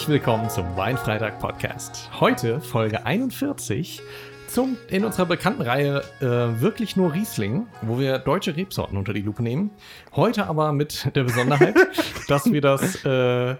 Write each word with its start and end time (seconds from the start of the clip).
Herzlich 0.00 0.22
willkommen 0.22 0.48
zum 0.48 0.78
Weinfreitag 0.78 1.38
Podcast. 1.40 2.08
Heute 2.20 2.62
Folge 2.62 3.04
41 3.04 4.00
zum, 4.48 4.78
in 4.88 5.04
unserer 5.04 5.26
bekannten 5.26 5.60
Reihe 5.60 6.02
äh, 6.20 6.24
wirklich 6.58 6.96
nur 6.96 7.12
Riesling, 7.12 7.66
wo 7.82 7.98
wir 7.98 8.18
deutsche 8.18 8.56
Rebsorten 8.56 8.96
unter 8.96 9.12
die 9.12 9.20
Lupe 9.20 9.42
nehmen. 9.42 9.70
Heute 10.16 10.46
aber 10.46 10.72
mit 10.72 11.14
der 11.14 11.24
Besonderheit, 11.24 11.74
dass 12.28 12.50
wir 12.50 12.62
das 12.62 13.04
äh, 13.04 13.56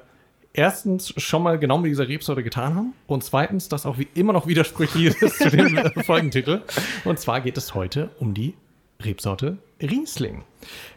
erstens 0.54 1.12
schon 1.18 1.42
mal 1.42 1.58
genau 1.58 1.76
mit 1.76 1.90
dieser 1.90 2.08
Rebsorte 2.08 2.42
getan 2.42 2.74
haben 2.74 2.94
und 3.06 3.22
zweitens, 3.22 3.68
dass 3.68 3.84
auch 3.84 3.98
wie 3.98 4.08
immer 4.14 4.32
noch 4.32 4.46
widersprüchlich 4.46 5.20
ist 5.20 5.38
zu 5.42 5.50
dem 5.50 5.76
äh, 5.76 6.02
Folgentitel. 6.04 6.62
Und 7.04 7.18
zwar 7.18 7.42
geht 7.42 7.58
es 7.58 7.74
heute 7.74 8.08
um 8.18 8.32
die 8.32 8.54
Rebsorte 9.02 9.58
Riesling. 9.82 10.44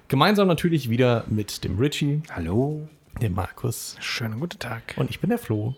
Gemeinsam 0.07 0.47
natürlich 0.47 0.89
wieder 0.89 1.25
mit 1.27 1.65
dem 1.65 1.77
Richie, 1.79 2.21
Hallo. 2.33 2.87
Dem 3.21 3.33
Markus 3.35 3.95
Schönen 3.99 4.39
guten 4.39 4.59
Tag. 4.59 4.95
und 4.97 5.09
ich 5.09 5.19
bin 5.19 5.29
der 5.29 5.39
Flo. 5.39 5.75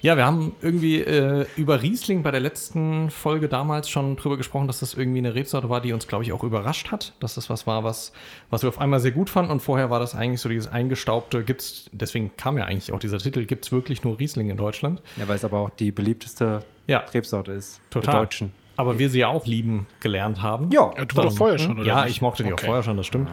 Ja, 0.00 0.16
wir 0.16 0.24
haben 0.24 0.54
irgendwie 0.62 1.00
äh, 1.00 1.44
über 1.56 1.82
Riesling 1.82 2.22
bei 2.22 2.30
der 2.30 2.38
letzten 2.38 3.10
Folge 3.10 3.48
damals 3.48 3.88
schon 3.90 4.14
drüber 4.14 4.36
gesprochen, 4.36 4.68
dass 4.68 4.78
das 4.78 4.94
irgendwie 4.94 5.18
eine 5.18 5.34
Rebsorte 5.34 5.68
war, 5.68 5.80
die 5.80 5.92
uns, 5.92 6.06
glaube 6.06 6.22
ich, 6.22 6.32
auch 6.32 6.44
überrascht 6.44 6.92
hat. 6.92 7.14
Dass 7.18 7.34
das 7.34 7.50
was 7.50 7.66
war, 7.66 7.82
was, 7.82 8.12
was 8.48 8.62
wir 8.62 8.68
auf 8.68 8.78
einmal 8.78 9.00
sehr 9.00 9.10
gut 9.10 9.28
fanden. 9.28 9.50
Und 9.50 9.58
vorher 9.60 9.90
war 9.90 9.98
das 9.98 10.14
eigentlich 10.14 10.40
so 10.40 10.48
dieses 10.48 10.68
eingestaubte, 10.68 11.42
gibt's, 11.42 11.90
deswegen 11.90 12.30
kam 12.36 12.56
ja 12.58 12.64
eigentlich 12.64 12.92
auch 12.92 13.00
dieser 13.00 13.18
Titel, 13.18 13.44
gibt's 13.44 13.72
wirklich 13.72 14.04
nur 14.04 14.20
Riesling 14.20 14.50
in 14.50 14.56
Deutschland. 14.56 15.02
Ja, 15.16 15.26
weil 15.26 15.34
es 15.34 15.44
aber 15.44 15.58
auch 15.58 15.70
die 15.70 15.90
beliebteste 15.90 16.60
Ja. 16.86 17.00
Rebsorte 17.12 17.50
ist. 17.52 17.80
Total. 17.90 18.12
Der 18.12 18.20
Deutschen. 18.20 18.52
Aber 18.78 18.96
wir 19.00 19.10
sie 19.10 19.18
ja 19.18 19.26
auch 19.26 19.44
lieben 19.44 19.88
gelernt 19.98 20.40
haben. 20.40 20.70
Ja. 20.70 20.92
Ja, 20.96 21.04
du 21.04 21.16
doch 21.16 21.32
vorher 21.36 21.58
schon, 21.58 21.80
oder? 21.80 21.86
Ja, 21.86 22.04
nicht? 22.04 22.12
ich 22.12 22.22
mochte 22.22 22.44
die 22.44 22.50
auch 22.50 22.52
Okay. 22.54 22.66
vorher 22.66 22.84
schon, 22.84 22.96
das 22.96 23.08
stimmt. 23.08 23.28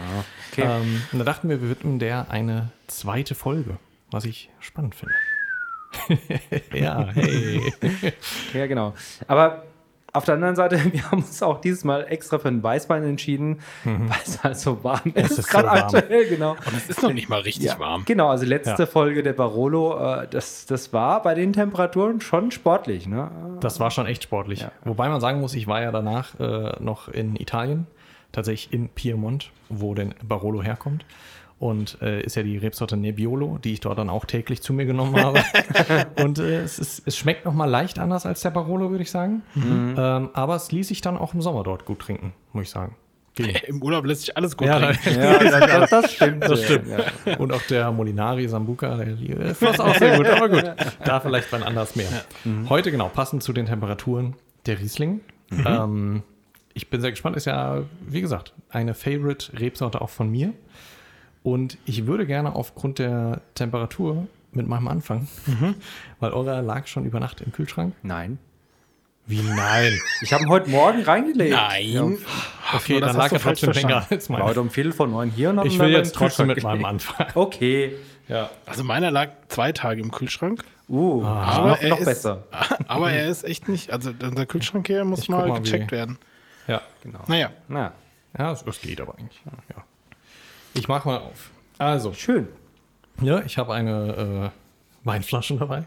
Okay. 0.51 0.63
Ähm, 0.67 1.03
und 1.11 1.19
da 1.19 1.23
dachten 1.23 1.47
wir, 1.49 1.61
wir 1.61 1.69
widmen 1.69 1.99
der 1.99 2.31
eine 2.31 2.71
zweite 2.87 3.35
Folge, 3.35 3.77
was 4.09 4.25
ich 4.25 4.49
spannend 4.59 4.95
finde. 4.95 5.13
ja, 6.73 7.09
hey. 7.13 7.61
Ja, 8.55 8.65
genau. 8.65 8.95
Aber 9.27 9.65
auf 10.15 10.25
der 10.25 10.35
anderen 10.35 10.55
Seite, 10.55 10.79
wir 10.93 11.11
haben 11.11 11.19
uns 11.23 11.41
auch 11.43 11.61
dieses 11.61 11.83
Mal 11.83 12.05
extra 12.09 12.39
für 12.39 12.47
einen 12.47 12.63
Weißwein 12.63 13.03
entschieden, 13.03 13.59
weil 13.83 14.17
es 14.25 14.43
halt 14.43 14.57
so 14.57 14.83
warm 14.83 15.01
ist. 15.13 15.31
Mhm. 15.31 15.37
ist 15.39 15.47
gerade 15.49 15.67
so 15.67 15.73
warm. 15.73 15.95
aktuell, 15.95 16.27
genau. 16.29 16.51
Und 16.51 16.77
es 16.77 16.89
ist 16.89 17.01
noch 17.03 17.13
nicht 17.13 17.29
mal 17.29 17.41
richtig 17.41 17.65
Ja, 17.67 17.79
warm. 17.79 18.03
Genau, 18.05 18.29
also 18.29 18.45
letzte 18.45 18.83
Ja. 18.83 18.85
Folge 18.85 19.23
der 19.23 19.33
Barolo, 19.33 19.97
äh, 19.97 20.27
das, 20.29 20.65
das 20.65 20.93
war 20.93 21.21
bei 21.21 21.33
den 21.35 21.53
Temperaturen 21.53 22.21
schon 22.21 22.51
sportlich. 22.51 23.07
Ne? 23.07 23.29
Das 23.59 23.79
war 23.79 23.91
schon 23.91 24.05
echt 24.05 24.23
sportlich. 24.23 24.61
Ja. 24.61 24.71
Wobei 24.83 25.09
man 25.09 25.21
sagen 25.21 25.39
muss, 25.41 25.53
ich 25.55 25.67
war 25.67 25.81
ja 25.81 25.91
danach 25.91 26.39
äh, 26.39 26.71
noch 26.79 27.07
in 27.09 27.35
Italien, 27.35 27.87
tatsächlich 28.31 28.73
in 28.73 28.89
Piemont, 28.89 29.51
wo 29.69 29.93
denn 29.93 30.13
Barolo 30.23 30.61
herkommt. 30.63 31.05
Und 31.57 32.01
äh, 32.01 32.21
ist 32.21 32.35
ja 32.35 32.43
die 32.43 32.57
Rebsorte 32.57 32.97
Nebbiolo, 32.97 33.59
die 33.63 33.73
ich 33.73 33.79
dort 33.79 33.97
dann 33.97 34.09
auch 34.09 34.25
täglich 34.25 34.61
zu 34.61 34.73
mir 34.73 34.85
genommen 34.85 35.15
habe. 35.15 35.41
und 36.21 36.37
äh, 36.39 36.61
es, 36.61 36.79
ist, 36.79 37.03
es 37.05 37.15
schmeckt 37.17 37.45
noch 37.45 37.53
mal 37.53 37.65
leicht 37.65 37.97
anders 37.97 38.25
als 38.25 38.41
der 38.41 38.49
Barolo, 38.49 38.91
würde 38.91 39.03
ich 39.03 39.11
sagen. 39.11 39.41
Ähm, 39.55 40.29
aber 40.33 40.55
es 40.55 40.71
ließ 40.73 40.89
sich 40.89 40.99
dann 40.99 41.17
auch 41.17 41.33
im 41.33 41.41
Sommer 41.41 41.63
dort 41.63 41.85
gut 41.85 41.99
trinken, 41.99 42.33
muss 42.51 42.63
ich 42.63 42.69
sagen. 42.69 42.95
Ging. 43.35 43.53
Im 43.67 43.81
Urlaub 43.81 44.05
lässt 44.05 44.21
sich 44.21 44.35
alles 44.35 44.55
gut 44.55 44.67
Ja, 44.67 44.79
trinken. 44.79 45.21
Ja, 45.21 45.79
das, 45.79 45.89
das 45.89 46.13
stimmt. 46.13 46.43
Das 46.43 46.63
stimmt. 46.63 46.87
Ja. 46.87 47.37
Und 47.37 47.51
auch 47.53 47.61
der 47.63 47.91
Molinari 47.91 48.47
Sambuca, 48.47 48.95
der 48.97 49.07
äh, 49.07 49.53
floss 49.53 49.79
auch 49.79 49.95
sehr 49.95 50.17
gut, 50.17 50.27
aber 50.27 50.49
gut. 50.49 50.63
Da 51.03 51.19
vielleicht 51.19 51.51
wann 51.51 51.63
anders 51.63 51.95
mehr. 51.95 52.07
Heute 52.69 52.91
genau, 52.91 53.09
passend 53.09 53.43
zu 53.43 53.53
den 53.53 53.65
Temperaturen 53.65 54.35
der 54.65 54.79
Riesling. 54.79 55.21
Ähm, 55.65 56.23
ich 56.73 56.89
bin 56.89 57.01
sehr 57.01 57.11
gespannt, 57.11 57.37
ist 57.37 57.45
ja, 57.45 57.83
wie 58.05 58.21
gesagt, 58.21 58.53
eine 58.69 58.93
Favorite-Rebsorte 58.93 60.01
auch 60.01 60.09
von 60.09 60.29
mir. 60.29 60.53
Und 61.45 61.77
ich 61.85 62.07
würde 62.07 62.25
gerne 62.25 62.55
aufgrund 62.55 62.97
der 62.97 63.39
Temperatur 63.53 64.25
mit 64.51 64.67
meinem 64.67 64.87
anfangen, 64.87 65.27
weil 66.19 66.31
eurer 66.31 66.63
lag 66.63 66.87
schon 66.87 67.05
über 67.05 67.19
Nacht 67.19 67.39
im 67.41 67.51
Kühlschrank. 67.51 67.93
Nein. 68.01 68.39
Wie 69.27 69.41
nein? 69.43 69.93
Ich 70.21 70.33
habe 70.33 70.43
ihn 70.43 70.49
heute 70.49 70.71
Morgen 70.71 71.03
reingelegt. 71.03 71.51
Nein. 71.53 71.85
Ja, 71.87 72.03
Okay, 72.73 72.99
das 72.99 73.09
dann 73.11 73.17
lag 73.17 73.31
er 73.31 73.39
trotzdem 73.39 73.71
länger 73.73 74.07
als 74.09 74.27
mein. 74.29 74.41
heute 74.41 74.59
um 74.59 74.71
Viertel 74.71 74.91
vor 74.91 75.05
neun 75.07 75.29
hier 75.29 75.51
und 75.51 75.63
Ich 75.67 75.77
will 75.77 75.89
jetzt 75.91 76.15
trotzdem 76.15 76.47
mit 76.47 76.63
meinem 76.63 76.83
anfangen. 76.83 77.29
Okay. 77.35 77.93
Ja. 78.27 78.49
Also 78.65 78.83
meiner 78.83 79.11
lag 79.11 79.29
zwei 79.49 79.71
Tage 79.71 80.01
im 80.01 80.09
Kühlschrank. 80.09 80.63
Uh, 80.89 81.23
Aber 81.23 81.69
noch, 81.69 81.81
er 81.81 81.89
noch 81.89 81.99
ist, 81.99 82.05
besser. 82.05 82.43
Aber 82.87 83.11
er 83.11 83.27
ist 83.27 83.43
echt 83.43 83.67
nicht, 83.69 83.91
also 83.91 84.11
unser 84.19 84.47
Kühlschrank 84.47 84.87
hier 84.87 85.05
muss 85.05 85.27
mal, 85.27 85.47
mal, 85.47 85.59
wie- 85.59 85.63
gecheckt 85.63 85.91
werden. 85.91 86.17
Ja. 86.67 86.81
Genau. 87.03 87.19
Naja, 87.27 87.51
Na, 87.67 87.93
Ja, 88.35 88.51
es, 88.51 88.63
es 88.63 88.81
geht 88.81 88.99
aber 88.99 89.13
eigentlich. 89.19 89.39
Ja. 89.69 89.83
Ich 90.75 90.87
mach 90.87 91.05
mal 91.05 91.17
auf. 91.17 91.49
Also, 91.77 92.13
schön. 92.13 92.47
ja, 93.21 93.41
ich 93.41 93.57
habe 93.57 93.73
eine 93.73 94.51
äh, 94.51 95.07
Weinflasche 95.07 95.55
dabei. 95.57 95.83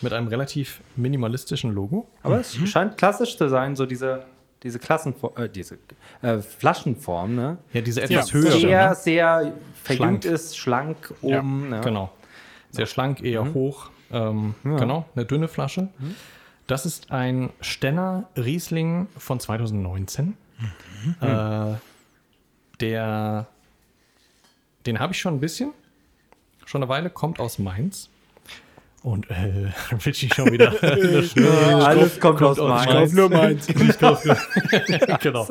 Mit 0.00 0.12
einem 0.12 0.28
relativ 0.28 0.80
minimalistischen 0.96 1.72
Logo. 1.72 2.06
Aber 2.22 2.38
es 2.40 2.54
scheint 2.68 2.98
klassisch 2.98 3.36
zu 3.38 3.48
sein, 3.48 3.74
so 3.76 3.86
diese, 3.86 4.24
diese 4.62 4.78
Klassenform, 4.78 5.32
äh, 5.36 5.48
diese 5.48 5.78
äh, 6.20 6.38
Flaschenform, 6.40 7.34
ne? 7.34 7.58
Ja, 7.72 7.80
diese 7.80 8.02
etwas 8.02 8.30
Ja, 8.32 8.38
höhere. 8.38 8.58
Sehr, 8.60 8.88
Ne? 8.90 8.94
sehr 8.96 9.52
verjüngt 9.82 10.24
ist, 10.24 10.58
schlank 10.58 11.14
Ja, 11.22 11.38
oben. 11.38 11.70
ne? 11.70 11.80
Genau. 11.82 12.10
Sehr 12.70 12.86
schlank, 12.86 13.22
eher 13.22 13.54
hoch. 13.54 13.90
Ähm, 14.12 14.54
Genau, 14.64 15.06
eine 15.14 15.24
dünne 15.24 15.48
Flasche. 15.48 15.88
Das 16.66 16.84
ist 16.86 17.10
ein 17.10 17.50
Stenner 17.60 18.24
Riesling 18.36 19.06
von 19.16 19.38
2019. 19.40 20.36
Äh, 21.20 21.74
der, 22.88 23.46
den 24.86 24.98
habe 25.00 25.12
ich 25.12 25.18
schon 25.20 25.34
ein 25.34 25.40
bisschen, 25.40 25.72
schon 26.66 26.82
eine 26.82 26.88
Weile, 26.88 27.10
kommt 27.10 27.40
aus 27.40 27.58
Mainz. 27.58 28.10
Und 29.02 29.28
äh, 29.30 29.70
Richie 30.06 30.30
schon 30.34 30.50
wieder. 30.52 30.72
Ja, 31.36 31.78
alles 31.78 32.18
kommt, 32.20 32.40
aus 32.42 32.58
aus 32.58 32.86
Mainz. 32.86 33.12
nur 33.12 33.28
meins. 33.30 33.68
Ich 33.68 33.98
kauf 33.98 34.24
nur- 34.24 34.36
genau. 35.20 35.46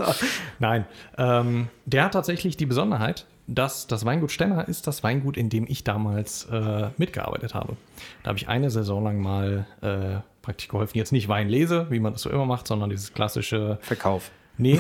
Nein. 0.60 0.86
Ähm, 1.18 1.68
der 1.86 2.06
hat 2.06 2.14
tatsächlich 2.14 2.58
die 2.58 2.66
Besonderheit, 2.66 3.26
dass 3.46 3.86
das 3.88 4.06
Weingut 4.06 4.32
Stenner 4.32 4.68
ist 4.68 4.88
das 4.88 5.04
Weingut, 5.04 5.38
in 5.38 5.50
dem 5.50 5.66
ich 5.68 5.84
damals 5.84 6.46
äh, 6.52 6.90
mitgearbeitet 6.98 7.54
habe. 7.54 7.76
Da 8.24 8.30
habe 8.30 8.40
ich 8.40 8.48
eine 8.48 8.70
Saison 8.72 9.04
lang 9.04 9.20
mal 9.22 9.66
äh, 9.82 10.22
praktisch 10.42 10.68
geholfen. 10.70 10.98
Jetzt 10.98 11.12
nicht 11.12 11.28
Weinlese, 11.28 11.88
wie 11.92 12.00
man 12.00 12.14
das 12.14 12.24
so 12.24 12.30
immer 12.32 12.46
macht, 12.46 12.66
sondern 12.68 12.90
dieses 12.90 13.14
klassische. 13.14 13.78
Verkauf. 13.82 14.32
Nee. 14.58 14.80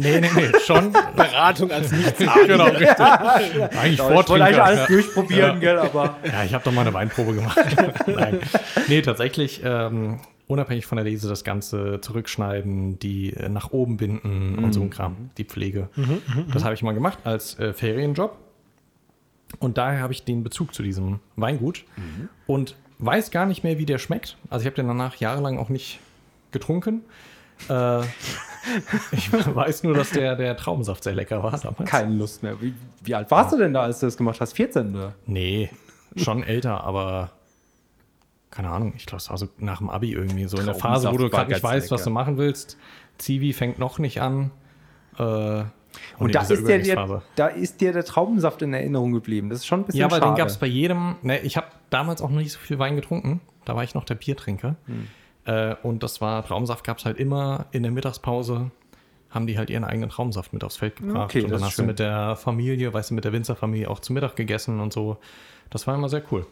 Nee, 0.00 0.20
nee, 0.20 0.30
nee. 0.34 0.50
Schon. 0.66 0.92
Beratung 1.16 1.70
als 1.70 1.92
nichts. 1.92 2.18
genau, 2.18 2.64
richtig. 2.66 2.98
Eigentlich 3.00 3.92
Ich 3.92 4.00
wollte 4.00 4.34
eigentlich 4.34 4.60
alles 4.60 4.80
ja. 4.80 4.86
durchprobieren, 4.86 5.60
gell, 5.60 5.78
aber 5.78 6.16
Ja, 6.24 6.44
ich 6.44 6.54
habe 6.54 6.64
doch 6.64 6.72
mal 6.72 6.82
eine 6.82 6.92
Weinprobe 6.92 7.34
gemacht. 7.34 7.58
Nein. 8.06 8.40
Nee, 8.88 9.02
tatsächlich, 9.02 9.62
ähm, 9.64 10.20
unabhängig 10.46 10.86
von 10.86 10.96
der 10.96 11.04
Lese, 11.04 11.28
das 11.28 11.44
Ganze 11.44 12.00
zurückschneiden, 12.00 12.98
die 12.98 13.32
äh, 13.34 13.48
nach 13.48 13.70
oben 13.70 13.96
binden 13.96 14.58
und 14.58 14.72
so 14.72 14.82
ein 14.82 14.90
Kram, 14.90 15.30
die 15.38 15.44
Pflege. 15.44 15.88
das 16.52 16.64
habe 16.64 16.74
ich 16.74 16.82
mal 16.82 16.92
gemacht 16.92 17.18
als 17.24 17.58
äh, 17.58 17.72
Ferienjob. 17.72 18.36
Und 19.58 19.78
daher 19.78 20.00
habe 20.00 20.12
ich 20.12 20.24
den 20.24 20.44
Bezug 20.44 20.74
zu 20.74 20.82
diesem 20.82 21.18
Weingut 21.34 21.84
und 22.46 22.76
weiß 22.98 23.30
gar 23.30 23.46
nicht 23.46 23.64
mehr, 23.64 23.78
wie 23.78 23.86
der 23.86 23.98
schmeckt. 23.98 24.36
Also 24.48 24.62
ich 24.62 24.66
habe 24.66 24.76
den 24.76 24.86
danach 24.86 25.16
jahrelang 25.16 25.58
auch 25.58 25.70
nicht 25.70 25.98
getrunken. 26.52 27.02
Äh, 27.68 28.02
ich 29.12 29.32
weiß 29.32 29.82
nur, 29.84 29.94
dass 29.94 30.10
der, 30.10 30.36
der 30.36 30.56
Traubensaft 30.56 31.04
sehr 31.04 31.14
lecker 31.14 31.42
war 31.42 31.58
damals. 31.58 31.88
keine 31.90 32.14
Lust 32.14 32.42
mehr. 32.42 32.60
Wie, 32.60 32.74
wie 33.02 33.14
alt 33.14 33.30
warst 33.30 33.52
du 33.52 33.58
denn 33.58 33.72
da, 33.74 33.82
als 33.82 34.00
du 34.00 34.06
das 34.06 34.16
gemacht 34.16 34.40
hast? 34.40 34.52
14. 34.54 34.94
oder? 34.94 35.14
Nee, 35.26 35.70
schon 36.16 36.42
älter, 36.42 36.84
aber 36.84 37.30
keine 38.50 38.68
Ahnung, 38.70 38.92
ich 38.96 39.06
glaube, 39.06 39.18
es 39.22 39.30
war 39.30 39.38
so 39.38 39.48
nach 39.58 39.78
dem 39.78 39.88
Abi 39.90 40.12
irgendwie 40.12 40.44
so 40.46 40.58
in 40.58 40.66
der 40.66 40.74
Phase, 40.74 41.10
wo 41.12 41.16
du 41.16 41.30
gerade 41.30 41.50
nicht 41.52 41.62
weißt, 41.62 41.90
was 41.90 42.00
lecker. 42.00 42.10
du 42.10 42.14
machen 42.14 42.36
willst. 42.36 42.76
Zivi 43.18 43.52
fängt 43.52 43.78
noch 43.78 43.98
nicht 43.98 44.20
an. 44.20 44.50
Äh, 45.18 45.22
Und 45.22 45.68
in 46.20 46.32
da 46.32 46.40
ist, 46.42 46.66
dir 46.66 46.82
der, 46.82 47.22
da 47.36 47.46
ist 47.46 47.80
dir 47.80 47.92
der 47.92 48.04
Traubensaft 48.04 48.62
in 48.62 48.74
Erinnerung 48.74 49.12
geblieben. 49.12 49.50
Das 49.50 49.60
ist 49.60 49.66
schon 49.66 49.80
ein 49.80 49.84
bisschen 49.84 50.00
Ja, 50.00 50.06
aber 50.06 50.16
schade. 50.16 50.32
den 50.32 50.36
gab 50.36 50.48
es 50.48 50.58
bei 50.58 50.66
jedem. 50.66 51.16
Ne, 51.22 51.38
ich 51.40 51.56
habe 51.56 51.66
damals 51.90 52.22
auch 52.22 52.30
noch 52.30 52.38
nicht 52.38 52.52
so 52.52 52.58
viel 52.58 52.78
Wein 52.78 52.96
getrunken. 52.96 53.40
Da 53.64 53.76
war 53.76 53.84
ich 53.84 53.94
noch 53.94 54.04
der 54.04 54.14
Biertrinker. 54.16 54.76
Hm. 54.86 55.06
Äh, 55.44 55.74
und 55.82 56.02
das 56.02 56.20
war, 56.20 56.44
Traubensaft 56.44 56.84
gab 56.84 56.98
es 56.98 57.04
halt 57.04 57.18
immer 57.18 57.66
in 57.72 57.82
der 57.82 57.92
Mittagspause. 57.92 58.70
Haben 59.30 59.46
die 59.46 59.56
halt 59.56 59.70
ihren 59.70 59.84
eigenen 59.84 60.10
Traubensaft 60.10 60.52
mit 60.52 60.64
aufs 60.64 60.76
Feld 60.76 60.96
gebracht. 60.96 61.26
Okay, 61.26 61.44
und 61.44 61.50
dann 61.50 61.62
hast 61.62 61.78
du 61.78 61.82
schön. 61.82 61.86
mit 61.86 62.00
der 62.00 62.36
Familie, 62.36 62.92
weißt 62.92 63.10
du, 63.10 63.14
mit 63.14 63.24
der 63.24 63.32
Winzerfamilie 63.32 63.88
auch 63.88 64.00
zu 64.00 64.12
Mittag 64.12 64.34
gegessen 64.34 64.80
und 64.80 64.92
so. 64.92 65.18
Das 65.70 65.86
war 65.86 65.94
immer 65.94 66.08
sehr 66.08 66.22
cool. 66.32 66.46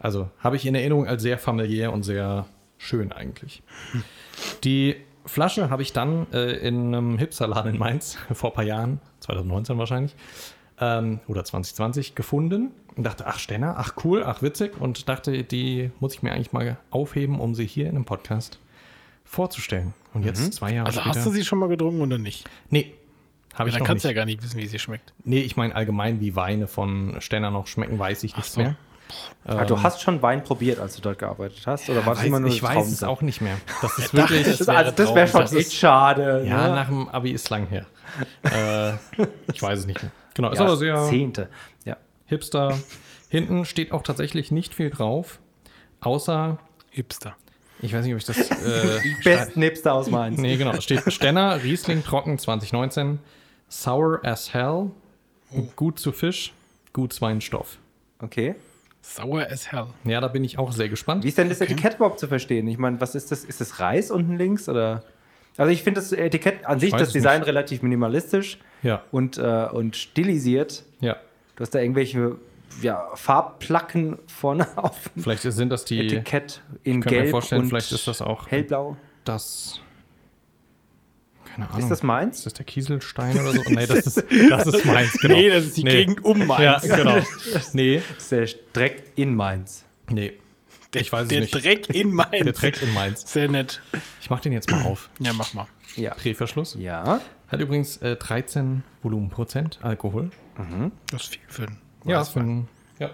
Also 0.00 0.30
habe 0.38 0.56
ich 0.56 0.64
in 0.64 0.74
Erinnerung 0.74 1.06
als 1.06 1.22
sehr 1.22 1.38
familiär 1.38 1.92
und 1.92 2.02
sehr 2.04 2.46
schön 2.78 3.12
eigentlich. 3.12 3.62
Die 4.64 4.96
Flasche 5.26 5.68
habe 5.68 5.82
ich 5.82 5.92
dann 5.92 6.26
äh, 6.32 6.52
in 6.66 6.94
einem 6.94 7.18
Hipsterladen 7.18 7.74
in 7.74 7.78
Mainz 7.78 8.16
vor 8.32 8.50
ein 8.50 8.54
paar 8.54 8.64
Jahren, 8.64 9.00
2019 9.20 9.78
wahrscheinlich, 9.78 10.16
ähm, 10.80 11.20
oder 11.28 11.44
2020 11.44 12.14
gefunden 12.14 12.70
und 12.96 13.04
dachte, 13.04 13.26
ach 13.26 13.38
Stenner, 13.38 13.76
ach 13.78 13.94
cool, 14.04 14.22
ach 14.24 14.42
witzig 14.42 14.80
und 14.80 15.08
dachte, 15.08 15.44
die 15.44 15.90
muss 16.00 16.14
ich 16.14 16.22
mir 16.22 16.32
eigentlich 16.32 16.52
mal 16.52 16.76
aufheben, 16.90 17.40
um 17.40 17.54
sie 17.54 17.66
hier 17.66 17.84
in 17.86 17.96
einem 17.96 18.04
Podcast 18.04 18.58
vorzustellen. 19.24 19.94
Und 20.14 20.24
jetzt 20.24 20.54
zwei 20.54 20.72
Jahre 20.72 20.86
Also 20.86 21.00
später. 21.00 21.16
hast 21.16 21.26
du 21.26 21.30
sie 21.30 21.44
schon 21.44 21.58
mal 21.58 21.68
getrunken 21.68 22.00
oder 22.00 22.18
nicht? 22.18 22.48
Nee, 22.70 22.94
habe 23.54 23.68
ich 23.68 23.74
Dann 23.76 23.84
kannst 23.84 24.04
du 24.04 24.08
ja 24.08 24.14
gar 24.14 24.24
nicht 24.24 24.42
wissen, 24.42 24.58
wie 24.58 24.66
sie 24.66 24.78
schmeckt. 24.78 25.12
Nee, 25.24 25.40
ich 25.40 25.56
meine 25.56 25.74
allgemein, 25.74 26.20
wie 26.20 26.34
Weine 26.36 26.66
von 26.66 27.16
Stenner 27.20 27.50
noch 27.50 27.66
schmecken, 27.66 27.98
weiß 27.98 28.24
ich 28.24 28.36
nicht 28.36 28.50
so. 28.50 28.60
mehr. 28.60 28.76
Ah, 29.46 29.64
du 29.64 29.82
hast 29.82 30.02
schon 30.02 30.20
Wein 30.20 30.44
probiert, 30.44 30.78
als 30.80 30.94
du 30.96 31.00
dort 31.00 31.18
gearbeitet 31.18 31.62
hast? 31.66 31.88
Oder 31.88 32.04
war 32.04 32.16
Weiß, 32.18 32.24
immer 32.26 32.40
nur 32.40 32.50
ich 32.50 32.62
weiß 32.62 32.88
es 32.92 33.02
auch 33.02 33.22
nicht 33.22 33.40
mehr. 33.40 33.56
Das 33.80 33.96
ist 33.98 34.12
wirklich. 34.14 34.46
es 34.46 34.58
Das, 34.58 34.66
wäre 34.66 34.76
also, 34.76 34.90
das 34.92 35.14
wäre 35.14 35.26
schon 35.28 35.40
Das 35.40 35.52
ist- 35.52 35.58
echt 35.68 35.72
schade. 35.74 36.44
ja, 36.46 36.68
ne? 36.68 36.74
nach 36.74 36.88
dem 36.88 37.08
Abi 37.08 37.30
ist 37.32 37.48
lang 37.48 37.66
her. 37.68 37.86
äh, 38.42 38.92
ich 39.52 39.62
weiß 39.62 39.78
es 39.80 39.86
nicht 39.86 40.02
mehr. 40.02 40.12
Genau, 40.38 40.52
ist 40.52 40.60
aber 40.60 40.76
sehr 40.76 40.96
Zehnte. 41.08 41.48
Ja. 41.84 41.96
hipster. 42.26 42.78
Hinten 43.28 43.64
steht 43.64 43.90
auch 43.92 44.02
tatsächlich 44.02 44.50
nicht 44.52 44.72
viel 44.74 44.88
drauf, 44.88 45.40
außer, 46.00 46.58
Hipster. 46.90 47.36
ich 47.82 47.92
weiß 47.92 48.04
nicht, 48.04 48.14
ob 48.14 48.20
ich 48.20 48.24
das. 48.24 48.38
Äh, 48.38 49.00
Die 49.02 49.16
besten 49.24 49.60
Hipster 49.60 49.92
aus 49.94 50.08
Mainz. 50.10 50.38
Nee, 50.38 50.56
genau. 50.56 50.80
Steht 50.80 51.02
Stenner, 51.12 51.62
Riesling 51.62 52.04
Trocken 52.04 52.38
2019, 52.38 53.18
Sour 53.68 54.20
as 54.24 54.54
Hell, 54.54 54.92
gut 55.76 55.98
zu 55.98 56.12
Fisch, 56.12 56.54
gut 56.92 57.20
Weinstoff. 57.20 57.78
Okay. 58.20 58.54
Sauer 59.02 59.46
as 59.50 59.70
hell. 59.72 59.86
Ja, 60.04 60.20
da 60.20 60.28
bin 60.28 60.44
ich 60.44 60.58
auch 60.58 60.70
sehr 60.72 60.88
gespannt. 60.88 61.24
Wie 61.24 61.28
ist 61.28 61.38
denn 61.38 61.48
das 61.48 61.60
Etikett 61.60 61.94
überhaupt 61.96 62.18
zu 62.20 62.28
verstehen? 62.28 62.68
Ich 62.68 62.78
meine, 62.78 63.00
was 63.00 63.14
ist 63.14 63.30
das? 63.32 63.42
Ist 63.44 63.60
das 63.60 63.80
Reis 63.80 64.10
unten 64.10 64.36
links 64.36 64.68
oder? 64.68 65.02
Also 65.56 65.72
ich 65.72 65.82
finde 65.82 66.00
das 66.00 66.12
Etikett 66.12 66.64
an 66.66 66.78
sich, 66.78 66.92
das 66.92 67.08
es 67.08 67.12
Design 67.12 67.40
nicht. 67.40 67.48
relativ 67.48 67.82
minimalistisch 67.82 68.58
Ja, 68.82 69.02
und, 69.10 69.38
äh, 69.38 69.68
und 69.72 69.96
stilisiert. 69.96 70.84
ja. 71.00 71.16
Du 71.56 71.62
hast 71.62 71.74
da 71.74 71.80
irgendwelche 71.80 72.36
ja, 72.82 73.08
Farbplacken 73.14 74.18
vorne 74.28 74.68
auf 74.76 75.08
dem 75.14 75.22
Vielleicht 75.24 75.42
sind 75.42 75.70
das 75.70 75.84
die. 75.84 75.98
Etikett 75.98 76.62
in 76.84 77.00
ich 77.00 77.04
mir 77.04 77.10
Gelb 77.10 77.30
vorstellen, 77.30 77.62
und 77.62 77.68
vielleicht 77.68 77.90
ist 77.90 78.06
das 78.06 78.22
auch 78.22 78.46
hellblau. 78.48 78.96
das. 79.24 79.80
Keine 81.46 81.68
Ahnung. 81.70 81.80
Ist 81.80 81.88
das 81.88 82.02
meins? 82.04 82.36
Ist 82.38 82.46
das 82.46 82.54
der 82.54 82.64
Kieselstein 82.66 83.36
oder 83.40 83.52
so? 83.52 83.62
Nee, 83.68 83.86
das 83.86 84.06
ist, 84.06 84.24
das 84.50 84.66
ist 84.68 84.84
meins, 84.84 85.12
genau. 85.14 85.34
Nee, 85.34 85.48
das 85.50 85.64
ist 85.64 85.76
die 85.76 85.82
Gegend 85.82 86.24
um 86.24 86.46
Mainz. 86.46 86.84
Ja, 86.84 86.96
genau. 86.96 87.18
Nee, 87.72 88.02
Das 88.14 88.22
ist 88.22 88.30
der 88.32 88.48
Dreck 88.72 89.02
in 89.16 89.34
Mainz. 89.34 89.84
nee. 90.08 90.34
Der, 90.94 91.02
Ich 91.02 91.12
weiß 91.12 91.22
es 91.24 91.28
der 91.28 91.40
nicht. 91.40 91.52
Dreck 91.52 91.90
in 91.90 92.12
Mainz. 92.14 92.44
Der 92.44 92.54
trägt 92.54 92.82
in 92.82 92.94
Mainz. 92.94 93.30
Sehr 93.30 93.48
nett. 93.48 93.82
Ich 94.22 94.30
mach 94.30 94.40
den 94.40 94.52
jetzt 94.52 94.70
mal 94.70 94.84
auf. 94.86 95.10
Ja, 95.18 95.32
mach 95.34 95.52
mal. 95.52 95.66
Ja. 95.96 96.14
Drehverschluss. 96.14 96.76
Ja. 96.78 97.20
Hat 97.48 97.60
übrigens 97.60 97.96
äh, 97.98 98.16
13 98.16 98.82
Volumenprozent 99.02 99.78
Alkohol. 99.82 100.30
Das 101.10 101.22
ist 101.22 101.28
viel 101.36 101.40
für 101.48 101.62
einen 101.66 101.78
Ja, 102.04 102.20
Weißwein. 102.20 102.68
für 102.98 103.04
ein, 103.04 103.10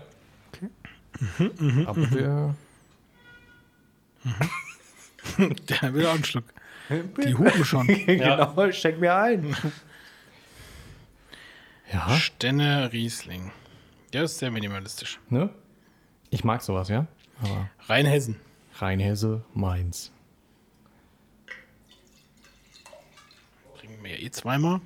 ja. 1.79 1.87
Aber 1.89 2.11
wir, 2.11 2.55
Der 5.69 5.95
will 5.95 6.07
auch 6.07 6.15
einen 6.15 6.25
Schluck. 6.25 6.45
Die 7.25 7.35
hupen 7.35 7.65
schon. 7.65 7.87
genau, 8.07 8.71
schenk 8.73 9.01
mir 9.01 9.15
ein. 9.15 9.55
ja, 11.93 12.09
Stenne 12.17 12.93
Riesling. 12.93 13.51
Der 14.13 14.25
ist 14.25 14.39
sehr 14.39 14.51
minimalistisch. 14.51 15.19
ne? 15.29 15.51
Ich 16.31 16.45
mag 16.45 16.63
sowas, 16.63 16.89
ja. 16.89 17.07
Aber 17.43 17.69
Rheinhessen. 17.87 18.37
Rheinhesse, 18.77 19.45
Mainz. 19.55 20.11
Wir 24.05 24.21
eh 24.23 24.31
zweimal. 24.31 24.81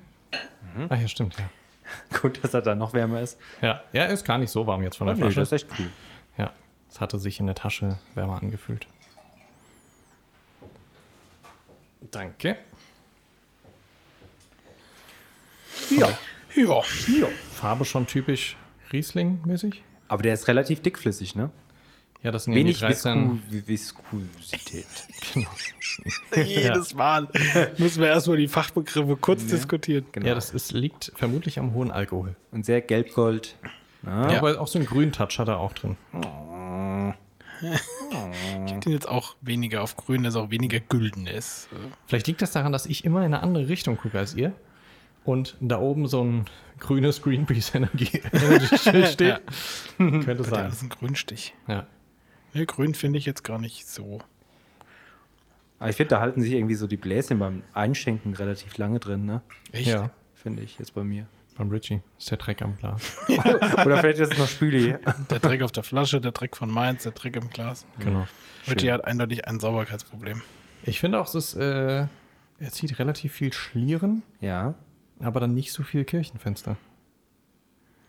Ah 0.89 0.95
ja, 0.95 1.07
stimmt, 1.07 1.35
ja. 1.37 1.49
Gut, 2.21 2.43
dass 2.43 2.53
er 2.53 2.61
dann 2.61 2.77
noch 2.77 2.93
wärmer 2.93 3.19
ist. 3.21 3.37
Ja, 3.61 3.83
ja, 3.91 4.05
ist 4.05 4.23
gar 4.25 4.37
nicht 4.37 4.49
so 4.51 4.65
warm 4.65 4.81
jetzt 4.83 4.97
von 4.97 5.07
der 5.07 5.15
Nee, 5.15 5.21
Flasche. 5.23 5.39
das 5.41 5.51
ist 5.51 5.63
echt 5.63 5.79
cool. 5.79 5.89
ja, 6.37 6.53
es 6.89 7.01
hatte 7.01 7.19
sich 7.19 7.39
in 7.39 7.45
der 7.47 7.55
Tasche 7.55 7.97
wärmer 8.15 8.41
angefühlt. 8.41 8.87
Danke. 12.11 12.57
Ja. 15.89 16.09
Ja. 16.55 16.81
Farbe 17.53 17.85
schon 17.85 18.07
typisch 18.07 18.55
Riesling-mäßig. 18.91 19.83
Aber 20.07 20.23
der 20.23 20.33
ist 20.33 20.47
relativ 20.47 20.81
dickflüssig, 20.81 21.35
ne? 21.35 21.51
Ja, 22.21 22.31
das 22.31 22.43
sind 22.43 22.53
ja 22.53 22.59
die 22.59 22.65
Wenig 22.65 22.79
13. 22.79 23.41
Visku 23.65 24.01
Viskosität. 24.11 24.85
Genau. 25.33 25.49
Jedes 26.35 26.93
Mal 26.95 27.27
müssen 27.77 28.01
wir 28.01 28.07
erstmal 28.07 28.37
die 28.37 28.47
Fachbegriffe 28.47 29.17
kurz 29.17 29.45
diskutieren. 29.45 30.05
Genau. 30.11 30.27
Ja, 30.27 30.35
das 30.35 30.51
ist, 30.51 30.71
liegt 30.71 31.11
vermutlich 31.15 31.59
am 31.59 31.73
hohen 31.73 31.91
Alkohol. 31.91 32.35
Und 32.51 32.65
sehr 32.65 32.81
gelb-gold. 32.81 33.55
Ja, 34.05 34.37
aber 34.37 34.59
auch 34.61 34.67
so 34.67 34.79
einen 34.79 34.87
grünen 34.87 35.11
Touch 35.11 35.37
hat 35.39 35.49
er 35.49 35.59
auch 35.59 35.73
drin. 35.73 35.97
Ich 38.65 38.71
hätte 38.71 38.89
ihn 38.89 38.93
jetzt 38.93 39.09
auch 39.09 39.35
weniger 39.41 39.83
auf 39.83 39.97
grün, 39.97 40.23
dass 40.23 40.35
auch 40.37 40.49
weniger 40.51 40.79
gülden 40.79 41.27
ist. 41.27 41.67
Vielleicht 42.07 42.27
liegt 42.27 42.41
das 42.41 42.51
daran, 42.51 42.71
dass 42.71 42.85
ich 42.85 43.03
immer 43.03 43.19
in 43.19 43.33
eine 43.33 43.43
andere 43.43 43.67
Richtung 43.67 43.97
gucke 43.97 44.17
als 44.17 44.35
ihr. 44.35 44.53
Und 45.25 45.57
da 45.59 45.79
oben 45.79 46.07
so 46.07 46.23
ein 46.23 46.45
grünes 46.79 47.21
Greenpeace 47.21 47.75
Energie 47.75 48.21
Energy 48.33 48.77
steht. 49.05 49.41
Könnte 49.97 50.31
Ja, 50.31 50.43
sein. 50.43 50.65
das 50.65 50.75
ist 50.75 50.83
ein 50.83 50.89
Grünstich. 50.89 51.53
Ja. 51.67 51.85
Ne, 52.53 52.65
grün 52.65 52.93
finde 52.93 53.19
ich 53.19 53.25
jetzt 53.25 53.43
gar 53.43 53.59
nicht 53.59 53.87
so. 53.87 54.19
Aber 55.79 55.89
ich 55.89 55.95
finde, 55.95 56.09
da 56.09 56.21
halten 56.21 56.41
sich 56.41 56.53
irgendwie 56.53 56.75
so 56.75 56.87
die 56.87 56.97
Bläschen 56.97 57.39
beim 57.39 57.63
Einschenken 57.73 58.33
relativ 58.33 58.77
lange 58.77 58.99
drin, 58.99 59.25
ne? 59.25 59.41
Echt? 59.71 59.87
ja, 59.87 60.09
Finde 60.35 60.63
ich 60.63 60.77
jetzt 60.79 60.93
bei 60.93 61.03
mir. 61.03 61.27
beim 61.57 61.69
Richie 61.69 62.01
ist 62.17 62.31
der 62.31 62.37
Dreck 62.37 62.61
am 62.61 62.77
Glas. 62.77 63.17
Oder 63.27 63.97
vielleicht 63.97 64.19
ist 64.19 64.33
es 64.33 64.37
noch 64.39 64.47
Spüli. 64.47 64.95
Der 65.29 65.39
Dreck 65.39 65.61
auf 65.61 65.71
der 65.71 65.83
Flasche, 65.83 66.19
der 66.19 66.31
Dreck 66.31 66.55
von 66.57 66.69
Mainz, 66.69 67.03
der 67.03 67.11
Dreck 67.13 67.35
im 67.35 67.49
Glas. 67.49 67.85
Genau. 67.99 68.27
Richie 68.67 68.91
hat 68.91 69.05
eindeutig 69.05 69.47
ein 69.47 69.59
Sauberkeitsproblem. 69.59 70.41
Ich 70.83 70.99
finde 70.99 71.19
auch, 71.19 71.27
es 71.27 71.35
ist, 71.35 71.55
äh, 71.55 71.99
er 72.59 72.71
zieht 72.71 72.99
relativ 72.99 73.33
viel 73.33 73.53
Schlieren, 73.53 74.23
Ja, 74.41 74.75
aber 75.19 75.39
dann 75.39 75.53
nicht 75.53 75.71
so 75.71 75.83
viel 75.83 76.03
Kirchenfenster. 76.05 76.77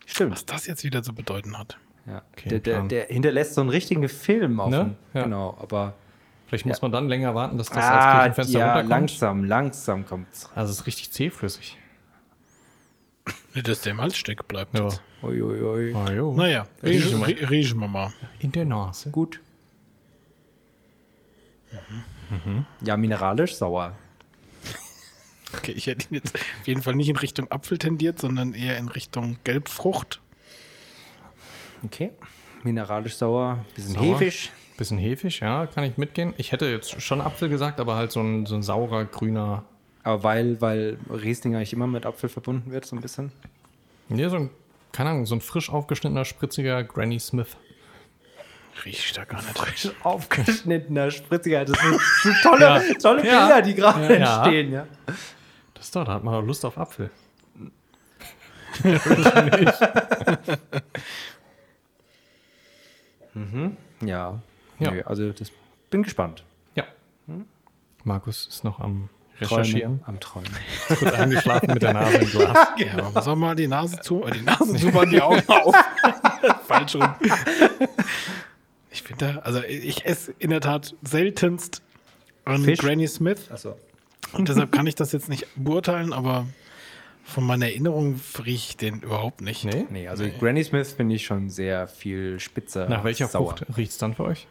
stimmt. 0.07 0.33
Was 0.33 0.47
das 0.47 0.67
jetzt 0.67 0.83
wieder 0.85 1.03
zu 1.03 1.13
bedeuten 1.15 1.57
hat. 1.59 1.79
Ja. 2.11 2.23
Okay, 2.33 2.49
der, 2.49 2.59
der, 2.61 2.83
der 2.83 3.05
hinterlässt 3.07 3.55
so 3.55 3.61
einen 3.61 3.71
richtigen 3.71 4.09
Film 4.09 4.59
auf 4.61 4.71
Ne? 4.71 4.79
dem- 4.79 4.97
Ja. 5.15 5.23
Genau, 5.25 5.57
aber 5.61 5.95
Vielleicht 6.49 6.67
muss 6.67 6.83
man 6.83 6.91
dann 6.91 7.09
länger 7.09 7.33
warten, 7.37 7.57
dass 7.59 7.69
das 7.69 7.77
ah, 7.79 7.91
als 8.01 8.15
Kirchenfenster 8.37 8.59
ja, 8.59 8.67
runterkommt. 8.67 8.91
langsam, 8.91 9.45
langsam 9.45 10.05
kommt's. 10.07 10.51
Also 10.57 10.73
es 10.73 10.81
ist 10.81 10.87
richtig 10.89 11.13
zähflüssig. 11.13 11.79
Nicht, 13.55 13.69
dass 13.69 13.83
der 13.83 13.93
im 13.93 14.01
Hals 14.01 14.17
stecken 14.17 14.45
bleibt. 14.49 14.77
Ja. 14.77 14.85
jetzt. 14.85 15.01
Uiuiui. 15.23 15.95
Ah, 15.95 16.11
jo. 16.11 16.35
Naja, 16.35 16.67
Riechen 16.83 17.79
wir 17.79 17.87
mal. 17.89 18.13
In 18.41 18.51
der 18.51 18.65
Nase. 18.65 19.11
Gut. 19.11 19.39
Ja, 22.83 22.97
mineralisch 22.97 23.55
sauer. 23.55 23.93
Okay, 25.57 25.73
ich 25.73 25.87
hätte 25.89 26.07
ihn 26.11 26.15
jetzt 26.17 26.35
auf 26.35 26.67
jeden 26.67 26.83
Fall 26.83 26.95
nicht 26.95 27.09
in 27.09 27.17
Richtung 27.17 27.51
Apfel 27.51 27.79
tendiert, 27.79 28.19
sondern 28.21 28.55
eher 28.55 28.77
in 28.79 28.89
Richtung 28.89 29.37
Gelbfrucht. 29.45 30.21
Okay. 31.85 32.11
Mineralisch 32.63 33.17
sauer, 33.17 33.65
bisschen 33.75 33.95
Sauer. 33.95 34.05
hefisch. 34.19 34.51
Bisschen 34.77 34.99
hefisch, 34.99 35.41
ja, 35.41 35.67
kann 35.67 35.85
ich 35.85 35.97
mitgehen. 35.99 36.35
Ich 36.37 36.53
hätte 36.53 36.67
jetzt 36.67 37.01
schon 37.03 37.21
Apfel 37.21 37.49
gesagt, 37.49 37.81
aber 37.81 37.97
halt 37.97 38.13
so 38.13 38.21
ein, 38.21 38.47
so 38.47 38.55
ein 38.55 38.63
saurer, 38.63 39.05
grüner. 39.05 39.65
Aber 40.03 40.23
weil, 40.23 40.61
weil 40.61 40.97
Riesling 41.11 41.55
eigentlich 41.57 41.73
immer 41.75 41.87
mit 41.87 42.07
Apfel 42.07 42.29
verbunden 42.31 42.71
wird, 42.73 42.85
so 42.87 42.97
ein 42.97 43.03
bisschen. 43.03 43.33
Nee, 44.09 44.29
so 44.29 44.37
ein, 44.37 44.51
keine 44.93 45.11
Ahnung, 45.11 45.27
so 45.27 45.35
ein 45.35 45.41
frisch 45.43 45.71
aufgeschnittener, 45.71 46.25
spritziger 46.25 46.83
Granny 46.85 47.19
Smith. 47.21 47.57
Riecht 48.85 49.17
da 49.19 49.25
gar 49.25 49.43
nicht. 49.43 49.95
Aufgeschnittener, 50.03 51.11
spritziger. 51.11 51.65
Das 51.67 51.79
sind, 51.79 51.93
das 51.97 52.23
sind 52.23 52.37
tolle, 52.43 52.65
Ja. 52.65 52.81
tolle 53.03 53.27
Ja. 53.27 53.47
Bilder, 53.47 53.63
die 53.63 53.75
gerade 53.75 54.19
Ja. 54.19 54.37
entstehen, 54.43 54.73
ja. 54.73 54.87
Das 55.75 55.85
ist 55.87 55.97
doch, 55.97 56.05
da 56.05 56.15
hat 56.15 56.25
man 56.25 56.33
doch 56.35 56.43
Lust 56.43 56.65
auf 56.65 56.79
Apfel. 56.79 57.11
Ja. 64.05 64.41
Ja. 64.79 64.91
Nö, 64.91 65.03
also 65.05 65.31
das 65.33 65.51
bin 65.91 66.03
gespannt. 66.03 66.45
Ja. 66.75 66.85
Markus 68.05 68.47
ist 68.49 68.65
noch 68.65 68.81
am 68.81 69.09
Träumen, 69.39 69.57
Recherchieren. 69.63 70.01
am 70.07 70.21
Träumen. 70.21 70.51
Kurz 70.89 71.03
eingeschlafen 71.13 71.73
mit 71.73 71.83
der 71.83 71.93
Nase 71.95 72.17
im 72.19 72.31
Glas. 72.31 72.59
Ja, 72.79 73.11
muss 73.11 73.29
auch 73.29 73.37
mal 73.37 73.55
die 73.57 73.69
Nase 73.69 74.01
zu, 74.01 74.25
äh, 74.25 74.33
die 74.33 74.43
Nase 74.43 74.75
zu 74.77 74.87
machen, 74.89 75.11
die 75.11 75.21
Augen 75.21 75.43
auf. 75.49 75.75
Falsch 76.67 76.95
rum. 76.97 77.09
Ich 78.91 79.03
finde, 79.03 79.35
da- 79.35 79.39
also 79.41 79.63
ich 79.63 80.05
esse 80.07 80.35
in 80.39 80.51
der 80.51 80.61
Tat 80.61 80.95
seltenst 81.03 81.83
an 82.45 82.65
Fisch? 82.65 82.79
Granny 82.81 83.07
Smith 83.07 83.51
Achso. 83.51 83.77
und 84.33 84.49
deshalb 84.49 84.73
kann 84.73 84.87
ich 84.87 84.95
das 84.95 85.13
jetzt 85.13 85.29
nicht 85.29 85.47
beurteilen, 85.57 86.13
aber 86.13 86.47
von 87.25 87.45
meiner 87.45 87.67
Erinnerung 87.67 88.21
rieche 88.39 88.71
ich 88.71 88.77
den 88.77 89.01
überhaupt 89.01 89.41
nicht. 89.41 89.65
Nee? 89.65 89.87
Nee, 89.91 90.09
also 90.09 90.25
Granny 90.39 90.65
Smith 90.65 90.93
finde 90.93 91.15
ich 91.15 91.25
schon 91.25 91.49
sehr 91.49 91.87
viel 91.87 92.41
spitzer. 92.41 92.89
Nach 92.89 93.05
welcher 93.05 93.29
sauer. 93.29 93.57
Frucht 93.57 93.77
riecht 93.77 93.93
es 93.93 93.99
dann 93.99 94.15
für 94.15 94.25
euch? 94.25 94.49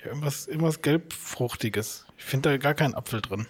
Ja, 0.00 0.06
irgendwas, 0.06 0.46
irgendwas 0.48 0.82
gelbfruchtiges. 0.82 2.06
Ich 2.18 2.24
finde 2.24 2.50
da 2.50 2.56
gar 2.56 2.74
keinen 2.74 2.94
Apfel 2.94 3.20
drin. 3.20 3.46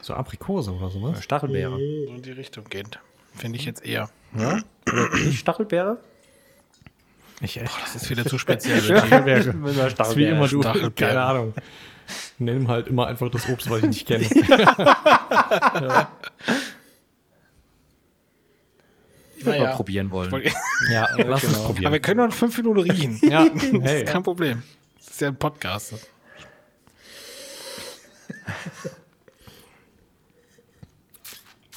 So 0.00 0.14
Aprikose 0.14 0.72
oder 0.72 0.90
sowas? 0.90 1.22
Stachelbeere. 1.24 1.76
So 1.76 2.14
in 2.14 2.22
die 2.22 2.32
Richtung 2.32 2.64
gehend. 2.64 2.98
Finde 3.34 3.58
ich 3.58 3.64
jetzt 3.64 3.84
eher. 3.84 4.10
Nicht 5.14 5.38
Stachelbeere? 5.38 5.98
Ich 7.40 7.60
echt. 7.60 7.72
Das 7.82 7.96
ist 7.96 8.10
wieder 8.10 8.24
zu 8.24 8.38
speziell. 8.38 8.80
Stachelbeere. 8.82 9.54
Das 9.96 10.10
ist 10.10 10.16
wie 10.16 10.26
immer 10.26 10.46
du. 10.46 10.60
Stachelbeere. 10.62 10.92
Keine 10.92 11.22
Ahnung. 11.22 11.54
Nimm 12.38 12.68
halt 12.68 12.88
immer 12.88 13.06
einfach 13.06 13.30
das 13.30 13.48
Obst, 13.48 13.70
was 13.70 13.78
ich 13.78 13.88
nicht 13.88 14.06
kenne. 14.06 14.24
Würde 14.30 16.06
Naja. 19.52 19.64
mal 19.64 19.74
probieren 19.76 20.10
wollen. 20.10 20.30
Ja, 20.90 21.08
lass 21.16 21.44
uns 21.44 21.52
genau. 21.52 21.58
Aber 21.64 21.66
probieren. 21.74 21.92
wir 21.92 22.00
können 22.00 22.18
noch 22.18 22.24
in 22.26 22.32
fünf 22.32 22.56
Minuten 22.58 22.80
riechen. 22.80 23.18
Ja, 23.22 23.46
hey. 23.82 24.02
ist 24.02 24.12
kein 24.12 24.22
Problem. 24.22 24.62
Das 24.98 25.08
ist 25.08 25.20
ja 25.20 25.28
ein 25.28 25.36
Podcast. 25.36 25.94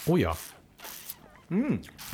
Oh 0.06 0.18
ja. 0.18 0.36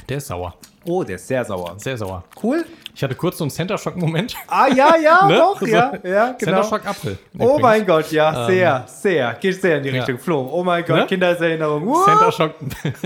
Der 0.10 0.18
ist 0.18 0.28
sauer. 0.28 0.58
Oh, 0.86 1.04
der 1.04 1.16
ist 1.16 1.28
sehr 1.28 1.44
sauer. 1.46 1.76
Sehr 1.78 1.98
sauer. 1.98 2.24
Cool. 2.42 2.66
Ich 2.96 3.02
hatte 3.04 3.16
kurz 3.16 3.38
so 3.38 3.44
einen 3.44 3.52
Center 3.52 3.78
Shock-Moment. 3.78 4.36
Ah, 4.48 4.68
ja, 4.68 4.96
ja, 4.98 5.26
Ne? 5.28 5.36
doch, 5.38 5.60
So- 5.60 5.66
ja, 5.66 5.94
ja, 6.04 6.28
Center 6.38 6.46
genau. 6.46 6.64
Shock 6.64 6.86
Apfel. 6.86 7.18
Oh 7.34 7.44
übrigens. 7.44 7.62
mein 7.62 7.86
Gott, 7.88 8.12
ja, 8.12 8.46
sehr, 8.46 8.86
sehr. 8.88 9.34
Geht 9.36 9.62
sehr 9.62 9.78
in 9.78 9.84
die 9.84 9.90
Ja. 9.90 9.96
Richtung. 10.04 10.20
Flo, 10.20 10.48
oh 10.52 10.64
mein 10.64 10.84
Gott, 10.86 10.98
Ne? 10.98 11.06
Kindheitserinnerung. 11.08 11.86
What? 11.88 12.06
Center 12.06 12.32
Shock 12.32 12.54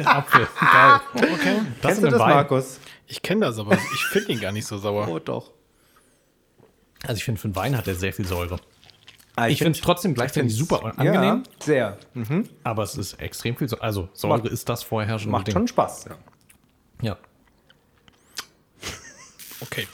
Apfel. 0.06 0.48
Geil. 0.60 1.00
Okay. 1.34 1.58
Das 1.82 1.92
Kennst 1.92 2.04
du 2.04 2.08
das, 2.10 2.20
Wein. 2.20 2.30
Markus? 2.36 2.80
Ich 3.06 3.22
kenne 3.22 3.46
das, 3.46 3.58
aber 3.60 3.74
ich 3.76 4.06
finde 4.12 4.32
ihn 4.34 4.40
gar 4.42 4.52
nicht 4.52 4.66
so 4.68 4.78
sauer. 4.78 5.08
Oh, 5.10 5.20
doch. 5.20 5.52
Also 7.04 7.18
ich 7.18 7.24
finde, 7.24 7.40
für 7.40 7.46
einen 7.48 7.56
Wein 7.56 7.78
hat 7.78 7.88
er 7.88 7.96
sehr 7.96 8.12
viel 8.12 8.26
Säure. 8.26 8.58
Ah, 9.36 9.48
Ich 9.48 9.60
finde 9.60 9.74
es 9.78 9.82
trotzdem 9.82 10.16
gleichzeitig 10.16 10.56
super 10.56 10.84
angenehm, 10.98 11.22
Ja, 11.22 11.44
sehr. 11.60 11.98
Mhm. 12.16 12.50
aber 12.64 12.82
es 12.84 12.98
ist 12.98 13.22
extrem 13.22 13.56
viel 13.56 13.70
Säure. 13.70 13.84
Also 13.84 14.10
Säure 14.14 14.40
Macht- 14.40 14.52
ist 14.52 14.68
das 14.68 14.82
vorherrschende 14.84 15.32
Macht 15.32 15.48
Ding. 15.48 15.54
schon 15.54 15.68
Spaß. 15.68 16.06
Ja. 16.10 16.16
Ja. 17.02 17.18
Okay. 19.62 19.88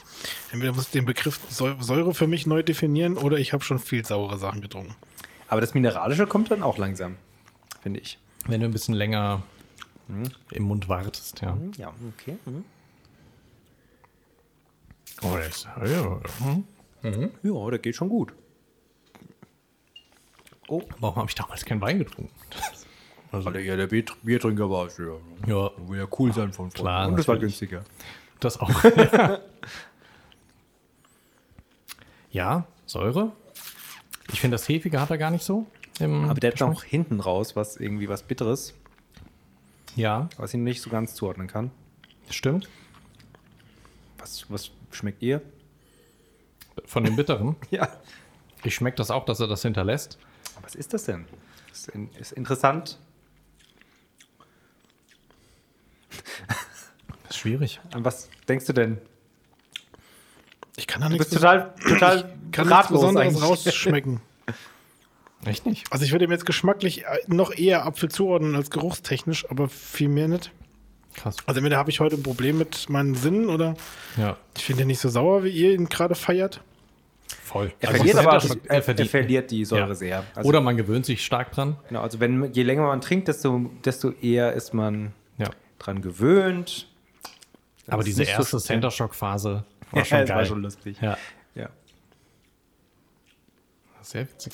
Entweder 0.51 0.73
muss 0.73 0.85
ich 0.85 0.91
den 0.91 1.05
Begriff 1.05 1.39
Säu- 1.49 1.81
Säure 1.81 2.13
für 2.13 2.27
mich 2.27 2.45
neu 2.47 2.63
definieren 2.63 3.17
oder 3.17 3.37
ich 3.37 3.53
habe 3.53 3.63
schon 3.63 3.79
viel 3.79 4.05
saure 4.05 4.37
Sachen 4.37 4.61
getrunken. 4.61 4.95
Aber 5.47 5.61
das 5.61 5.73
Mineralische 5.73 6.27
kommt 6.27 6.51
dann 6.51 6.63
auch 6.63 6.77
langsam, 6.77 7.17
finde 7.81 7.99
ich. 7.99 8.17
Wenn 8.47 8.59
du 8.61 8.65
ein 8.67 8.71
bisschen 8.71 8.95
länger 8.95 9.41
im 10.51 10.63
Mund 10.63 10.89
wartest, 10.89 11.41
ja. 11.41 11.57
Ja, 11.77 11.93
okay. 12.17 12.37
Mhm. 12.45 12.65
Oh, 15.21 15.35
der 15.37 15.47
ist, 15.47 15.65
ja, 15.85 16.19
hm. 17.03 17.29
Ja, 17.43 17.69
der 17.69 17.79
geht 17.79 17.95
schon 17.95 18.09
gut. 18.09 18.33
Warum 20.67 21.15
habe 21.17 21.29
ich 21.29 21.35
damals 21.35 21.63
keinen 21.65 21.81
Wein 21.81 21.99
getrunken? 21.99 22.33
Also, 23.31 23.45
Weil 23.47 23.55
er 23.55 23.61
ja 23.63 23.75
der 23.75 23.87
Bier 23.87 24.05
Biertrinker 24.21 24.69
war. 24.69 24.87
Ja. 24.99 25.17
ja, 25.47 25.71
Will 25.89 25.97
ja 26.01 26.07
cool 26.19 26.31
sein 26.31 26.53
von 26.53 26.69
vorne. 26.69 26.83
Klar, 26.83 27.07
Und 27.07 27.17
das 27.17 27.27
war 27.27 27.35
günstiger. 27.39 27.83
Das 28.43 28.59
auch. 28.59 28.69
ja, 32.31 32.65
Säure. 32.85 33.31
Ich 34.31 34.39
finde, 34.41 34.55
das 34.55 34.67
Hefige 34.69 34.99
hat 34.99 35.09
er 35.11 35.17
gar 35.17 35.31
nicht 35.31 35.43
so. 35.43 35.65
Aber 35.99 36.33
der 36.35 36.51
hat 36.51 36.59
noch 36.59 36.83
hinten 36.83 37.19
raus 37.19 37.55
was 37.55 37.77
irgendwie 37.77 38.09
was 38.09 38.23
Bitteres, 38.23 38.73
Ja, 39.95 40.27
was 40.37 40.53
ich 40.53 40.59
nicht 40.59 40.81
so 40.81 40.89
ganz 40.89 41.13
zuordnen 41.13 41.47
kann. 41.47 41.69
stimmt. 42.29 42.67
Was, 44.17 44.49
was 44.49 44.71
schmeckt 44.91 45.21
ihr? 45.21 45.41
Von 46.85 47.03
dem 47.03 47.15
Bitteren. 47.15 47.55
Ja. 47.69 47.87
Ich 48.63 48.75
schmecke 48.75 48.95
das 48.95 49.11
auch, 49.11 49.25
dass 49.25 49.39
er 49.41 49.47
das 49.47 49.61
hinterlässt. 49.61 50.17
Was 50.61 50.73
ist 50.75 50.93
das 50.93 51.03
denn? 51.03 51.25
Ist, 51.71 51.89
in, 51.89 52.09
ist 52.13 52.31
interessant. 52.31 52.97
Das 57.33 57.37
ist 57.39 57.41
schwierig. 57.41 57.79
An 57.95 58.05
was 58.05 58.29
denkst 58.47 58.67
du 58.67 58.73
denn? 58.73 58.99
Ich 60.75 60.85
kann 60.85 61.01
da 61.01 61.07
Du 61.07 61.13
nichts, 61.13 61.29
bist 61.29 61.41
total, 61.41 61.73
total 61.87 62.35
kann 62.51 62.67
nichts 62.67 62.89
Besonderes 62.89 63.27
eigentlich. 63.27 63.43
rausschmecken. 63.43 64.21
Echt 65.45 65.65
nicht? 65.65 65.91
Also 65.91 66.05
ich 66.05 66.11
würde 66.11 66.25
ihm 66.25 66.31
jetzt 66.31 66.45
geschmacklich 66.45 67.05
äh, 67.05 67.17
noch 67.25 67.51
eher 67.57 67.87
Apfel 67.87 68.09
zuordnen 68.09 68.55
als 68.55 68.69
geruchstechnisch, 68.69 69.49
aber 69.49 69.67
viel 69.67 70.09
mehr 70.09 70.27
nicht. 70.27 70.51
Krass. 71.15 71.37
Also 71.47 71.57
entweder 71.57 71.77
habe 71.77 71.89
ich 71.89 71.99
heute 71.99 72.17
ein 72.17 72.23
Problem 72.23 72.59
mit 72.59 72.87
meinen 72.91 73.15
Sinnen 73.15 73.49
oder 73.49 73.73
Ja, 74.15 74.37
ich 74.55 74.63
finde 74.65 74.83
ihn 74.83 74.87
nicht 74.89 74.99
so 74.99 75.09
sauer, 75.09 75.43
wie 75.43 75.49
ihr 75.49 75.73
ihn 75.73 75.89
gerade 75.89 76.13
feiert. 76.13 76.61
voll. 77.27 77.73
Er 77.79 77.89
Also 77.89 78.03
verliert 78.03 78.17
aber 78.27 78.43
er, 78.67 78.75
er 78.87 79.07
verliert 79.07 79.49
die 79.49 79.65
Säure 79.65 79.87
Ja. 79.89 79.95
sehr. 79.95 80.23
Also, 80.35 80.47
Oder 80.49 80.61
man 80.61 80.77
gewöhnt 80.77 81.07
sich 81.07 81.25
stark 81.25 81.51
dran. 81.51 81.77
genau, 81.87 82.01
also 82.01 82.19
wenn 82.19 82.53
je 82.53 82.61
länger 82.61 82.83
man 82.83 83.01
trinkt, 83.01 83.27
desto, 83.27 83.71
desto 83.83 84.11
eher 84.11 84.53
ist 84.53 84.75
man 84.75 85.13
Ja. 85.39 85.49
dran 85.79 86.03
gewöhnt. 86.03 86.87
Aber 87.87 88.03
diese 88.03 88.23
so 88.23 88.29
erste 88.29 88.43
speziell. 88.45 88.61
Center 88.61 88.91
Shock 88.91 89.15
Phase 89.15 89.65
war 89.91 89.99
Ja, 89.99 90.05
schon 90.05 90.19
das 90.19 90.27
geil. 90.29 90.37
war 90.37 90.45
schon 90.45 90.61
lustig. 90.61 90.97
Ja, 91.01 91.17
Ja. 91.55 91.69
sehr 94.01 94.27
witzig. 94.29 94.53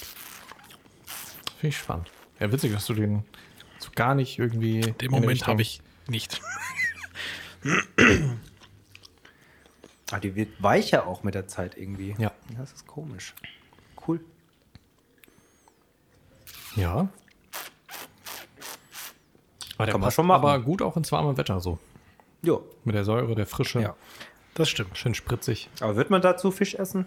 Finde 1.58 1.68
ich 1.68 1.78
spannend. 1.78 2.10
Ja, 2.40 2.52
witzig, 2.52 2.72
dass 2.74 2.86
du 2.86 2.94
den 2.94 3.24
so 3.80 3.90
gar 3.96 4.16
nicht 4.16 4.40
irgendwie. 4.40 4.82
Den 4.82 5.12
Moment 5.12 5.46
habe 5.48 5.62
ich 5.62 5.82
nicht. 6.08 6.42
Ah, 10.12 10.20
die 10.20 10.34
wird 10.36 10.62
weicher 10.64 11.06
auch 11.06 11.24
mit 11.24 11.36
der 11.36 11.48
Zeit 11.48 11.78
irgendwie. 11.78 12.16
Ja. 12.18 12.32
Das 12.58 12.72
ist 12.74 12.88
komisch. 12.88 13.34
Cool. 14.08 14.22
Ja. 16.76 17.10
Aber 19.78 19.86
der 19.86 19.92
Kann 19.94 20.02
man 20.02 20.08
passt 20.08 20.16
schon 20.16 20.26
machen. 20.28 20.40
aber 20.44 20.60
gut 20.62 20.82
auch 20.82 20.98
ins 20.98 21.12
warme 21.12 21.38
Wetter 21.38 21.60
so. 21.60 21.78
Jo. 22.42 22.64
Mit 22.84 22.96
der 22.96 23.04
Säure, 23.04 23.36
der 23.36 23.46
Frische. 23.46 23.82
Ja. 23.82 23.96
Das 24.54 24.70
stimmt. 24.70 24.98
Schön 24.98 25.14
spritzig. 25.14 25.70
Aber 25.82 25.96
wird 25.96 26.10
man 26.10 26.22
dazu 26.22 26.52
Fisch 26.52 26.76
essen? 26.76 27.06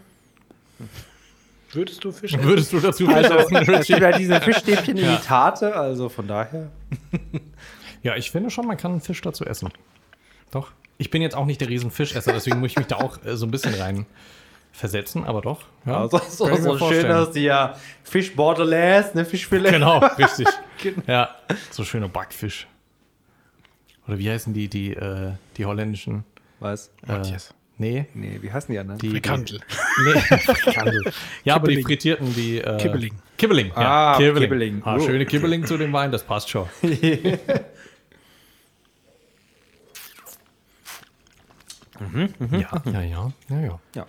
Würdest 1.72 2.04
du 2.04 2.12
Fisch 2.12 2.32
essen? 2.34 2.44
Würdest 2.44 2.72
du 2.72 2.80
dazu 2.80 3.08
Also, 3.08 3.34
essen, 3.34 3.56
es 3.56 3.86
gibt 3.86 4.00
ja 4.00 4.12
diese 4.12 4.40
Fischstäbchen 4.40 4.96
Ja. 4.96 5.08
Imitate, 5.14 5.74
also 5.74 6.08
von 6.08 6.26
daher. 6.26 6.70
Ja, 8.04 8.16
ich 8.16 8.32
finde 8.32 8.50
schon, 8.50 8.66
man 8.66 8.76
kann 8.76 8.90
einen 8.90 9.00
Fisch 9.00 9.20
dazu 9.20 9.44
essen. 9.44 9.68
Doch. 10.50 10.72
Ich 10.98 11.10
bin 11.10 11.22
jetzt 11.22 11.36
auch 11.36 11.46
nicht 11.46 11.60
der 11.60 11.68
riesen 11.68 11.92
Fischesser, 11.92 12.32
deswegen 12.32 12.58
muss 12.58 12.72
ich 12.72 12.76
mich 12.76 12.88
da 12.88 12.96
auch 12.96 13.24
äh, 13.24 13.36
so 13.36 13.46
ein 13.46 13.52
bisschen 13.52 13.74
rein 13.74 14.06
versetzen, 14.72 15.22
aber 15.24 15.40
doch. 15.40 15.60
Ja, 15.86 16.00
Also, 16.00 16.18
so, 16.28 16.52
so 16.56 16.78
schön, 16.78 17.06
dass 17.06 17.30
die 17.30 17.42
ja 17.44 17.76
Fisch 18.02 18.34
Bordelaise, 18.34 19.16
ne, 19.16 19.24
Fischfilet. 19.24 19.70
Genau, 19.70 19.98
richtig. 20.18 20.48
Genau. 20.82 21.02
Ja, 21.06 21.36
so 21.70 21.84
schöner 21.84 22.08
Backfisch. 22.08 22.66
Oder 24.08 24.18
wie 24.18 24.30
heißen 24.30 24.52
die, 24.52 24.68
die, 24.68 24.94
äh, 24.94 25.32
die 25.56 25.64
holländischen? 25.66 26.24
Was? 26.60 26.88
Äh, 27.06 27.12
Matthias. 27.12 27.54
nee, 27.78 28.06
Nee, 28.14 28.38
wie 28.40 28.50
heißen 28.52 28.72
die 28.72 28.78
anderen? 28.78 28.98
die. 29.00 29.10
Frikandel. 29.10 29.60
Nee, 30.04 30.20
Frikandel. 30.38 31.12
Ja, 31.44 31.54
aber 31.56 31.68
die 31.68 31.74
Kibbeling. 31.76 31.86
frittierten, 31.86 32.34
die. 32.34 32.58
Äh, 32.60 32.78
Kibbeling. 32.78 33.14
Kibbeling, 33.38 33.68
ja. 33.68 34.12
Ah, 34.14 34.16
Kibbeling. 34.18 34.82
Ah, 34.84 34.96
Oh. 34.96 35.00
schöne 35.00 35.26
Kibbeling 35.26 35.64
zu 35.66 35.76
dem 35.78 35.92
Wein, 35.92 36.10
das 36.12 36.22
passt 36.24 36.50
schon. 36.50 36.68
Ja, 42.52 42.82
ja, 42.84 43.02
ja, 43.02 43.32
ja, 43.48 43.60
ja. 43.60 43.80
Ja. 43.94 44.06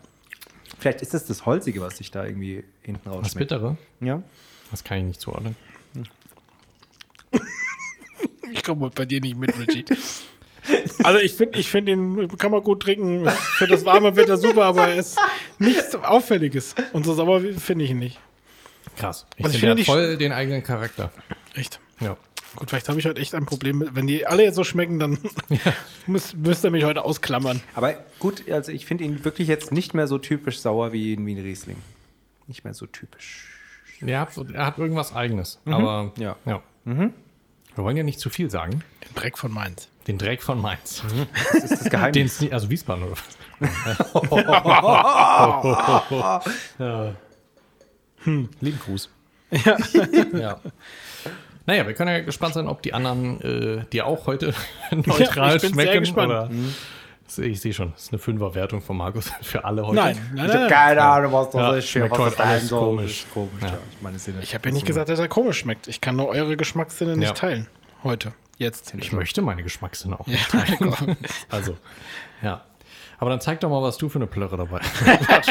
Vielleicht 0.79 1.01
ist 1.01 1.13
es 1.13 1.25
das 1.25 1.45
Holzige, 1.45 1.81
was 1.81 1.97
sich 1.97 2.11
da 2.11 2.25
irgendwie 2.25 2.63
hinten 2.81 3.07
raus 3.09 3.21
Das. 3.23 3.35
Bittere, 3.35 3.77
Ja. 4.01 4.21
das 4.71 4.83
kann 4.83 4.97
ich 4.99 5.03
nicht 5.05 5.21
zuordnen. 5.21 5.55
Ich 8.51 8.63
komme 8.63 8.89
bei 8.93 9.05
dir 9.05 9.21
nicht 9.21 9.37
mit, 9.37 9.57
Richie. 9.57 9.85
Also 11.03 11.19
ich 11.19 11.33
finde, 11.33 11.59
ich 11.59 11.67
finde 11.67 11.91
ihn 11.91 12.27
kann 12.37 12.49
man 12.49 12.63
gut 12.63 12.83
trinken. 12.83 13.27
Für 13.57 13.67
das 13.67 13.83
warme 13.83 14.15
Wetter 14.15 14.37
super, 14.37 14.63
aber 14.63 14.87
er 14.87 14.95
ist 14.95 15.19
nichts 15.59 15.93
Auffälliges. 15.93 16.73
Und 16.93 17.05
so 17.05 17.13
sauer 17.13 17.41
finde 17.41 17.83
ich 17.83 17.91
ihn 17.91 17.99
nicht. 17.99 18.17
Krass. 18.95 19.25
Ich 19.35 19.43
Also 19.43 19.57
finde, 19.57 19.81
ich 19.81 19.85
finde 19.87 20.05
voll 20.07 20.17
den 20.17 20.31
eigenen 20.31 20.63
Charakter. 20.63 21.11
Echt. 21.53 21.81
Ja. 21.99 22.15
Gut, 22.55 22.69
vielleicht 22.69 22.87
habe 22.87 22.97
ich 22.97 23.05
heute 23.05 23.19
echt 23.19 23.35
ein 23.35 23.45
Problem 23.45 23.79
mit. 23.79 23.95
Wenn 23.95 24.07
die 24.07 24.25
alle 24.25 24.43
jetzt 24.43 24.55
so 24.55 24.63
schmecken, 24.63 24.99
dann 24.99 25.17
muss, 26.07 26.33
müsst 26.33 26.63
ihr 26.63 26.71
mich 26.71 26.85
heute 26.85 27.03
ausklammern. 27.03 27.61
Aber 27.75 27.95
gut, 28.19 28.49
also 28.49 28.71
ich 28.71 28.85
finde 28.85 29.03
ihn 29.03 29.25
wirklich 29.25 29.49
jetzt 29.49 29.73
nicht 29.73 29.93
mehr 29.93 30.07
so 30.07 30.17
typisch 30.17 30.59
sauer 30.59 30.93
wie 30.93 31.11
in 31.11 31.25
Wien 31.25 31.39
Riesling. 31.41 31.75
Nicht 32.47 32.63
mehr 32.63 32.73
so 32.73 32.85
typisch. 32.85 33.47
Er 33.99 34.21
hat, 34.21 34.29
er 34.53 34.65
hat 34.65 34.77
irgendwas 34.77 35.13
Eigenes. 35.13 35.59
Aber 35.65 36.13
Ja. 36.17 36.37
ja. 36.45 36.61
Wir 37.75 37.83
wollen 37.83 37.97
ja 37.97 38.03
nicht 38.03 38.19
zu 38.19 38.29
viel 38.29 38.49
sagen. 38.49 38.83
Den 39.07 39.15
Dreck 39.15 39.37
von 39.37 39.51
Mainz. 39.51 39.87
Den 40.07 40.17
Dreck 40.17 40.43
von 40.43 40.61
Mainz. 40.61 41.03
Das 41.53 41.63
ist 41.63 41.71
das 41.71 41.79
Den, 41.81 41.89
Geheimnis. 41.91 42.39
Sne- 42.41 42.51
also 42.51 42.69
Wiesbaden 42.69 43.03
oder 43.05 43.13
was? 43.13 43.37
ja. 46.79 47.13
hm. 48.23 48.49
Lieben 48.61 48.79
Gruß. 48.79 49.09
Ja. 49.51 49.77
ja. 50.33 50.59
Naja, 51.65 51.87
wir 51.87 51.93
können 51.93 52.11
ja 52.11 52.19
gespannt 52.21 52.55
sein, 52.55 52.67
ob 52.67 52.81
die 52.81 52.93
anderen 52.93 53.39
äh, 53.41 53.85
dir 53.91 54.05
auch 54.05 54.27
heute 54.27 54.53
neutral 54.91 55.55
ich 55.55 55.61
bin 55.61 55.73
sehr 55.73 55.83
schmecken. 55.85 55.99
gespannt. 56.01 56.29
Oder 56.31 56.49
ich 57.39 57.61
sehe 57.61 57.73
schon, 57.73 57.91
das 57.93 58.03
ist 58.03 58.11
eine 58.11 58.19
Fünfer-Wertung 58.19 58.81
von 58.81 58.97
Markus 58.97 59.31
für 59.41 59.63
alle 59.65 59.85
heute. 59.85 59.95
Nein, 59.95 60.31
nein, 60.35 60.45
Ich 60.49 60.55
habe 60.55 60.67
keine 60.67 61.01
Ahnung, 61.01 61.31
was 61.33 61.49
das 61.51 61.55
Ja, 61.61 61.73
ist. 61.75 61.89
schmeckt 61.89 62.11
was 62.11 62.19
heute 62.19 62.43
alles 62.43 62.69
komisch. 62.69 63.25
Komisch. 63.33 63.51
Ja. 63.61 63.67
Ja. 63.67 63.77
Ich, 63.91 64.01
meine. 64.01 64.17
Ich 64.41 64.53
habe 64.55 64.69
ja 64.69 64.73
nicht 64.73 64.85
gesagt, 64.85 65.09
dass 65.09 65.19
er 65.19 65.27
komisch 65.27 65.59
schmeckt. 65.59 65.87
Ich 65.87 66.01
kann 66.01 66.15
nur 66.15 66.27
eure 66.29 66.55
Geschmackssinne 66.57 67.17
nicht 67.17 67.35
teilen. 67.35 67.67
Heute. 68.03 68.33
Jetzt. 68.57 68.93
Ich 68.97 69.11
möchte 69.11 69.41
meine 69.41 69.63
Geschmackssinne 69.63 70.19
auch 70.19 70.27
nicht 70.27 70.49
teilen. 70.49 71.17
Also, 71.49 71.77
ja. 72.41 72.61
Aber 73.19 73.29
dann 73.29 73.39
zeig 73.39 73.59
doch 73.61 73.69
mal, 73.69 73.81
was 73.81 73.97
du 73.97 74.09
für 74.09 74.17
eine 74.19 74.27
Plörre 74.27 74.57
dabei 74.57 74.79
hast. 74.81 75.47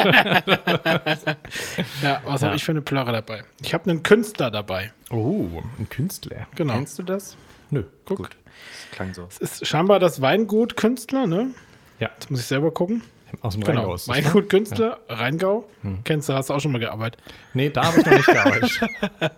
Ja, 2.03 2.21
was 2.25 2.41
Ja. 2.43 2.47
habe 2.49 2.57
ich 2.57 2.65
für 2.65 2.73
eine 2.73 2.83
Plörre 2.83 3.13
dabei? 3.13 3.45
Ich 3.63 3.73
habe 3.73 3.89
einen 3.91 4.03
Künstler 4.03 4.51
dabei. 4.51 4.93
Oh, 5.11 5.47
ein 5.79 5.89
Künstler. 5.89 6.47
Genau. 6.55 6.75
Kennst 6.75 6.99
du 6.99 7.03
das? 7.03 7.37
Nö. 7.71 7.85
Guck. 8.05 8.29
Das 8.29 8.37
klang 8.93 9.15
so. 9.15 9.27
Es 9.31 9.39
ist 9.39 9.67
scheinbar 9.67 9.99
das 10.01 10.21
Weingut 10.21 10.77
Künstler, 10.77 11.27
ne? 11.27 11.51
Ja, 12.03 12.11
Jetzt 12.15 12.31
muss 12.31 12.41
ich 12.41 12.47
selber 12.47 12.71
gucken. 12.73 13.03
aus 13.43 13.55
dem 13.55 13.63
Genau. 13.65 13.81
Rheingau 13.81 13.95
ist 13.95 14.09
das, 14.09 14.17
ne? 14.17 14.25
Weingut 14.25 14.49
Künstler, 14.49 15.01
Rheingau. 15.09 15.69
Kennst 16.05 16.29
du, 16.29 16.35
hast 16.35 16.51
du 16.51 16.55
auch 16.55 16.61
schon 16.61 16.73
mal 16.73 16.79
gearbeitet. 16.79 17.23
Nee, 17.55 17.71
da 17.71 17.85
habe 17.87 18.01
ich 18.01 18.07
noch 18.07 18.13
nicht 18.13 18.27
gearbeitet. 18.27 18.81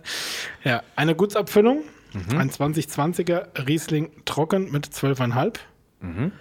Ja, 0.63 0.81
eine 0.95 1.15
Gutsabfüllung. 1.15 1.83
Mhm. 2.13 2.37
Ein 2.37 2.49
2020er 2.49 3.67
Riesling 3.67 4.09
trocken 4.25 4.71
mit 4.71 4.85
12,5 4.87 5.53
Mhm. 6.01 6.31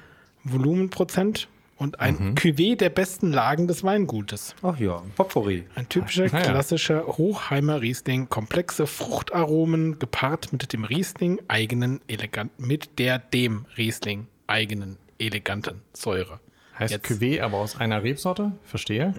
Volumenprozent 0.44 1.48
und 1.76 2.00
ein 2.00 2.34
Cuvée 2.36 2.76
der 2.76 2.90
besten 2.90 3.32
Lagen 3.32 3.66
des 3.66 3.82
Weingutes. 3.82 4.54
Ach 4.62 4.78
ja, 4.78 5.02
Potpourri. 5.16 5.64
Ein 5.74 5.88
typischer, 5.88 6.24
Ah, 6.24 6.36
ja. 6.38 6.40
klassischer 6.40 7.06
Hochheimer 7.06 7.80
Riesling, 7.80 8.28
komplexe 8.28 8.86
Fruchtaromen 8.86 9.98
gepaart 9.98 10.52
mit 10.52 10.72
dem 10.72 10.84
Riesling 10.84 11.40
eigenen 11.48 12.00
elegant 12.08 12.58
mit 12.58 12.98
der 12.98 13.18
dem 13.18 13.66
Riesling 13.76 14.26
eigenen 14.46 14.96
eleganten 15.18 15.82
Säure. 15.92 16.40
Heißt 16.78 16.92
Jetzt. 16.92 17.06
Cuvée, 17.06 17.40
aber 17.40 17.58
aus 17.58 17.78
einer 17.78 18.02
Rebsorte? 18.02 18.52
Verstehe. 18.64 19.14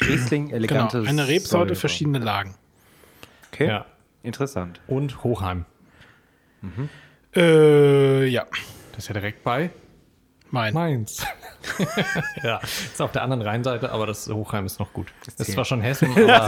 Riesling, 0.00 0.46
Genau, 0.46 0.56
elegantes. 0.56 1.06
eine 1.06 1.28
Rebsorte, 1.28 1.68
Säure. 1.68 1.76
verschiedene 1.80 2.18
Lagen. 2.18 2.54
Okay, 3.52 3.68
Ja. 3.68 3.86
interessant. 4.22 4.80
Und 4.86 5.22
Hochheim. 5.22 5.66
Äh, 7.36 8.26
ja, 8.26 8.46
Das 8.92 9.04
ist 9.04 9.08
ja 9.08 9.14
direkt 9.14 9.42
bei 9.44 9.70
mein. 10.50 10.72
Mainz. 10.72 11.26
ja, 12.42 12.58
ist 12.58 13.02
auf 13.02 13.10
der 13.12 13.22
anderen 13.22 13.42
Rheinseite, 13.42 13.90
aber 13.90 14.06
das 14.06 14.28
Hochheim 14.28 14.66
ist 14.66 14.78
noch 14.78 14.92
gut. 14.92 15.08
Das 15.24 15.34
ist 15.34 15.36
zählt. 15.46 15.54
zwar 15.56 15.64
schon 15.64 15.80
Hessen, 15.82 16.10
aber 16.16 16.44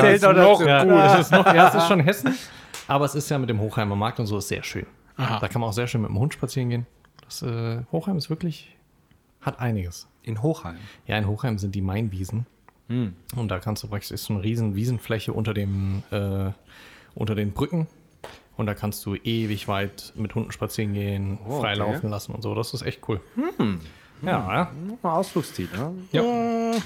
Zählt 0.00 0.16
ist 0.16 0.22
noch 0.22 0.60
ja, 0.62 0.84
gut. 0.84 0.92
es 0.96 1.20
ist 1.26 1.30
noch, 1.32 1.46
ja, 1.54 1.68
es 1.68 1.74
ist 1.74 1.86
schon 1.88 2.00
Hessen, 2.00 2.34
aber 2.88 3.04
es 3.04 3.14
ist 3.14 3.28
ja 3.30 3.38
mit 3.38 3.50
dem 3.50 3.60
Hochheimer 3.60 3.96
Markt 3.96 4.18
und 4.18 4.26
so 4.26 4.38
ist 4.38 4.48
sehr 4.48 4.62
schön. 4.62 4.86
Aha. 5.18 5.38
Da 5.40 5.48
kann 5.48 5.60
man 5.60 5.68
auch 5.70 5.74
sehr 5.74 5.86
schön 5.86 6.00
mit 6.00 6.08
dem 6.10 6.18
Hund 6.18 6.32
spazieren 6.34 6.70
gehen. 6.70 6.86
Das 7.40 7.42
äh, 7.42 7.82
Hochheim 7.90 8.16
ist 8.16 8.30
wirklich, 8.30 8.76
hat 9.40 9.58
einiges. 9.58 10.06
In 10.22 10.42
Hochheim. 10.42 10.76
Ja, 11.06 11.18
in 11.18 11.26
Hochheim 11.26 11.58
sind 11.58 11.74
die 11.74 11.80
Mainwiesen. 11.80 12.46
Hm. 12.88 13.14
Und 13.34 13.48
da 13.48 13.58
kannst 13.58 13.82
du 13.82 13.88
praktisch, 13.88 14.10
ist 14.12 14.24
so 14.24 14.34
eine 14.34 14.42
riesen 14.42 14.74
Wiesenfläche 14.76 15.32
unter 15.32 15.52
dem, 15.54 16.02
äh, 16.10 16.50
unter 17.14 17.34
den 17.34 17.52
Brücken. 17.52 17.88
Und 18.56 18.66
da 18.66 18.74
kannst 18.74 19.04
du 19.04 19.16
ewig 19.16 19.66
weit 19.66 20.12
mit 20.14 20.34
Hunden 20.34 20.52
spazieren 20.52 20.94
gehen, 20.94 21.38
Oh, 21.46 21.60
frei 21.60 21.72
okay. 21.72 21.78
laufen 21.80 22.10
lassen 22.10 22.32
und 22.32 22.42
so. 22.42 22.54
Das 22.54 22.72
ist 22.72 22.82
echt 22.82 23.00
cool. 23.08 23.20
Ja, 24.22 24.30
ja. 24.54 24.72
Mal 25.02 25.14
Ausflugsziel, 25.16 25.68
ne? 25.76 25.92
Ja. 26.12 26.80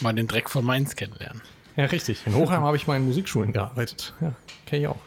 Mal 0.00 0.14
den 0.14 0.26
Dreck 0.26 0.50
von 0.50 0.64
Mainz 0.64 0.96
kennenlernen. 0.96 1.40
Ja, 1.76 1.84
richtig. 1.84 2.26
In 2.26 2.34
Hochheim 2.34 2.62
habe 2.62 2.76
ich 2.76 2.86
mal 2.88 2.96
in 2.96 3.04
Musikschulen 3.04 3.52
gearbeitet. 3.52 4.14
Ja, 4.20 4.34
kenne 4.66 4.82
ich 4.82 4.88
auch. 4.88 4.98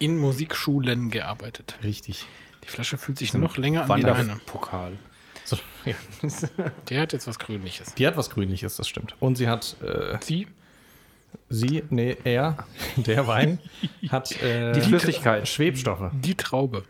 In 0.00 0.18
Musikschulen 0.18 1.10
gearbeitet. 1.10 1.78
Richtig. 1.84 2.26
Die 2.64 2.68
Flasche 2.68 2.96
fühlt 2.98 3.18
sich 3.18 3.34
noch 3.34 3.56
länger 3.56 3.90
an 3.90 3.98
wie 3.98 4.02
deine. 4.02 4.18
Wanderpokal. 4.18 4.98
So, 5.44 5.56
ja. 5.84 5.94
Der 6.88 7.00
hat 7.02 7.12
jetzt 7.12 7.26
was 7.26 7.38
Grünliches. 7.38 7.94
Die 7.94 8.06
hat 8.06 8.16
was 8.16 8.30
Grünliches, 8.30 8.76
das 8.76 8.88
stimmt. 8.88 9.14
Und 9.20 9.36
sie 9.36 9.48
hat, 9.48 9.76
äh, 9.82 10.16
Sie? 10.20 10.46
sie, 11.48 11.82
nee, 11.90 12.16
er, 12.24 12.58
der 12.96 13.26
Wein, 13.26 13.58
hat 14.10 14.40
äh, 14.42 14.72
Die 14.72 14.80
Flüssigkeit. 14.80 15.48
Schwebstoffe. 15.48 16.10
Die 16.12 16.34
Traube. 16.36 16.84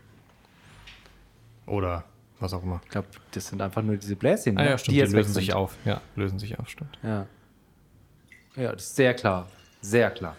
Oder 1.65 2.03
was 2.39 2.53
auch 2.53 2.61
immer. 2.63 2.81
Ich 2.83 2.89
glaube, 2.91 3.07
das 3.31 3.47
sind 3.47 3.61
einfach 3.61 3.81
nur 3.81 3.95
diese 3.97 4.15
Bläschen, 4.15 4.57
Ah 4.57 4.63
ne? 4.63 4.69
ja, 4.71 4.77
stimmt. 4.77 4.93
Die, 4.95 4.99
jetzt 4.99 5.11
weg 5.11 5.17
lösen 5.17 5.33
sich 5.33 5.45
sind. 5.47 5.55
auf. 5.55 5.75
Ja, 5.85 6.01
lösen 6.15 6.37
sich 6.39 6.59
auf, 6.59 6.69
stimmt. 6.69 6.97
Ja. 7.01 7.25
Ja, 8.55 8.73
das 8.73 8.83
ist 8.83 8.95
sehr 8.95 9.13
klar. 9.13 9.47
Sehr 9.81 10.11
klar. 10.11 10.35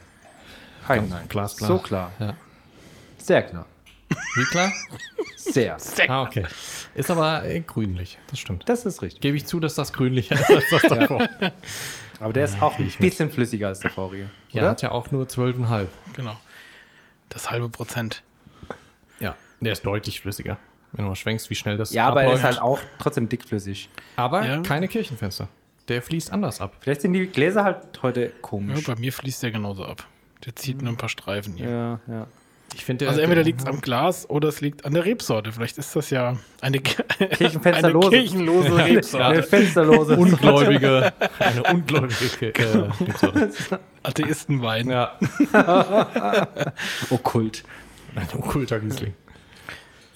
Kein 0.86 1.08
Nein. 1.08 1.26
glasklar. 1.28 1.68
So 1.68 1.78
klar. 1.78 2.12
Ja. 2.20 2.36
Sehr 3.18 3.42
klar. 3.42 3.66
Wie 4.36 4.44
klar? 4.44 4.70
Sehr. 5.44 5.76
ah, 6.08 6.22
okay. 6.22 6.44
Ist 6.94 7.10
aber 7.10 7.44
äh, 7.44 7.60
grünlich, 7.60 8.18
das 8.30 8.38
stimmt. 8.40 8.68
Das 8.68 8.86
ist 8.86 9.02
richtig. 9.02 9.20
Gebe 9.20 9.36
ich 9.36 9.46
zu, 9.46 9.60
dass 9.60 9.74
das 9.74 9.92
grünlicher 9.92 10.34
ist 10.34 10.50
als 10.50 10.64
das 10.70 10.82
davor. 10.82 11.28
Aber 12.20 12.32
der 12.32 12.44
ist 12.44 12.60
auch 12.62 12.78
ein 12.78 12.90
bisschen 12.98 13.30
flüssiger 13.30 13.68
als 13.68 13.80
der 13.80 13.90
vorige. 13.90 14.30
Ja, 14.50 14.62
Oder? 14.62 14.70
hat 14.70 14.82
ja 14.82 14.90
auch 14.92 15.10
nur 15.10 15.26
12,5. 15.26 15.86
Genau. 16.14 16.36
Das 17.28 17.50
halbe 17.50 17.68
Prozent. 17.68 18.22
Ja, 19.20 19.34
der 19.60 19.72
ist 19.72 19.84
deutlich 19.84 20.20
flüssiger. 20.20 20.56
Wenn 20.92 21.04
du 21.04 21.08
mal 21.10 21.16
schwenkst, 21.16 21.50
wie 21.50 21.54
schnell 21.56 21.76
das 21.76 21.92
Ja, 21.92 22.06
aber 22.06 22.22
er 22.22 22.34
ist 22.34 22.38
abläuft. 22.44 22.60
halt 22.60 22.62
auch 22.62 22.78
trotzdem 23.00 23.28
dickflüssig. 23.28 23.88
Aber 24.16 24.46
Ja. 24.46 24.62
keine 24.62 24.86
Kirchenfenster. 24.88 25.48
Der 25.88 26.00
fließt 26.02 26.32
anders 26.32 26.60
ab. 26.60 26.76
Vielleicht 26.80 27.02
sind 27.02 27.12
die 27.12 27.26
Gläser 27.26 27.64
halt 27.64 27.78
heute 28.02 28.26
Ja, 28.26 28.30
komisch. 28.40 28.84
bei 28.86 28.94
mir 28.96 29.12
fließt 29.12 29.42
der 29.42 29.50
genauso 29.50 29.84
ab. 29.84 30.06
Der 30.46 30.54
zieht 30.56 30.80
nur 30.82 30.92
ein 30.92 30.96
paar 30.96 31.08
Streifen 31.08 31.54
hier. 31.56 31.68
Ja, 31.68 32.00
ja. 32.06 32.26
Ich 32.74 32.84
finde, 32.84 33.08
Also 33.08 33.20
entweder 33.20 33.42
liegt 33.42 33.60
es 33.60 33.66
am 33.66 33.80
Glas 33.80 34.28
oder 34.28 34.48
es 34.48 34.60
liegt 34.60 34.84
an 34.84 34.94
der 34.94 35.04
Rebsorte. 35.04 35.52
Vielleicht 35.52 35.78
ist 35.78 35.94
das 35.94 36.10
ja 36.10 36.36
eine, 36.60 36.80
Kirchenfensterlose. 36.80 38.08
eine 38.08 38.16
kirchenlose 38.18 38.74
Eine 38.74 38.84
Rebsorte. 38.96 39.42
fensterlose. 39.48 40.16
ungläubige, 40.18 41.12
eine 41.38 41.62
ungläubige 41.62 42.52
äh, 42.54 42.88
Rebsorte. 43.00 43.50
Atheistenwein. 44.02 44.88
Ja, 44.90 45.18
Okkult. 47.10 47.62
ein 48.16 48.28
okkulter 48.36 48.82
Riesling. 48.82 49.14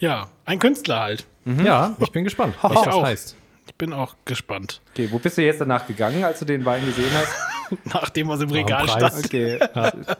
Ja, 0.01 0.29
ein 0.44 0.59
Künstler 0.59 1.01
halt. 1.01 1.27
Ja, 1.64 1.97
ich 1.99 2.12
bin 2.12 2.25
gespannt, 2.25 2.55
was 2.61 2.73
Ich 2.73 2.81
das 2.83 2.94
auch. 2.94 3.05
heißt. 3.05 3.37
Ich 3.66 3.75
bin 3.77 3.92
auch 3.92 4.16
gespannt. 4.25 4.81
Okay, 4.92 5.09
wo 5.11 5.18
bist 5.18 5.38
du 5.38 5.42
jetzt 5.42 5.61
danach 5.61 5.87
gegangen, 5.87 6.25
als 6.25 6.38
du 6.40 6.44
den 6.44 6.64
Wein 6.64 6.85
gesehen 6.85 7.11
hast? 7.14 7.33
Nach 7.85 8.09
dem, 8.11 8.28
was 8.28 8.40
im 8.40 8.50
Regal 8.50 8.87
Preis. 8.87 9.20
stand. 9.20 9.24
Okay. 9.26 9.59